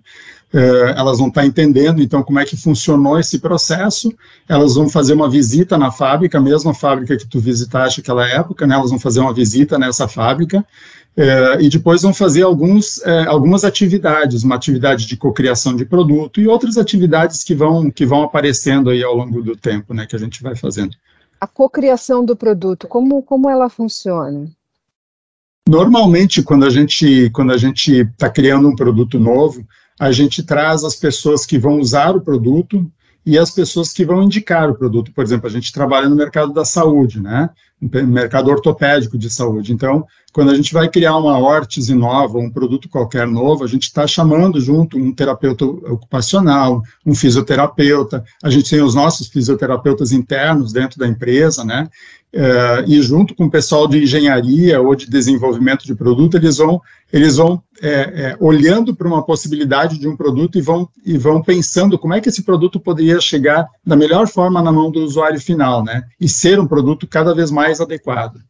É, 0.54 0.96
elas 0.98 1.18
vão 1.18 1.30
estar 1.30 1.42
tá 1.42 1.48
entendendo 1.48 2.02
então 2.02 2.22
como 2.22 2.38
é 2.38 2.46
que 2.46 2.58
funcionou 2.58 3.18
esse 3.18 3.40
processo. 3.40 4.14
Elas 4.50 4.76
vão 4.76 4.90
fazer 4.90 5.14
uma 5.14 5.30
visita 5.30 5.78
na 5.78 5.92
fábrica 5.92 6.38
a 6.38 6.42
mesma 6.42 6.74
fábrica 6.74 7.16
que 7.16 7.26
tu 7.26 7.40
visitaste 7.40 8.02
naquela 8.02 8.28
época 8.28 8.68
né? 8.68 8.76
Elas 8.76 8.90
vão 8.90 9.00
fazer 9.00 9.22
uma 9.22 9.34
visita 9.34 9.80
nessa 9.80 10.08
fábrica 10.08 10.66
é, 11.16 11.62
e 11.62 11.70
depois 11.70 12.02
vão 12.02 12.14
fazer 12.14 12.44
alguns, 12.44 13.02
é, 13.06 13.26
algumas 13.26 13.64
atividades, 13.64 14.44
uma 14.44 14.56
atividade 14.56 15.06
de 15.06 15.18
cocriação 15.18 15.76
de 15.76 15.86
produto 15.86 16.40
e 16.40 16.48
outras 16.48 16.78
atividades 16.78 17.44
que 17.44 17.54
vão, 17.54 17.92
que 17.92 18.06
vão 18.06 18.24
aparecendo 18.24 18.90
aí 18.90 19.04
ao 19.04 19.16
longo 19.16 19.42
do 19.42 19.56
tempo, 19.56 19.94
né, 19.94 20.06
que 20.06 20.16
a 20.16 20.20
gente 20.20 20.42
vai 20.42 20.56
fazendo 20.56 20.96
a 21.42 21.48
cocriação 21.48 22.24
do 22.24 22.36
produto, 22.36 22.88
como, 22.88 23.24
como 23.24 23.50
ela 23.50 23.68
funciona? 23.68 24.48
Normalmente, 25.68 26.44
quando 26.44 26.66
a 26.66 26.70
gente 26.70 27.32
quando 27.32 27.52
a 27.52 27.58
gente 27.58 28.02
está 28.02 28.30
criando 28.30 28.70
um 28.70 28.76
produto 28.76 29.20
novo, 29.20 29.66
a 30.00 30.12
gente 30.12 30.44
traz 30.44 30.84
as 30.84 30.96
pessoas 30.96 31.44
que 31.44 31.58
vão 31.58 31.80
usar 31.80 32.16
o 32.16 32.22
produto 32.22 32.90
e 33.26 33.40
as 33.40 33.50
pessoas 33.52 33.92
que 33.92 34.06
vão 34.06 34.22
indicar 34.22 34.70
o 34.70 34.76
produto. 34.76 35.12
Por 35.12 35.24
exemplo, 35.24 35.48
a 35.48 35.52
gente 35.52 35.74
trabalha 35.74 36.08
no 36.08 36.16
mercado 36.16 36.54
da 36.54 36.66
saúde, 36.66 37.20
né? 37.20 37.50
Mercado 37.82 38.52
ortopédico 38.52 39.18
de 39.18 39.30
saúde. 39.30 39.74
Então, 39.74 40.06
quando 40.32 40.52
a 40.52 40.56
gente 40.56 40.72
vai 40.74 40.88
criar 40.88 41.18
uma 41.18 41.40
órtese 41.40 41.94
nova, 41.94 42.38
um 42.38 42.50
produto 42.50 42.88
qualquer 42.88 43.28
novo, 43.28 43.64
a 43.64 43.68
gente 43.68 43.84
está 43.84 44.08
chamando 44.08 44.62
junto 44.62 44.98
um 44.98 45.14
terapeuta 45.14 45.66
ocupacional, 45.66 46.84
um 47.06 47.14
fisioterapeuta, 47.14 48.24
a 48.42 48.50
gente 48.50 48.70
tem 48.70 48.82
os 48.82 48.96
nossos 48.96 49.28
fisioterapeutas 49.28 50.12
internos 50.12 50.72
dentro 50.72 51.00
da 51.00 51.08
empresa, 51.08 51.64
né? 51.64 51.90
Uh, 52.34 52.88
e 52.88 53.02
junto 53.02 53.36
com 53.36 53.46
o 53.46 53.52
pessoal 53.52 53.86
de 53.90 54.04
engenharia 54.04 54.80
ou 54.80 54.96
de 54.96 55.10
desenvolvimento 55.10 55.86
de 55.86 55.94
produto, 55.94 56.38
eles 56.38 56.58
vão, 56.58 56.82
eles 57.12 57.36
vão 57.36 57.62
é, 57.82 57.90
é, 57.90 58.38
olhando 58.40 58.96
para 58.96 59.08
uma 59.08 59.22
possibilidade 59.22 60.00
de 60.00 60.08
um 60.08 60.16
produto 60.16 60.58
e 60.58 60.62
vão, 60.62 60.88
e 61.06 61.18
vão 61.18 61.42
pensando 61.42 61.98
como 61.98 62.14
é 62.14 62.22
que 62.22 62.30
esse 62.30 62.44
produto 62.44 62.80
poderia 62.80 63.20
chegar 63.20 63.68
da 63.86 63.96
melhor 63.96 64.28
forma 64.28 64.62
na 64.62 64.72
mão 64.72 64.92
do 64.92 65.04
usuário 65.04 65.42
final, 65.42 65.84
né? 65.84 66.04
E 66.20 66.30
ser 66.30 66.60
um 66.60 66.68
produto 66.68 67.08
cada 67.08 67.34
vez 67.34 67.52
mais 67.52 67.71
adequado. 67.80 68.42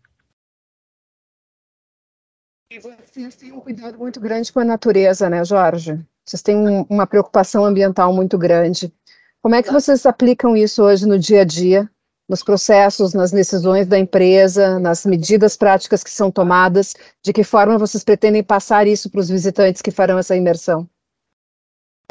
E 2.71 2.79
vocês 2.79 3.36
têm 3.36 3.51
um 3.51 3.60
cuidado 3.60 3.97
muito 3.97 4.19
grande 4.19 4.51
com 4.51 4.62
a 4.62 4.65
natureza, 4.65 5.29
né, 5.29 5.43
Jorge? 5.43 5.99
Vocês 6.25 6.41
têm 6.41 6.55
um, 6.55 6.84
uma 6.89 7.05
preocupação 7.05 7.65
ambiental 7.65 8.13
muito 8.13 8.38
grande. 8.38 8.93
Como 9.41 9.55
é 9.55 9.62
que 9.62 9.71
vocês 9.71 10.05
aplicam 10.05 10.55
isso 10.55 10.81
hoje 10.81 11.05
no 11.05 11.19
dia 11.19 11.41
a 11.41 11.45
dia 11.45 11.89
nos 12.31 12.41
processos, 12.41 13.13
nas 13.13 13.29
decisões 13.29 13.86
da 13.86 13.99
empresa, 13.99 14.79
nas 14.79 15.05
medidas 15.05 15.57
práticas 15.57 16.01
que 16.01 16.10
são 16.10 16.31
tomadas, 16.31 16.95
de 17.21 17.34
que 17.34 17.43
forma 17.43 17.77
vocês 17.77 18.05
pretendem 18.05 18.41
passar 18.41 18.88
isso 18.88 19.10
para 19.10 19.19
os 19.19 19.27
visitantes 19.27 19.81
que 19.81 19.91
farão 19.91 20.17
essa 20.17 20.34
imersão? 20.34 20.88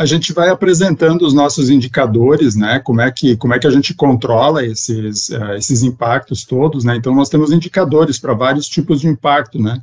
A 0.00 0.06
gente 0.06 0.32
vai 0.32 0.48
apresentando 0.48 1.26
os 1.26 1.34
nossos 1.34 1.68
indicadores, 1.68 2.56
né? 2.56 2.78
Como 2.78 3.02
é 3.02 3.10
que 3.10 3.36
como 3.36 3.52
é 3.52 3.58
que 3.58 3.66
a 3.66 3.70
gente 3.70 3.92
controla 3.92 4.64
esses 4.64 5.28
uh, 5.28 5.52
esses 5.58 5.82
impactos 5.82 6.42
todos, 6.42 6.84
né? 6.84 6.96
Então 6.96 7.14
nós 7.14 7.28
temos 7.28 7.52
indicadores 7.52 8.18
para 8.18 8.32
vários 8.32 8.66
tipos 8.66 9.02
de 9.02 9.08
impacto, 9.08 9.60
né? 9.60 9.82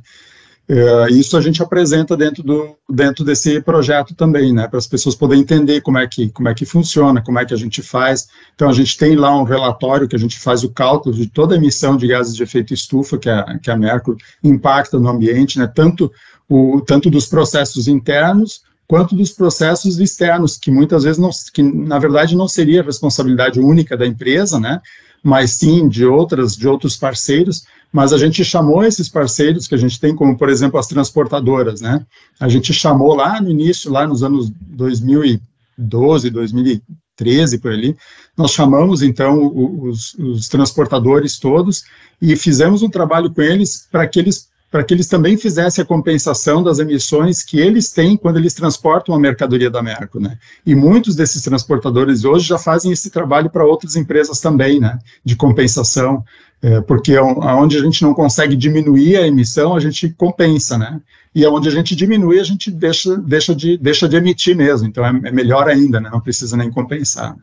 Uh, 0.68 1.08
isso 1.10 1.36
a 1.36 1.40
gente 1.40 1.62
apresenta 1.62 2.16
dentro, 2.16 2.42
do, 2.42 2.76
dentro 2.90 3.24
desse 3.24 3.60
projeto 3.60 4.12
também, 4.12 4.52
né, 4.52 4.66
para 4.68 4.78
as 4.78 4.86
pessoas 4.88 5.14
poderem 5.14 5.42
entender 5.42 5.80
como 5.80 5.96
é, 5.96 6.06
que, 6.06 6.28
como 6.28 6.46
é 6.46 6.52
que 6.52 6.66
funciona, 6.66 7.22
como 7.22 7.38
é 7.38 7.44
que 7.46 7.54
a 7.54 7.56
gente 7.56 7.80
faz. 7.80 8.28
Então, 8.54 8.68
a 8.68 8.72
gente 8.74 8.98
tem 8.98 9.16
lá 9.16 9.34
um 9.34 9.44
relatório 9.44 10.06
que 10.06 10.14
a 10.14 10.18
gente 10.18 10.38
faz 10.38 10.64
o 10.64 10.68
cálculo 10.68 11.14
de 11.14 11.26
toda 11.26 11.54
a 11.54 11.56
emissão 11.56 11.96
de 11.96 12.06
gases 12.06 12.36
de 12.36 12.42
efeito 12.42 12.74
estufa 12.74 13.16
que 13.16 13.30
a, 13.30 13.58
que 13.58 13.70
a 13.70 13.76
Mercury 13.78 14.18
impacta 14.44 14.98
no 14.98 15.08
ambiente, 15.08 15.58
né, 15.58 15.66
tanto, 15.66 16.12
o, 16.46 16.82
tanto 16.82 17.08
dos 17.08 17.24
processos 17.24 17.88
internos 17.88 18.67
quanto 18.88 19.14
dos 19.14 19.30
processos 19.30 20.00
externos, 20.00 20.56
que 20.56 20.70
muitas 20.70 21.04
vezes, 21.04 21.18
não, 21.18 21.28
que 21.52 21.62
na 21.62 21.98
verdade 21.98 22.34
não 22.34 22.48
seria 22.48 22.82
responsabilidade 22.82 23.60
única 23.60 23.94
da 23.96 24.06
empresa, 24.06 24.58
né, 24.58 24.80
mas 25.22 25.52
sim 25.52 25.86
de 25.88 26.06
outras, 26.06 26.56
de 26.56 26.66
outros 26.66 26.96
parceiros, 26.96 27.64
mas 27.92 28.14
a 28.14 28.18
gente 28.18 28.42
chamou 28.44 28.82
esses 28.82 29.08
parceiros 29.08 29.68
que 29.68 29.74
a 29.74 29.78
gente 29.78 30.00
tem, 30.00 30.14
como 30.14 30.38
por 30.38 30.48
exemplo 30.48 30.78
as 30.78 30.86
transportadoras, 30.86 31.80
né? 31.80 32.04
A 32.38 32.48
gente 32.48 32.72
chamou 32.72 33.14
lá 33.14 33.40
no 33.40 33.50
início, 33.50 33.90
lá 33.90 34.06
nos 34.06 34.22
anos 34.22 34.50
2012, 34.60 36.30
2013, 36.30 37.58
por 37.58 37.72
ali, 37.72 37.96
nós 38.36 38.52
chamamos 38.52 39.02
então 39.02 39.52
os, 39.82 40.14
os 40.14 40.48
transportadores 40.48 41.38
todos 41.38 41.84
e 42.20 42.36
fizemos 42.36 42.82
um 42.82 42.90
trabalho 42.90 43.30
com 43.32 43.42
eles 43.42 43.88
para 43.90 44.06
que 44.06 44.18
eles 44.18 44.48
para 44.70 44.84
que 44.84 44.92
eles 44.92 45.06
também 45.06 45.36
fizessem 45.36 45.82
a 45.82 45.86
compensação 45.86 46.62
das 46.62 46.78
emissões 46.78 47.42
que 47.42 47.58
eles 47.58 47.90
têm 47.90 48.16
quando 48.16 48.36
eles 48.36 48.52
transportam 48.52 49.14
a 49.14 49.18
mercadoria 49.18 49.70
da 49.70 49.82
Merco, 49.82 50.20
né? 50.20 50.38
E 50.64 50.74
muitos 50.74 51.16
desses 51.16 51.42
transportadores 51.42 52.24
hoje 52.24 52.46
já 52.46 52.58
fazem 52.58 52.92
esse 52.92 53.10
trabalho 53.10 53.48
para 53.48 53.64
outras 53.64 53.96
empresas 53.96 54.40
também, 54.40 54.78
né? 54.78 54.98
De 55.24 55.36
compensação, 55.36 56.22
é, 56.60 56.80
porque 56.82 57.18
onde 57.18 57.78
a 57.78 57.80
gente 57.80 58.02
não 58.02 58.12
consegue 58.12 58.54
diminuir 58.54 59.16
a 59.16 59.26
emissão, 59.26 59.74
a 59.74 59.80
gente 59.80 60.10
compensa, 60.10 60.76
né? 60.76 61.00
E 61.34 61.46
onde 61.46 61.68
a 61.68 61.72
gente 61.72 61.96
diminui, 61.96 62.38
a 62.38 62.44
gente 62.44 62.70
deixa, 62.70 63.16
deixa, 63.16 63.54
de, 63.54 63.78
deixa 63.78 64.08
de 64.08 64.16
emitir 64.16 64.54
mesmo, 64.56 64.86
então 64.86 65.04
é, 65.04 65.08
é 65.08 65.32
melhor 65.32 65.66
ainda, 65.68 65.98
né? 66.00 66.10
Não 66.12 66.20
precisa 66.20 66.56
nem 66.56 66.70
compensar. 66.70 67.34
Né? 67.36 67.42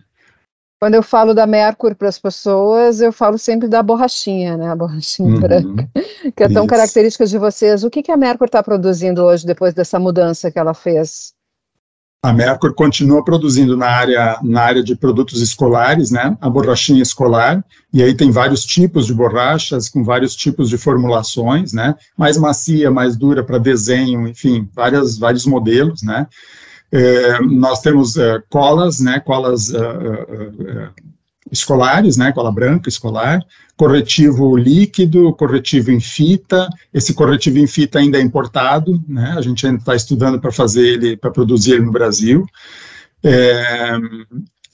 Quando 0.80 0.96
eu 0.96 1.04
falo 1.04 1.34
da 1.34 1.48
Mercury 1.48 1.96
para 1.96 2.10
as 2.10 2.20
pessoas, 2.20 3.00
eu 3.00 3.12
falo 3.12 3.38
sempre 3.38 3.68
da 3.68 3.82
borrachinha, 3.82 4.58
né? 4.58 4.70
A 4.70 4.76
borrachinha 4.76 5.34
uhum. 5.34 5.40
branca, 5.40 5.90
que 6.36 6.44
é 6.44 6.50
tão 6.50 6.64
Isso. 6.64 6.68
característica 6.68 7.26
de 7.26 7.38
vocês. 7.38 7.84
O 7.84 7.90
que, 7.90 8.04
que 8.04 8.12
a 8.12 8.18
Mercury 8.18 8.50
está 8.50 8.62
produzindo 8.62 9.24
hoje, 9.24 9.46
depois 9.46 9.74
dessa 9.74 9.98
mudança 9.98 10.52
que 10.52 10.60
ela 10.60 10.74
fez? 10.74 11.34
A 12.22 12.34
Mercury 12.34 12.74
continua 12.74 13.24
produzindo 13.24 13.78
na 13.78 13.88
área, 13.88 14.40
na 14.42 14.62
área 14.64 14.84
de 14.84 14.96
produtos 14.96 15.42
escolares, 15.42 16.10
né? 16.10 16.36
A 16.42 16.50
borrachinha 16.50 17.02
escolar, 17.02 17.64
e 17.94 18.02
aí 18.02 18.16
tem 18.16 18.32
vários 18.32 18.66
tipos 18.66 19.06
de 19.06 19.14
borrachas, 19.14 19.88
com 19.88 20.04
vários 20.04 20.36
tipos 20.36 20.68
de 20.68 20.78
formulações, 20.78 21.72
né? 21.72 21.96
Mais 22.18 22.36
macia, 22.36 22.90
mais 22.90 23.16
dura 23.16 23.44
para 23.44 23.60
desenho, 23.60 24.28
enfim, 24.28 24.68
várias, 24.74 25.20
vários 25.20 25.46
modelos, 25.46 26.02
né? 26.02 26.28
É, 26.96 27.42
nós 27.42 27.82
temos 27.82 28.16
é, 28.16 28.42
colas, 28.50 29.02
né, 29.02 29.20
colas 29.20 29.70
é, 29.74 30.90
escolares, 31.52 32.16
né, 32.16 32.32
cola 32.32 32.50
branca 32.50 32.88
escolar, 32.88 33.42
corretivo 33.76 34.56
líquido, 34.56 35.34
corretivo 35.34 35.92
em 35.92 36.00
fita, 36.00 36.70
esse 36.94 37.14
corretivo 37.14 37.58
em 37.58 37.68
fita 37.68 38.00
ainda 38.00 38.18
é 38.18 38.22
importado, 38.22 39.04
né, 39.10 39.36
a 39.38 39.42
gente 39.42 39.68
ainda 39.68 39.80
está 39.80 39.94
estudando 39.94 40.40
para 40.40 40.54
fazer 40.54 40.88
ele, 40.88 41.18
para 41.18 41.32
produzir 41.32 41.74
ele 41.74 41.84
no 41.84 41.92
Brasil, 41.92 42.46
é, 43.22 43.98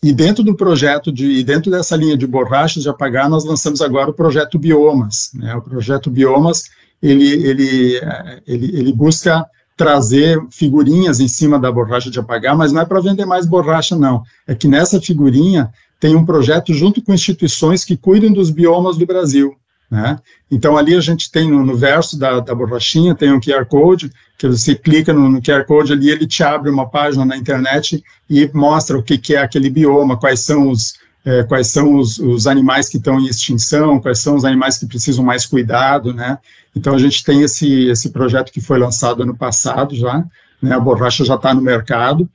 e 0.03 0.13
dentro 0.13 0.43
do 0.43 0.55
projeto 0.55 1.11
de, 1.11 1.25
e 1.25 1.43
dentro 1.43 1.71
dessa 1.71 1.95
linha 1.95 2.15
de 2.15 2.27
borrachas 2.27 2.83
de 2.83 2.89
apagar, 2.89 3.27
nós 3.31 3.43
lançamos 3.43 3.81
agora 3.81 4.11
o 4.11 4.13
projeto 4.13 4.59
Biomas, 4.59 5.31
né, 5.33 5.55
o 5.55 5.61
projeto 5.63 6.11
Biomas, 6.11 6.65
ele, 7.01 7.27
ele, 7.47 7.99
ele, 8.45 8.77
ele 8.77 8.93
busca 8.93 9.43
trazer 9.75 10.39
figurinhas 10.49 11.19
em 11.19 11.27
cima 11.27 11.59
da 11.59 11.71
borracha 11.71 12.11
de 12.11 12.19
apagar, 12.19 12.55
mas 12.55 12.71
não 12.71 12.81
é 12.81 12.85
para 12.85 13.01
vender 13.01 13.25
mais 13.25 13.45
borracha, 13.45 13.95
não. 13.95 14.23
É 14.47 14.53
que 14.53 14.67
nessa 14.67 15.01
figurinha 15.01 15.71
tem 15.99 16.15
um 16.15 16.25
projeto 16.25 16.73
junto 16.73 17.01
com 17.01 17.13
instituições 17.13 17.85
que 17.85 17.97
cuidam 17.97 18.31
dos 18.31 18.49
biomas 18.49 18.97
do 18.97 19.05
Brasil. 19.05 19.55
Né? 19.89 20.17
Então, 20.49 20.77
ali 20.77 20.95
a 20.95 21.01
gente 21.01 21.29
tem 21.29 21.49
no, 21.49 21.65
no 21.65 21.75
verso 21.75 22.17
da, 22.17 22.39
da, 22.39 22.55
borrachinha, 22.55 23.13
tem 23.13 23.31
um 23.31 23.41
QR 23.41 23.65
Code, 23.65 24.09
que 24.37 24.47
você 24.47 24.73
clica 24.73 25.11
no, 25.11 25.29
no, 25.29 25.41
QR 25.41 25.65
Code 25.65 25.91
ali, 25.91 26.09
ele 26.09 26.25
te 26.25 26.41
abre 26.43 26.69
uma 26.69 26.89
página 26.89 27.25
na 27.25 27.35
internet 27.35 28.01
e 28.29 28.49
mostra 28.53 28.97
o 28.97 29.03
que, 29.03 29.17
que 29.17 29.35
é 29.35 29.39
aquele 29.39 29.69
bioma, 29.69 30.17
quais 30.17 30.39
são 30.39 30.69
os, 30.69 30.93
é, 31.23 31.43
quais 31.43 31.67
são 31.67 31.95
os, 31.95 32.17
os, 32.17 32.47
animais 32.47 32.89
que 32.89 32.97
estão 32.97 33.19
em 33.19 33.27
extinção, 33.27 33.99
quais 33.99 34.19
são 34.19 34.35
os 34.35 34.43
animais 34.43 34.77
que 34.77 34.87
precisam 34.87 35.23
mais 35.23 35.45
cuidado, 35.45 36.13
né? 36.13 36.39
Então 36.75 36.95
a 36.95 36.97
gente 36.97 37.23
tem 37.23 37.43
esse, 37.43 37.85
esse 37.89 38.09
projeto 38.09 38.51
que 38.51 38.61
foi 38.61 38.79
lançado 38.79 39.21
ano 39.21 39.35
passado 39.35 39.95
já, 39.95 40.25
né? 40.61 40.73
A 40.73 40.79
borracha 40.79 41.23
já 41.23 41.35
está 41.35 41.53
no 41.53 41.61
mercado. 41.61 42.27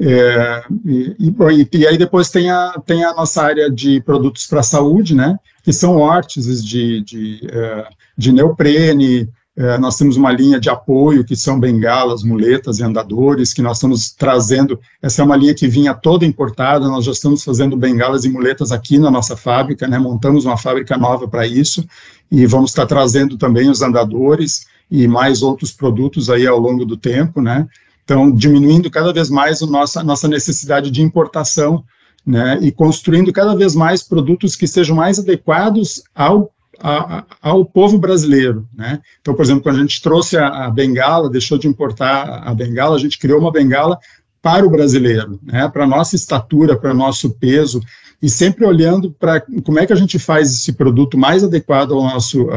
É, 0.00 0.62
e, 0.84 1.16
e, 1.18 1.68
e, 1.78 1.86
aí 1.86 1.98
depois 1.98 2.30
tem 2.30 2.50
a, 2.50 2.80
tem 2.86 3.02
a 3.02 3.14
nossa 3.14 3.42
área 3.42 3.70
de 3.70 4.00
produtos 4.02 4.46
para 4.46 4.60
a 4.60 4.64
saúde, 4.64 5.14
né? 5.14 5.38
Que 5.62 5.72
são 5.72 5.96
órtices 5.96 6.64
de, 6.64 7.02
de, 7.02 7.40
é, 7.50 7.88
de 8.16 8.30
neoprene, 8.30 9.28
é, 9.58 9.76
nós 9.76 9.96
temos 9.96 10.16
uma 10.16 10.30
linha 10.30 10.60
de 10.60 10.70
apoio, 10.70 11.24
que 11.24 11.34
são 11.34 11.58
bengalas, 11.58 12.22
muletas 12.22 12.78
e 12.78 12.84
andadores, 12.84 13.52
que 13.52 13.60
nós 13.60 13.78
estamos 13.78 14.12
trazendo. 14.12 14.78
Essa 15.02 15.20
é 15.20 15.24
uma 15.24 15.34
linha 15.34 15.52
que 15.52 15.66
vinha 15.66 15.92
toda 15.92 16.24
importada, 16.24 16.86
nós 16.86 17.04
já 17.04 17.10
estamos 17.10 17.42
fazendo 17.42 17.76
bengalas 17.76 18.24
e 18.24 18.28
muletas 18.28 18.70
aqui 18.70 18.98
na 18.98 19.10
nossa 19.10 19.36
fábrica, 19.36 19.88
né, 19.88 19.98
montamos 19.98 20.44
uma 20.44 20.56
fábrica 20.56 20.96
nova 20.96 21.26
para 21.26 21.44
isso, 21.44 21.84
e 22.30 22.46
vamos 22.46 22.70
estar 22.70 22.86
trazendo 22.86 23.36
também 23.36 23.68
os 23.68 23.82
andadores 23.82 24.64
e 24.88 25.08
mais 25.08 25.42
outros 25.42 25.72
produtos 25.72 26.30
aí 26.30 26.46
ao 26.46 26.60
longo 26.60 26.84
do 26.84 26.96
tempo, 26.96 27.42
né. 27.42 27.66
Então, 28.04 28.30
diminuindo 28.30 28.88
cada 28.88 29.12
vez 29.12 29.28
mais 29.28 29.60
a 29.60 29.66
nossa, 29.66 30.04
nossa 30.04 30.28
necessidade 30.28 30.88
de 30.88 31.02
importação, 31.02 31.82
né, 32.24 32.60
e 32.62 32.70
construindo 32.70 33.32
cada 33.32 33.56
vez 33.56 33.74
mais 33.74 34.04
produtos 34.04 34.54
que 34.54 34.68
sejam 34.68 34.94
mais 34.94 35.18
adequados 35.18 36.00
ao 36.14 36.52
a, 36.80 37.24
ao 37.42 37.64
povo 37.64 37.98
brasileiro, 37.98 38.68
né? 38.74 39.00
Então, 39.20 39.34
por 39.34 39.42
exemplo, 39.42 39.62
quando 39.62 39.76
a 39.76 39.80
gente 39.80 40.00
trouxe 40.00 40.36
a, 40.36 40.66
a, 40.66 40.70
bengala, 40.70 41.30
deixou 41.30 41.58
de 41.58 41.66
importar 41.66 42.42
a 42.44 42.54
bengala, 42.54 42.96
a 42.96 42.98
gente 42.98 43.18
criou 43.18 43.40
uma 43.40 43.52
bengala 43.52 43.98
para 44.40 44.66
o 44.66 44.70
brasileiro, 44.70 45.38
né? 45.42 45.68
Para 45.68 45.86
nossa 45.86 46.14
estatura, 46.14 46.76
para 46.76 46.94
nosso 46.94 47.30
peso 47.30 47.80
e 48.20 48.28
sempre 48.28 48.64
olhando 48.64 49.12
para 49.12 49.40
como 49.64 49.78
é 49.78 49.86
que 49.86 49.92
a 49.92 49.96
gente 49.96 50.18
faz 50.18 50.52
esse 50.52 50.72
produto 50.72 51.16
mais 51.16 51.44
adequado 51.44 51.92
ao 51.92 52.02
nosso, 52.02 52.50
a, 52.50 52.56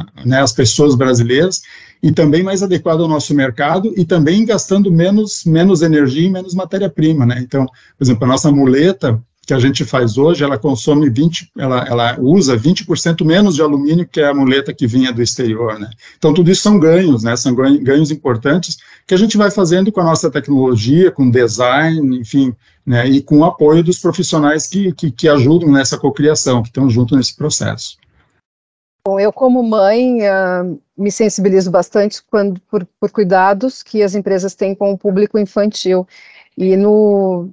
a, 0.00 0.06
né, 0.24 0.40
às 0.40 0.52
pessoas 0.52 0.94
brasileiras 0.94 1.62
e 2.02 2.12
também 2.12 2.42
mais 2.42 2.62
adequado 2.62 3.00
ao 3.00 3.08
nosso 3.08 3.34
mercado 3.34 3.92
e 3.96 4.04
também 4.04 4.44
gastando 4.44 4.92
menos, 4.92 5.44
menos 5.44 5.80
energia 5.80 6.26
e 6.26 6.30
menos 6.30 6.54
matéria-prima, 6.54 7.24
né? 7.24 7.40
Então, 7.40 7.64
por 7.66 8.04
exemplo, 8.04 8.24
a 8.24 8.28
nossa 8.28 8.52
muleta, 8.52 9.20
que 9.48 9.54
a 9.54 9.58
gente 9.58 9.82
faz 9.82 10.18
hoje, 10.18 10.44
ela 10.44 10.58
consome 10.58 11.08
20, 11.08 11.52
ela, 11.56 11.82
ela 11.88 12.20
usa 12.20 12.54
20% 12.54 13.24
menos 13.24 13.54
de 13.54 13.62
alumínio 13.62 14.06
que 14.06 14.20
a 14.20 14.34
muleta 14.34 14.74
que 14.74 14.86
vinha 14.86 15.10
do 15.10 15.22
exterior, 15.22 15.78
né? 15.78 15.88
Então, 16.18 16.34
tudo 16.34 16.50
isso 16.50 16.60
são 16.60 16.78
ganhos, 16.78 17.22
né? 17.22 17.34
São 17.34 17.54
ganhos 17.54 18.10
importantes 18.10 18.76
que 19.06 19.14
a 19.14 19.16
gente 19.16 19.38
vai 19.38 19.50
fazendo 19.50 19.90
com 19.90 20.02
a 20.02 20.04
nossa 20.04 20.30
tecnologia, 20.30 21.10
com 21.10 21.30
design, 21.30 22.18
enfim, 22.18 22.54
né? 22.84 23.08
E 23.08 23.22
com 23.22 23.38
o 23.38 23.44
apoio 23.46 23.82
dos 23.82 23.98
profissionais 23.98 24.66
que, 24.66 24.92
que, 24.92 25.10
que 25.10 25.26
ajudam 25.26 25.72
nessa 25.72 25.96
cocriação, 25.96 26.62
que 26.62 26.68
estão 26.68 26.90
junto 26.90 27.16
nesse 27.16 27.34
processo. 27.34 27.96
Bom, 29.06 29.18
eu 29.18 29.32
como 29.32 29.62
mãe 29.62 30.18
uh, 30.28 30.78
me 30.94 31.10
sensibilizo 31.10 31.70
bastante 31.70 32.22
quando, 32.30 32.60
por, 32.70 32.86
por 33.00 33.10
cuidados 33.10 33.82
que 33.82 34.02
as 34.02 34.14
empresas 34.14 34.54
têm 34.54 34.74
com 34.74 34.92
o 34.92 34.98
público 34.98 35.38
infantil. 35.38 36.06
E 36.54 36.76
no, 36.76 37.48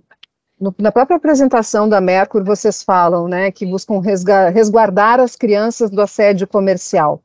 no, 0.59 0.73
na 0.79 0.91
própria 0.91 1.17
apresentação 1.17 1.87
da 1.87 1.99
Mercury, 1.99 2.43
vocês 2.43 2.81
falam 2.81 3.27
né, 3.27 3.51
que 3.51 3.65
buscam 3.65 3.99
resguardar 3.99 5.19
as 5.19 5.35
crianças 5.35 5.89
do 5.89 6.01
assédio 6.01 6.47
comercial 6.47 7.21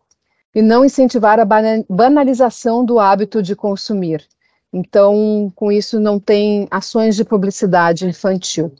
e 0.54 0.60
não 0.60 0.84
incentivar 0.84 1.38
a 1.38 1.46
banalização 1.88 2.84
do 2.84 2.98
hábito 2.98 3.42
de 3.42 3.54
consumir. 3.54 4.26
Então, 4.72 5.52
com 5.54 5.70
isso, 5.70 5.98
não 5.98 6.18
tem 6.18 6.66
ações 6.70 7.16
de 7.16 7.24
publicidade 7.24 8.06
infantil. 8.06 8.72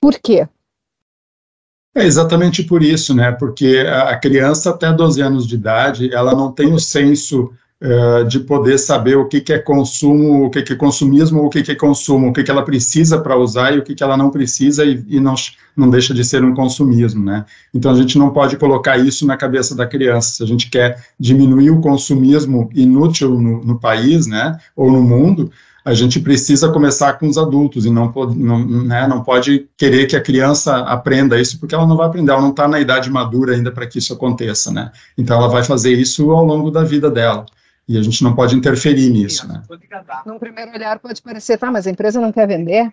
Por 0.00 0.18
quê? 0.18 0.48
É 1.94 2.04
exatamente 2.04 2.62
por 2.62 2.82
isso, 2.82 3.14
né? 3.14 3.32
Porque 3.32 3.78
a 3.88 4.18
criança 4.18 4.70
até 4.70 4.92
12 4.92 5.22
anos 5.22 5.46
de 5.46 5.54
idade, 5.54 6.14
ela 6.14 6.34
não 6.34 6.52
tem 6.52 6.72
o 6.72 6.78
senso 6.78 7.50
uh, 7.82 8.24
de 8.26 8.40
poder 8.40 8.78
saber 8.78 9.16
o 9.16 9.26
que, 9.26 9.40
que 9.40 9.52
é 9.52 9.58
consumo, 9.58 10.46
o 10.46 10.50
que, 10.50 10.62
que 10.62 10.72
é 10.72 10.76
consumismo, 10.76 11.44
o 11.44 11.50
que, 11.50 11.62
que 11.62 11.72
é 11.72 11.74
consumo, 11.74 12.28
o 12.28 12.32
que, 12.32 12.42
que 12.42 12.50
ela 12.50 12.64
precisa 12.64 13.20
para 13.20 13.36
usar 13.36 13.74
e 13.74 13.78
o 13.78 13.82
que, 13.82 13.94
que 13.94 14.02
ela 14.02 14.16
não 14.16 14.30
precisa 14.30 14.84
e, 14.84 15.04
e, 15.08 15.20
não, 15.20 15.34
não 15.76 15.90
deixa 15.90 16.14
de 16.14 16.24
ser 16.24 16.44
um 16.44 16.54
consumismo, 16.54 17.24
né? 17.24 17.44
Então 17.74 17.90
a 17.90 17.94
gente 17.94 18.18
não 18.18 18.30
pode 18.30 18.56
colocar 18.56 18.98
isso 18.98 19.26
na 19.26 19.36
cabeça 19.36 19.74
da 19.74 19.86
criança. 19.86 20.36
Se 20.36 20.42
a 20.42 20.46
gente 20.46 20.70
quer 20.70 21.04
diminuir 21.18 21.70
o 21.70 21.80
consumismo 21.80 22.70
inútil 22.74 23.38
no, 23.40 23.64
no 23.64 23.78
país, 23.78 24.26
né, 24.26 24.58
ou 24.74 24.90
no 24.90 25.02
mundo, 25.02 25.50
a 25.86 25.94
gente 25.94 26.18
precisa 26.18 26.68
começar 26.72 27.12
com 27.12 27.28
os 27.28 27.38
adultos 27.38 27.86
e 27.86 27.90
não, 27.90 28.12
não, 28.34 28.66
né, 28.82 29.06
não 29.06 29.22
pode 29.22 29.68
querer 29.76 30.06
que 30.06 30.16
a 30.16 30.20
criança 30.20 30.78
aprenda 30.78 31.40
isso, 31.40 31.60
porque 31.60 31.76
ela 31.76 31.86
não 31.86 31.96
vai 31.96 32.08
aprender, 32.08 32.32
ela 32.32 32.42
não 32.42 32.50
está 32.50 32.66
na 32.66 32.80
idade 32.80 33.08
madura 33.08 33.54
ainda 33.54 33.70
para 33.70 33.86
que 33.86 34.00
isso 34.00 34.12
aconteça, 34.12 34.72
né? 34.72 34.90
Então 35.16 35.36
ela 35.36 35.46
vai 35.46 35.62
fazer 35.62 35.92
isso 35.92 36.32
ao 36.32 36.44
longo 36.44 36.72
da 36.72 36.82
vida 36.82 37.08
dela. 37.08 37.46
E 37.88 37.96
a 37.96 38.02
gente 38.02 38.22
não 38.24 38.34
pode 38.34 38.56
interferir 38.56 39.10
nisso, 39.10 39.46
né? 39.46 39.62
Num 40.26 40.38
primeiro 40.38 40.72
olhar 40.72 40.98
pode 40.98 41.22
parecer, 41.22 41.56
tá, 41.56 41.70
mas 41.70 41.86
a 41.86 41.90
empresa 41.90 42.20
não 42.20 42.32
quer 42.32 42.48
vender? 42.48 42.92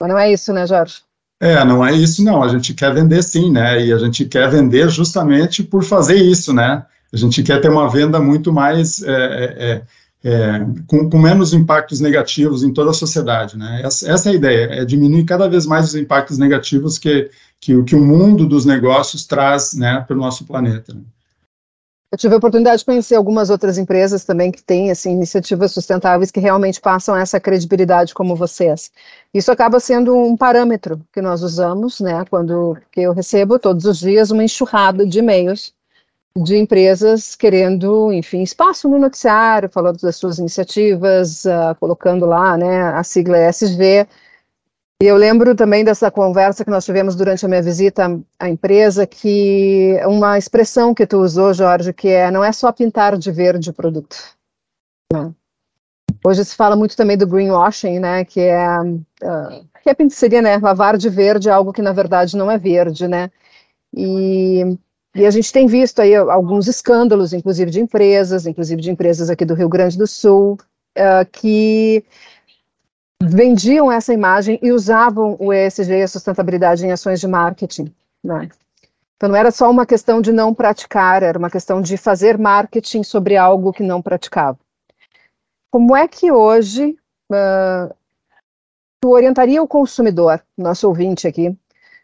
Mas 0.00 0.08
não 0.08 0.18
é 0.18 0.32
isso, 0.32 0.52
né, 0.52 0.66
Jorge? 0.66 1.02
É, 1.40 1.64
não 1.64 1.84
é 1.84 1.92
isso, 1.92 2.22
não. 2.24 2.42
A 2.42 2.48
gente 2.48 2.74
quer 2.74 2.94
vender 2.94 3.22
sim, 3.22 3.50
né? 3.50 3.84
E 3.84 3.92
a 3.92 3.98
gente 3.98 4.24
quer 4.24 4.48
vender 4.48 4.88
justamente 4.88 5.62
por 5.62 5.82
fazer 5.84 6.16
isso, 6.16 6.52
né? 6.52 6.84
A 7.12 7.16
gente 7.16 7.42
quer 7.42 7.60
ter 7.60 7.70
uma 7.70 7.88
venda 7.88 8.20
muito 8.20 8.52
mais. 8.52 9.02
É, 9.02 9.12
é, 9.12 9.72
é, 10.24 10.30
é 10.30 10.66
com, 10.86 11.08
com, 11.08 11.18
menos 11.18 11.52
impactos 11.52 12.00
negativos 12.00 12.62
em 12.62 12.72
toda 12.72 12.90
a 12.90 12.94
sociedade, 12.94 13.56
né? 13.56 13.82
Essa, 13.84 14.10
essa, 14.10 14.28
é 14.28 14.32
a 14.32 14.34
ideia, 14.34 14.64
é 14.72 14.84
diminuir 14.84 15.24
cada 15.24 15.48
vez 15.48 15.64
mais 15.64 15.86
os 15.86 15.94
impactos 15.94 16.38
negativos 16.38 16.98
que, 16.98 17.30
que, 17.60 17.82
que 17.84 17.94
o 17.94 18.04
mundo 18.04 18.46
dos 18.46 18.64
negócios 18.64 19.26
traz, 19.26 19.74
né, 19.74 20.04
para 20.06 20.16
o 20.16 20.20
nosso 20.20 20.44
planeta. 20.44 20.92
Né? 20.92 21.02
Eu 22.10 22.16
tive 22.16 22.34
a 22.34 22.38
oportunidade 22.38 22.78
de 22.78 22.86
conhecer 22.86 23.16
algumas 23.16 23.50
outras 23.50 23.76
empresas 23.76 24.24
também 24.24 24.50
que 24.50 24.62
têm 24.62 24.90
assim, 24.90 25.12
iniciativas 25.12 25.72
sustentáveis 25.72 26.30
que 26.30 26.40
realmente 26.40 26.80
passam 26.80 27.14
essa 27.14 27.38
credibilidade 27.38 28.14
como 28.14 28.34
vocês. 28.34 28.90
Isso 29.32 29.52
acaba 29.52 29.78
sendo 29.78 30.16
um 30.16 30.34
parâmetro 30.34 31.00
que 31.12 31.20
nós 31.20 31.42
usamos, 31.42 32.00
né, 32.00 32.24
quando 32.30 32.78
que 32.90 33.02
eu 33.02 33.12
recebo 33.12 33.58
todos 33.58 33.84
os 33.84 33.98
dias 33.98 34.30
uma 34.30 34.42
enxurrada 34.42 35.06
de 35.06 35.18
e-mails 35.18 35.74
de 36.36 36.56
empresas 36.56 37.34
querendo, 37.34 38.12
enfim, 38.12 38.42
espaço 38.42 38.88
no 38.88 38.98
noticiário, 38.98 39.68
falando 39.68 40.00
das 40.00 40.16
suas 40.16 40.38
iniciativas, 40.38 41.44
uh, 41.44 41.74
colocando 41.78 42.26
lá, 42.26 42.56
né, 42.56 42.82
a 42.82 43.02
sigla 43.02 43.38
ESG. 43.38 44.06
E 45.00 45.06
eu 45.06 45.16
lembro 45.16 45.54
também 45.54 45.84
dessa 45.84 46.10
conversa 46.10 46.64
que 46.64 46.70
nós 46.70 46.84
tivemos 46.84 47.14
durante 47.14 47.44
a 47.44 47.48
minha 47.48 47.62
visita 47.62 48.20
à 48.38 48.48
empresa, 48.48 49.06
que 49.06 49.96
uma 50.04 50.36
expressão 50.36 50.92
que 50.92 51.06
tu 51.06 51.18
usou, 51.18 51.54
Jorge, 51.54 51.92
que 51.92 52.08
é 52.08 52.30
não 52.32 52.42
é 52.42 52.50
só 52.50 52.72
pintar 52.72 53.16
de 53.16 53.30
verde 53.30 53.70
o 53.70 53.74
produto. 53.74 54.16
Não. 55.12 55.32
Hoje 56.26 56.44
se 56.44 56.56
fala 56.56 56.74
muito 56.74 56.96
também 56.96 57.16
do 57.16 57.28
greenwashing, 57.28 58.00
né, 58.00 58.24
que 58.24 58.40
é, 58.40 58.80
uh, 58.80 59.66
que 59.82 59.88
é, 59.90 60.08
seria, 60.10 60.42
né, 60.42 60.58
lavar 60.58 60.96
de 60.96 61.08
verde 61.08 61.48
algo 61.48 61.72
que 61.72 61.80
na 61.80 61.92
verdade 61.92 62.36
não 62.36 62.50
é 62.50 62.58
verde, 62.58 63.06
né, 63.06 63.30
e 63.94 64.76
e 65.14 65.26
a 65.26 65.30
gente 65.30 65.52
tem 65.52 65.66
visto 65.66 66.00
aí 66.00 66.14
alguns 66.14 66.68
escândalos, 66.68 67.32
inclusive 67.32 67.70
de 67.70 67.80
empresas, 67.80 68.46
inclusive 68.46 68.80
de 68.80 68.90
empresas 68.90 69.30
aqui 69.30 69.44
do 69.44 69.54
Rio 69.54 69.68
Grande 69.68 69.98
do 69.98 70.06
Sul, 70.06 70.58
uh, 70.96 71.26
que 71.32 72.04
vendiam 73.22 73.90
essa 73.90 74.12
imagem 74.12 74.58
e 74.62 74.72
usavam 74.72 75.36
o 75.40 75.52
ESG 75.52 75.92
e 75.92 76.02
a 76.02 76.08
sustentabilidade 76.08 76.86
em 76.86 76.92
ações 76.92 77.20
de 77.20 77.26
marketing. 77.26 77.92
Né? 78.22 78.48
Então 79.16 79.28
não 79.28 79.36
era 79.36 79.50
só 79.50 79.70
uma 79.70 79.84
questão 79.84 80.20
de 80.20 80.32
não 80.32 80.54
praticar, 80.54 81.22
era 81.22 81.38
uma 81.38 81.50
questão 81.50 81.82
de 81.82 81.96
fazer 81.96 82.38
marketing 82.38 83.02
sobre 83.02 83.36
algo 83.36 83.72
que 83.72 83.82
não 83.82 84.00
praticava. 84.00 84.58
Como 85.70 85.96
é 85.96 86.06
que 86.06 86.30
hoje 86.30 86.96
uh, 87.30 87.94
tu 89.00 89.10
orientaria 89.10 89.62
o 89.62 89.68
consumidor, 89.68 90.40
nosso 90.56 90.86
ouvinte 90.88 91.26
aqui, 91.26 91.54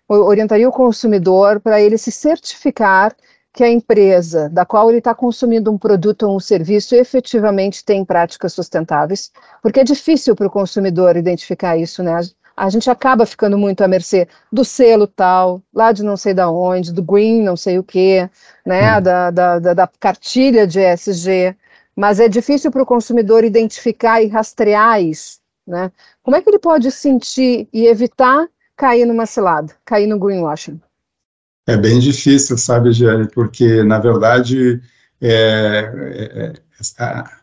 orientaria 0.08 0.68
o 0.68 0.72
consumidor 0.72 1.60
para 1.60 1.80
ele 1.80 1.96
se 1.96 2.12
certificar 2.12 3.16
que 3.55 3.62
a 3.62 3.70
empresa 3.70 4.48
da 4.48 4.66
qual 4.66 4.90
ele 4.90 4.98
está 4.98 5.14
consumindo 5.14 5.70
um 5.70 5.78
produto 5.78 6.24
ou 6.24 6.36
um 6.36 6.40
serviço 6.40 6.96
efetivamente 6.96 7.84
tem 7.84 8.05
práticas 8.05 8.52
sustentáveis, 8.52 9.30
porque 9.62 9.78
é 9.78 9.84
difícil 9.84 10.34
para 10.34 10.48
o 10.48 10.50
consumidor 10.50 11.16
identificar 11.16 11.76
isso, 11.76 12.02
né? 12.02 12.20
A 12.57 12.68
gente 12.68 12.90
acaba 12.90 13.24
ficando 13.24 13.57
muito 13.57 13.82
à 13.82 13.88
mercê 13.88 14.26
do 14.52 14.64
selo 14.64 15.07
tal, 15.07 15.62
lá 15.72 15.92
de 15.92 16.02
não 16.02 16.16
sei 16.16 16.34
da 16.34 16.50
onde, 16.50 16.92
do 16.92 17.02
green 17.02 17.44
não 17.44 17.57
sei 17.57 17.78
o 17.78 17.84
que, 17.84 18.28
né? 18.66 18.98
Hum. 18.98 19.02
Da, 19.02 19.30
da, 19.30 19.59
da, 19.61 19.74
da 19.74 19.90
cartilha 20.00 20.66
de 20.66 20.80
ESG, 20.80 21.57
mas 21.94 22.18
é 22.18 22.28
difícil 22.28 22.72
para 22.72 22.82
o 22.82 22.86
consumidor 22.86 23.44
identificar 23.44 24.20
e 24.20 24.26
rastrear 24.26 25.00
isso, 25.00 25.38
né? 25.64 25.92
Como 26.24 26.36
é 26.36 26.42
que 26.42 26.50
ele 26.50 26.59
pode 26.59 26.90
sentir 26.90 27.68
e 27.72 27.86
evitar 27.86 28.48
cair 28.76 29.07
numa 29.07 29.26
cilada, 29.26 29.72
cair 29.84 30.09
no 30.09 30.18
greenwashing? 30.18 30.80
É 31.66 31.76
bem 31.76 31.98
difícil, 31.98 32.58
sabe, 32.58 32.92
Giane, 32.92 33.26
porque, 33.28 33.82
na 33.82 33.98
verdade, 33.98 34.82
é, 35.20 35.30
é, 35.30 36.42
é, 36.44 36.52
a, 36.98 37.38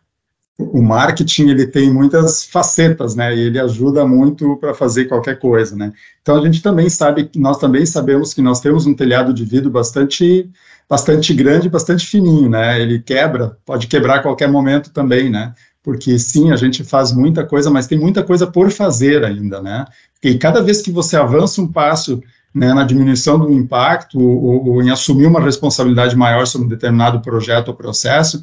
o 0.60 0.82
marketing 0.82 1.50
ele 1.50 1.66
tem 1.66 1.92
muitas 1.92 2.46
facetas, 2.46 3.16
né, 3.16 3.36
e 3.36 3.40
ele 3.40 3.60
ajuda 3.60 4.06
muito 4.06 4.58
para 4.58 4.76
fazer 4.76 5.06
qualquer 5.06 5.40
coisa, 5.40 5.76
né. 5.76 5.92
Então, 6.22 6.38
a 6.38 6.46
gente 6.46 6.62
também 6.62 6.88
sabe, 6.88 7.32
nós 7.36 7.58
também 7.58 7.84
sabemos 7.84 8.32
que 8.34 8.44
nós 8.44 8.62
temos 8.62 8.86
um 8.86 8.94
telhado 8.94 9.34
de 9.34 9.44
vidro 9.44 9.72
bastante, 9.72 10.48
bastante 10.88 11.34
grande, 11.34 11.68
bastante 11.68 12.06
fininho, 12.06 12.48
né, 12.48 12.80
ele 12.80 13.00
quebra, 13.00 13.58
pode 13.66 13.88
quebrar 13.88 14.18
a 14.18 14.22
qualquer 14.22 14.48
momento 14.48 14.92
também, 14.92 15.32
né, 15.32 15.52
porque 15.82 16.20
sim, 16.20 16.52
a 16.52 16.56
gente 16.56 16.84
faz 16.84 17.12
muita 17.12 17.44
coisa, 17.44 17.72
mas 17.72 17.88
tem 17.88 17.98
muita 17.98 18.24
coisa 18.24 18.46
por 18.46 18.70
fazer 18.70 19.26
ainda, 19.26 19.62
né? 19.64 19.86
E 20.24 20.38
cada 20.38 20.62
vez 20.62 20.80
que 20.80 20.92
você 20.92 21.18
avança 21.18 21.60
um 21.60 21.68
passo 21.68 22.22
né, 22.54 22.74
na 22.74 22.84
diminuição 22.84 23.40
do 23.40 23.52
impacto 23.52 24.20
ou, 24.20 24.68
ou, 24.68 24.84
em 24.84 24.90
assumir 24.90 25.26
uma 25.26 25.42
responsabilidade 25.42 26.16
maior 26.16 26.46
sobre 26.46 26.68
um 26.68 26.70
determinado 26.70 27.22
projeto 27.22 27.70
ou 27.70 27.74
processo, 27.74 28.42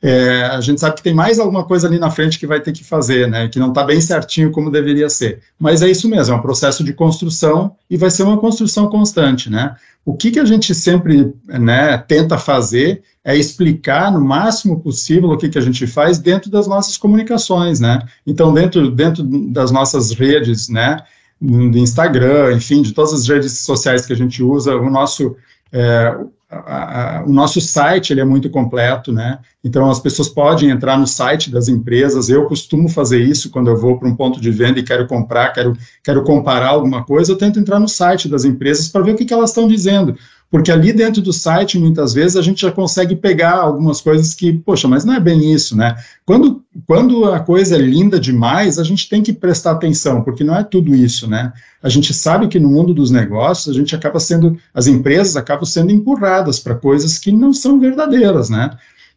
é, 0.00 0.42
a 0.42 0.60
gente 0.60 0.80
sabe 0.80 0.94
que 0.94 1.02
tem 1.02 1.12
mais 1.12 1.40
alguma 1.40 1.64
coisa 1.64 1.88
ali 1.88 1.98
na 1.98 2.10
frente 2.10 2.38
que 2.38 2.46
vai 2.46 2.60
ter 2.60 2.72
que 2.72 2.84
fazer, 2.84 3.28
né, 3.28 3.48
que 3.48 3.58
não 3.58 3.70
está 3.70 3.82
bem 3.82 4.00
certinho 4.00 4.52
como 4.52 4.70
deveria 4.70 5.10
ser. 5.10 5.40
Mas 5.58 5.82
é 5.82 5.90
isso 5.90 6.08
mesmo, 6.08 6.34
é 6.34 6.38
um 6.38 6.42
processo 6.42 6.84
de 6.84 6.92
construção 6.92 7.74
e 7.90 7.96
vai 7.96 8.10
ser 8.10 8.22
uma 8.22 8.38
construção 8.38 8.88
constante, 8.88 9.50
né. 9.50 9.74
O 10.04 10.14
que, 10.14 10.30
que 10.30 10.38
a 10.38 10.44
gente 10.44 10.74
sempre 10.74 11.34
né, 11.46 11.98
tenta 11.98 12.38
fazer 12.38 13.02
é 13.24 13.36
explicar 13.36 14.10
no 14.10 14.20
máximo 14.20 14.80
possível 14.80 15.30
o 15.30 15.36
que, 15.36 15.48
que 15.48 15.58
a 15.58 15.62
gente 15.62 15.86
faz 15.86 16.18
dentro 16.18 16.50
das 16.50 16.66
nossas 16.66 16.96
comunicações, 16.96 17.80
né. 17.80 18.00
Então, 18.24 18.54
dentro, 18.54 18.90
dentro 18.90 19.24
das 19.24 19.72
nossas 19.72 20.12
redes, 20.12 20.68
né, 20.68 21.02
do 21.40 21.78
Instagram, 21.78 22.52
enfim, 22.54 22.82
de 22.82 22.92
todas 22.92 23.12
as 23.12 23.28
redes 23.28 23.60
sociais 23.60 24.04
que 24.04 24.12
a 24.12 24.16
gente 24.16 24.42
usa, 24.42 24.74
o 24.74 24.90
nosso, 24.90 25.36
é, 25.72 26.16
a, 26.50 27.18
a, 27.18 27.24
o 27.24 27.32
nosso 27.32 27.60
site 27.60 28.12
ele 28.12 28.20
é 28.20 28.24
muito 28.24 28.50
completo, 28.50 29.12
né? 29.12 29.38
Então 29.62 29.88
as 29.88 30.00
pessoas 30.00 30.28
podem 30.28 30.70
entrar 30.70 30.98
no 30.98 31.06
site 31.06 31.50
das 31.50 31.68
empresas. 31.68 32.28
Eu 32.28 32.46
costumo 32.46 32.88
fazer 32.88 33.20
isso 33.20 33.50
quando 33.50 33.68
eu 33.68 33.76
vou 33.76 33.98
para 33.98 34.08
um 34.08 34.16
ponto 34.16 34.40
de 34.40 34.50
venda 34.50 34.80
e 34.80 34.82
quero 34.82 35.06
comprar, 35.06 35.52
quero, 35.52 35.76
quero 36.02 36.24
comparar 36.24 36.70
alguma 36.70 37.04
coisa, 37.04 37.30
eu 37.30 37.38
tento 37.38 37.60
entrar 37.60 37.78
no 37.78 37.88
site 37.88 38.28
das 38.28 38.44
empresas 38.44 38.88
para 38.88 39.02
ver 39.02 39.12
o 39.12 39.16
que, 39.16 39.24
que 39.24 39.34
elas 39.34 39.50
estão 39.50 39.68
dizendo 39.68 40.16
porque 40.50 40.72
ali 40.72 40.92
dentro 40.92 41.20
do 41.20 41.32
site, 41.32 41.78
muitas 41.78 42.14
vezes, 42.14 42.36
a 42.36 42.42
gente 42.42 42.62
já 42.62 42.72
consegue 42.72 43.14
pegar 43.14 43.56
algumas 43.56 44.00
coisas 44.00 44.34
que, 44.34 44.52
poxa, 44.52 44.88
mas 44.88 45.04
não 45.04 45.14
é 45.14 45.20
bem 45.20 45.52
isso, 45.52 45.76
né? 45.76 45.94
Quando, 46.24 46.64
quando 46.86 47.26
a 47.26 47.38
coisa 47.38 47.76
é 47.76 47.78
linda 47.78 48.18
demais, 48.18 48.78
a 48.78 48.84
gente 48.84 49.08
tem 49.10 49.22
que 49.22 49.32
prestar 49.32 49.72
atenção, 49.72 50.22
porque 50.22 50.42
não 50.42 50.56
é 50.56 50.64
tudo 50.64 50.94
isso, 50.94 51.28
né? 51.28 51.52
A 51.82 51.90
gente 51.90 52.14
sabe 52.14 52.48
que 52.48 52.58
no 52.58 52.70
mundo 52.70 52.94
dos 52.94 53.10
negócios, 53.10 53.74
a 53.74 53.78
gente 53.78 53.94
acaba 53.94 54.18
sendo, 54.18 54.56
as 54.72 54.86
empresas 54.86 55.36
acabam 55.36 55.66
sendo 55.66 55.92
empurradas 55.92 56.58
para 56.58 56.74
coisas 56.74 57.18
que 57.18 57.30
não 57.30 57.52
são 57.52 57.78
verdadeiras, 57.78 58.48
né? 58.48 58.70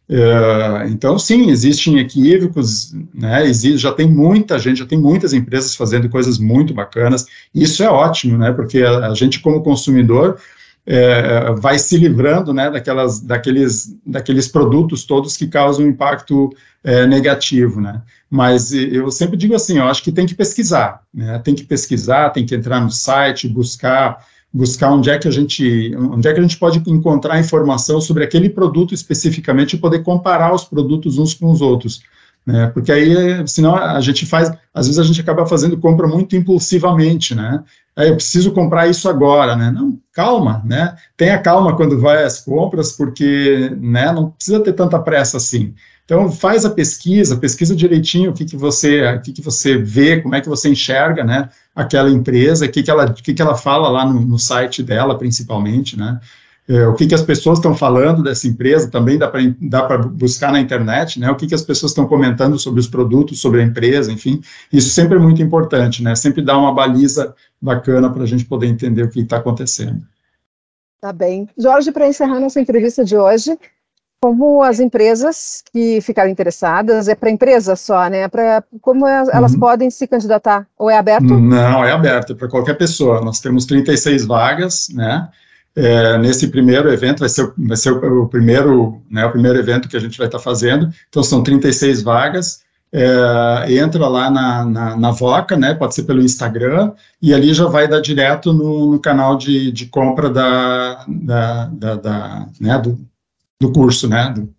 Uh, 0.08 0.88
então, 0.88 1.18
sim, 1.18 1.48
existem 1.48 1.98
equívocos, 1.98 2.92
né, 3.14 3.46
existe, 3.46 3.78
já 3.78 3.92
tem 3.92 4.06
muita 4.06 4.58
gente, 4.58 4.80
já 4.80 4.86
tem 4.86 4.98
muitas 4.98 5.32
empresas 5.32 5.74
fazendo 5.74 6.08
coisas 6.10 6.38
muito 6.38 6.74
bacanas, 6.74 7.24
isso 7.54 7.82
é 7.82 7.88
ótimo, 7.88 8.36
né, 8.36 8.52
porque 8.52 8.82
a, 8.82 9.06
a 9.06 9.14
gente 9.14 9.40
como 9.40 9.62
consumidor, 9.62 10.38
é, 10.86 11.52
vai 11.52 11.78
se 11.78 11.96
livrando 11.96 12.52
né, 12.52 12.70
daquelas, 12.70 13.20
daqueles, 13.20 13.96
daqueles 14.04 14.48
produtos 14.48 15.04
todos 15.04 15.36
que 15.36 15.46
causam 15.46 15.86
impacto 15.86 16.50
é, 16.82 17.06
negativo, 17.06 17.80
né? 17.80 18.02
Mas 18.28 18.72
eu 18.72 19.10
sempre 19.10 19.36
digo 19.36 19.54
assim, 19.54 19.78
eu 19.78 19.84
acho 19.84 20.02
que 20.02 20.10
tem 20.10 20.26
que 20.26 20.34
pesquisar, 20.34 21.02
né? 21.14 21.38
Tem 21.38 21.54
que 21.54 21.64
pesquisar, 21.64 22.30
tem 22.30 22.44
que 22.44 22.54
entrar 22.54 22.80
no 22.80 22.90
site, 22.90 23.48
buscar 23.48 24.24
buscar 24.54 24.90
onde 24.90 25.08
é 25.08 25.18
que 25.18 25.26
a 25.26 25.30
gente 25.30 25.96
onde 25.96 26.28
é 26.28 26.32
que 26.32 26.38
a 26.38 26.42
gente 26.42 26.58
pode 26.58 26.82
encontrar 26.90 27.40
informação 27.40 28.02
sobre 28.02 28.22
aquele 28.22 28.50
produto 28.50 28.92
especificamente 28.92 29.74
e 29.74 29.78
poder 29.78 30.02
comparar 30.02 30.54
os 30.54 30.62
produtos 30.62 31.16
uns 31.16 31.32
com 31.32 31.50
os 31.50 31.62
outros 31.62 32.02
né? 32.44 32.68
Porque 32.68 32.90
aí, 32.90 33.46
senão 33.46 33.76
a 33.76 34.00
gente 34.00 34.26
faz, 34.26 34.50
às 34.74 34.86
vezes 34.86 34.98
a 34.98 35.04
gente 35.04 35.20
acaba 35.20 35.46
fazendo 35.46 35.78
compra 35.78 36.08
muito 36.08 36.34
impulsivamente, 36.34 37.34
né? 37.34 37.62
Aí 37.94 38.08
eu 38.08 38.14
preciso 38.16 38.52
comprar 38.52 38.88
isso 38.88 39.08
agora, 39.08 39.54
né? 39.54 39.70
Não, 39.70 39.98
calma, 40.12 40.62
né? 40.64 40.96
Tenha 41.16 41.38
calma 41.38 41.76
quando 41.76 42.00
vai 42.00 42.24
às 42.24 42.40
compras, 42.40 42.92
porque, 42.92 43.70
né? 43.78 44.10
Não 44.12 44.30
precisa 44.30 44.60
ter 44.60 44.72
tanta 44.72 44.98
pressa 44.98 45.36
assim. 45.36 45.74
Então 46.04 46.30
faz 46.30 46.64
a 46.64 46.70
pesquisa, 46.70 47.36
pesquisa 47.36 47.76
direitinho 47.76 48.30
o 48.30 48.34
que, 48.34 48.44
que 48.44 48.56
você, 48.56 49.02
o 49.14 49.20
que, 49.20 49.32
que 49.32 49.42
você 49.42 49.76
vê, 49.78 50.20
como 50.20 50.34
é 50.34 50.40
que 50.40 50.48
você 50.48 50.68
enxerga, 50.68 51.22
né? 51.22 51.48
Aquela 51.74 52.10
empresa, 52.10 52.66
o 52.66 52.68
que, 52.68 52.82
que 52.82 52.90
ela, 52.90 53.06
o 53.06 53.14
que, 53.14 53.34
que 53.34 53.42
ela 53.42 53.54
fala 53.54 53.88
lá 53.88 54.04
no, 54.06 54.20
no 54.20 54.38
site 54.38 54.82
dela, 54.82 55.16
principalmente, 55.16 55.98
né? 55.98 56.18
É, 56.68 56.86
o 56.86 56.94
que, 56.94 57.06
que 57.06 57.14
as 57.14 57.22
pessoas 57.22 57.58
estão 57.58 57.74
falando 57.74 58.22
dessa 58.22 58.46
empresa, 58.46 58.90
também 58.90 59.18
dá 59.18 59.82
para 59.82 59.98
buscar 59.98 60.52
na 60.52 60.60
internet, 60.60 61.18
né, 61.18 61.30
o 61.30 61.36
que, 61.36 61.46
que 61.46 61.54
as 61.54 61.62
pessoas 61.62 61.90
estão 61.90 62.06
comentando 62.06 62.58
sobre 62.58 62.80
os 62.80 62.86
produtos, 62.86 63.40
sobre 63.40 63.60
a 63.60 63.64
empresa, 63.64 64.12
enfim, 64.12 64.40
isso 64.72 64.90
sempre 64.90 65.16
é 65.16 65.20
muito 65.20 65.42
importante, 65.42 66.02
né, 66.02 66.14
sempre 66.14 66.42
dá 66.42 66.56
uma 66.56 66.72
baliza 66.72 67.34
bacana 67.60 68.10
para 68.10 68.22
a 68.22 68.26
gente 68.26 68.44
poder 68.44 68.66
entender 68.66 69.02
o 69.02 69.10
que 69.10 69.20
está 69.20 69.38
acontecendo. 69.38 70.02
Tá 71.00 71.12
bem. 71.12 71.48
Jorge, 71.58 71.90
para 71.90 72.06
encerrar 72.06 72.38
nossa 72.38 72.60
entrevista 72.60 73.04
de 73.04 73.16
hoje, 73.16 73.58
como 74.22 74.62
as 74.62 74.78
empresas 74.78 75.64
que 75.72 76.00
ficaram 76.00 76.30
interessadas, 76.30 77.08
é 77.08 77.14
para 77.16 77.28
empresa 77.28 77.74
só, 77.74 78.08
né? 78.08 78.28
Pra, 78.28 78.62
como 78.80 79.04
elas 79.04 79.54
uhum. 79.54 79.58
podem 79.58 79.90
se 79.90 80.06
candidatar? 80.06 80.64
Ou 80.78 80.88
é 80.88 80.96
aberto? 80.96 81.24
Não, 81.24 81.84
é 81.84 81.90
aberto, 81.90 82.34
é 82.34 82.36
para 82.36 82.48
qualquer 82.48 82.74
pessoa. 82.74 83.20
Nós 83.20 83.40
temos 83.40 83.66
36 83.66 84.24
vagas, 84.24 84.86
né? 84.94 85.28
É, 85.74 86.18
nesse 86.18 86.48
primeiro 86.48 86.92
evento, 86.92 87.20
vai 87.20 87.28
ser, 87.28 87.50
vai 87.56 87.76
ser 87.76 87.92
o, 87.92 88.28
primeiro, 88.28 89.02
né, 89.10 89.24
o 89.24 89.32
primeiro 89.32 89.58
evento 89.58 89.88
que 89.88 89.96
a 89.96 90.00
gente 90.00 90.18
vai 90.18 90.26
estar 90.26 90.38
fazendo, 90.38 90.92
então 91.08 91.22
são 91.22 91.42
36 91.42 92.02
vagas, 92.02 92.60
é, 92.92 93.74
entra 93.74 94.06
lá 94.06 94.30
na, 94.30 94.64
na, 94.66 94.96
na, 94.96 95.10
Voca, 95.12 95.56
né, 95.56 95.72
pode 95.72 95.94
ser 95.94 96.02
pelo 96.02 96.20
Instagram, 96.20 96.92
e 97.22 97.32
ali 97.32 97.54
já 97.54 97.66
vai 97.66 97.88
dar 97.88 98.00
direto 98.00 98.52
no, 98.52 98.92
no 98.92 99.00
canal 99.00 99.38
de, 99.38 99.72
de 99.72 99.86
compra 99.86 100.28
da, 100.28 101.06
da, 101.08 101.66
da, 101.66 101.94
da 101.94 102.48
né, 102.60 102.78
do, 102.78 103.00
do 103.58 103.72
curso, 103.72 104.06
né, 104.06 104.30
do, 104.36 104.54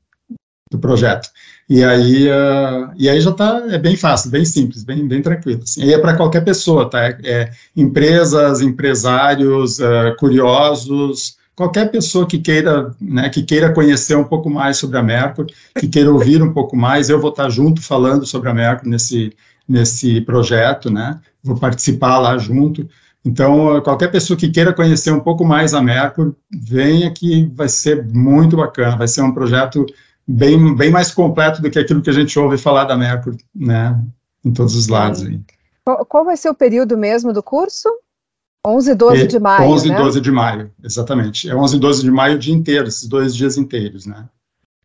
do 0.72 0.80
projeto. 0.80 1.30
E 1.70 1.84
aí, 1.84 2.28
uh, 2.28 2.92
e 2.98 3.10
aí 3.10 3.22
já 3.22 3.32
está 3.32 3.64
é 3.70 3.78
bem 3.78 3.96
fácil, 3.96 4.30
bem 4.30 4.44
simples, 4.46 4.84
bem, 4.84 5.08
bem 5.08 5.22
tranquilo. 5.22 5.62
Assim. 5.64 5.84
E 5.84 5.94
é 5.94 5.98
para 5.98 6.16
qualquer 6.16 6.44
pessoa, 6.44 6.90
tá? 6.90 7.06
É, 7.06 7.18
é 7.24 7.52
empresas, 7.76 8.62
empresários, 8.62 9.80
uh, 9.80 10.16
curiosos, 10.20 11.38
qualquer 11.56 11.90
pessoa 11.92 12.28
que 12.28 12.40
queira, 12.40 12.94
né, 13.00 13.30
que 13.30 13.44
queira 13.44 13.72
conhecer 13.72 14.16
um 14.16 14.24
pouco 14.24 14.50
mais 14.50 14.78
sobre 14.78 14.98
a 14.98 15.04
Mercury, 15.04 15.54
que 15.80 15.88
queira 15.88 16.12
ouvir 16.12 16.42
um 16.42 16.52
pouco 16.52 16.76
mais, 16.76 17.10
eu 17.10 17.20
vou 17.20 17.30
estar 17.30 17.50
junto 17.50 17.82
falando 17.82 18.26
sobre 18.26 18.50
a 18.50 18.54
Mercury 18.54 18.90
nesse, 18.90 19.34
nesse 19.68 20.22
projeto, 20.22 20.90
né, 20.90 21.20
vou 21.44 21.58
participar 21.58 22.18
lá 22.20 22.38
junto. 22.38 22.88
Então, 23.26 23.80
qualquer 23.82 24.12
pessoa 24.12 24.36
que 24.36 24.50
queira 24.50 24.74
conhecer 24.74 25.12
um 25.12 25.20
pouco 25.20 25.46
mais 25.46 25.74
a 25.74 25.82
Mercury, 25.82 26.34
venha 26.52 27.10
que 27.12 27.50
vai 27.56 27.70
ser 27.70 28.04
muito 28.04 28.58
bacana, 28.58 28.98
vai 28.98 29.08
ser 29.08 29.22
um 29.22 29.34
projeto 29.34 29.86
bem, 30.28 30.76
bem 30.76 30.92
mais 30.92 31.12
completo 31.12 31.62
do 31.62 31.70
que 31.70 31.80
aquilo 31.80 32.02
que 32.02 32.10
a 32.10 32.14
gente 32.14 32.38
ouve 32.38 32.58
falar 32.58 32.86
da 32.86 32.98
Mercury, 32.98 33.38
né, 33.54 34.00
em 34.44 34.52
todos 34.52 34.76
os 34.76 34.88
lados. 34.88 35.24
Aí. 35.24 35.40
Qual, 36.08 36.24
vai 36.24 36.38
ser 36.38 36.50
o 36.50 36.56
período 36.56 36.98
mesmo 36.98 37.34
do 37.34 37.44
curso? 37.44 37.90
11 38.66 38.92
e 38.92 38.96
12 38.96 39.28
de 39.28 39.40
maio, 39.40 39.70
11 39.70 39.88
e 39.88 39.92
né? 39.92 39.98
12 39.98 40.22
de 40.22 40.32
maio, 40.32 40.72
exatamente. 40.82 41.50
É 41.50 41.56
11 41.56 41.76
e 41.76 41.80
12 41.80 42.04
de 42.04 42.12
maio 42.12 42.36
o 42.36 42.40
dia 42.40 42.54
inteiro, 42.54 42.88
esses 42.88 43.08
dois 43.10 43.36
dias 43.36 43.58
inteiros, 43.58 44.06
né? 44.06 44.30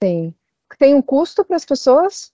Sim. 0.02 0.34
Tem 0.78 0.94
um 0.94 1.02
custo 1.02 1.44
para 1.44 1.56
as 1.56 1.64
pessoas? 1.64 2.32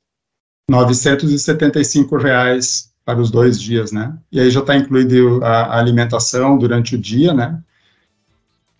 975 0.71 2.17
reais 2.17 2.91
para 3.05 3.21
os 3.21 3.31
dois 3.31 3.61
dias, 3.61 3.93
né? 3.93 4.17
E 4.33 4.41
aí 4.41 4.51
já 4.51 4.61
está 4.61 4.75
incluído 4.75 5.45
a, 5.45 5.65
a, 5.65 5.79
alimentação 5.79 6.57
durante 6.57 6.95
o 6.95 6.99
dia, 6.99 7.35
né? 7.35 7.63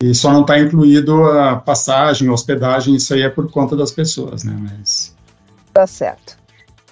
E 0.05 0.14
só 0.14 0.30
não 0.30 0.42
está 0.42 0.59
incluído 0.59 1.24
a 1.24 1.57
passagem, 1.57 2.28
hospedagem, 2.28 2.94
isso 2.94 3.14
aí 3.14 3.22
é 3.22 3.30
por 3.30 3.50
conta 3.50 3.74
das 3.74 3.90
pessoas, 3.90 4.44
né? 4.44 4.55
Mas... 4.61 5.14
Tá 5.72 5.86
certo. 5.86 6.36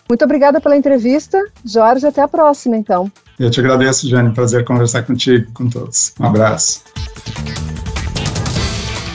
Muito 0.09 0.25
obrigada 0.25 0.63
pela 0.63 0.75
entrevista, 0.75 1.39
Jorge. 1.63 2.07
Até 2.07 2.23
a 2.23 2.29
próxima, 2.29 2.75
então. 2.75 3.13
Eu 3.39 3.51
te 3.51 3.61
agradeço, 3.61 4.09
Jane. 4.09 4.33
Prazer 4.33 4.65
conversar 4.65 5.03
contigo, 5.03 5.53
com 5.53 5.69
todos. 5.69 6.15
Um 6.19 6.25
abraço. 6.25 6.81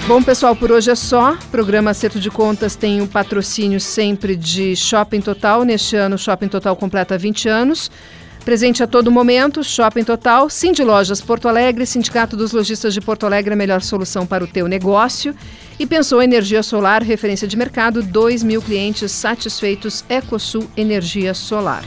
Bom, 0.08 0.22
pessoal, 0.22 0.56
por 0.56 0.72
hoje 0.72 0.92
é 0.92 0.96
só. 0.96 1.34
O 1.34 1.48
programa 1.50 1.90
Acerto 1.90 2.20
de 2.20 2.30
Contas 2.30 2.76
tem 2.76 3.02
o 3.02 3.06
um 3.06 3.08
patrocínio 3.08 3.82
sempre 3.82 4.36
de 4.36 4.76
Shopping 4.76 5.22
Total. 5.22 5.64
Neste 5.64 5.96
ano, 5.96 6.16
o 6.16 6.20
Shopping 6.20 6.50
Total 6.50 6.76
completa 6.76 7.18
20 7.18 7.50
anos. 7.50 7.90
Presente 8.48 8.82
a 8.82 8.88
todo 8.88 9.12
momento, 9.12 9.62
Shopping 9.62 10.06
Total, 10.06 10.50
Cindy 10.50 10.82
Lojas 10.82 11.20
Porto 11.20 11.50
Alegre, 11.50 11.86
Sindicato 11.86 12.38
dos 12.38 12.54
Lojistas 12.54 12.94
de 12.94 13.02
Porto 13.02 13.26
Alegre, 13.26 13.54
a 13.54 13.58
melhor 13.58 13.82
solução 13.82 14.26
para 14.26 14.42
o 14.42 14.48
teu 14.48 14.70
negócio. 14.70 15.36
E 15.78 15.86
pensou 15.86 16.22
Energia 16.22 16.64
Solar, 16.64 17.04
referência 17.04 17.46
de 17.46 17.58
mercado, 17.58 18.02
2 18.02 18.44
mil 18.44 18.62
clientes 18.62 19.12
satisfeitos, 19.12 20.06
Ecosul 20.08 20.66
Energia 20.78 21.34
Solar. 21.34 21.84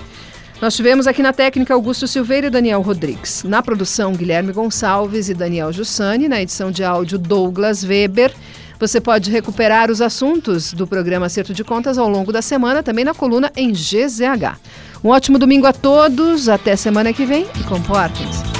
Nós 0.61 0.77
tivemos 0.77 1.07
aqui 1.07 1.23
na 1.23 1.33
técnica 1.33 1.73
Augusto 1.73 2.07
Silveira 2.07 2.49
e 2.49 2.51
Daniel 2.51 2.83
Rodrigues. 2.83 3.43
Na 3.43 3.63
produção, 3.63 4.13
Guilherme 4.13 4.53
Gonçalves 4.53 5.31
e 5.31 5.35
Daniel 5.35 5.73
Jussani. 5.73 6.29
Na 6.29 6.43
edição 6.43 6.71
de 6.71 6.85
áudio, 6.85 7.19
Douglas 7.19 7.83
Weber. 7.83 8.35
Você 8.79 9.01
pode 9.01 9.31
recuperar 9.31 9.91
os 9.91 10.03
assuntos 10.03 10.75
do 10.75 10.87
programa 10.87 11.25
Acerto 11.25 11.55
de 11.55 11.65
Contas 11.65 11.97
ao 11.97 12.09
longo 12.09 12.31
da 12.31 12.43
semana, 12.43 12.83
também 12.83 13.05
na 13.05 13.15
coluna 13.15 13.51
em 13.57 13.73
GZH. 13.73 14.59
Um 15.03 15.09
ótimo 15.09 15.39
domingo 15.39 15.67
a 15.67 15.73
todos, 15.73 16.49
até 16.49 16.77
semana 16.77 17.13
que 17.13 17.25
vem 17.25 17.47
e 17.59 17.65
comportem-se. 17.65 18.60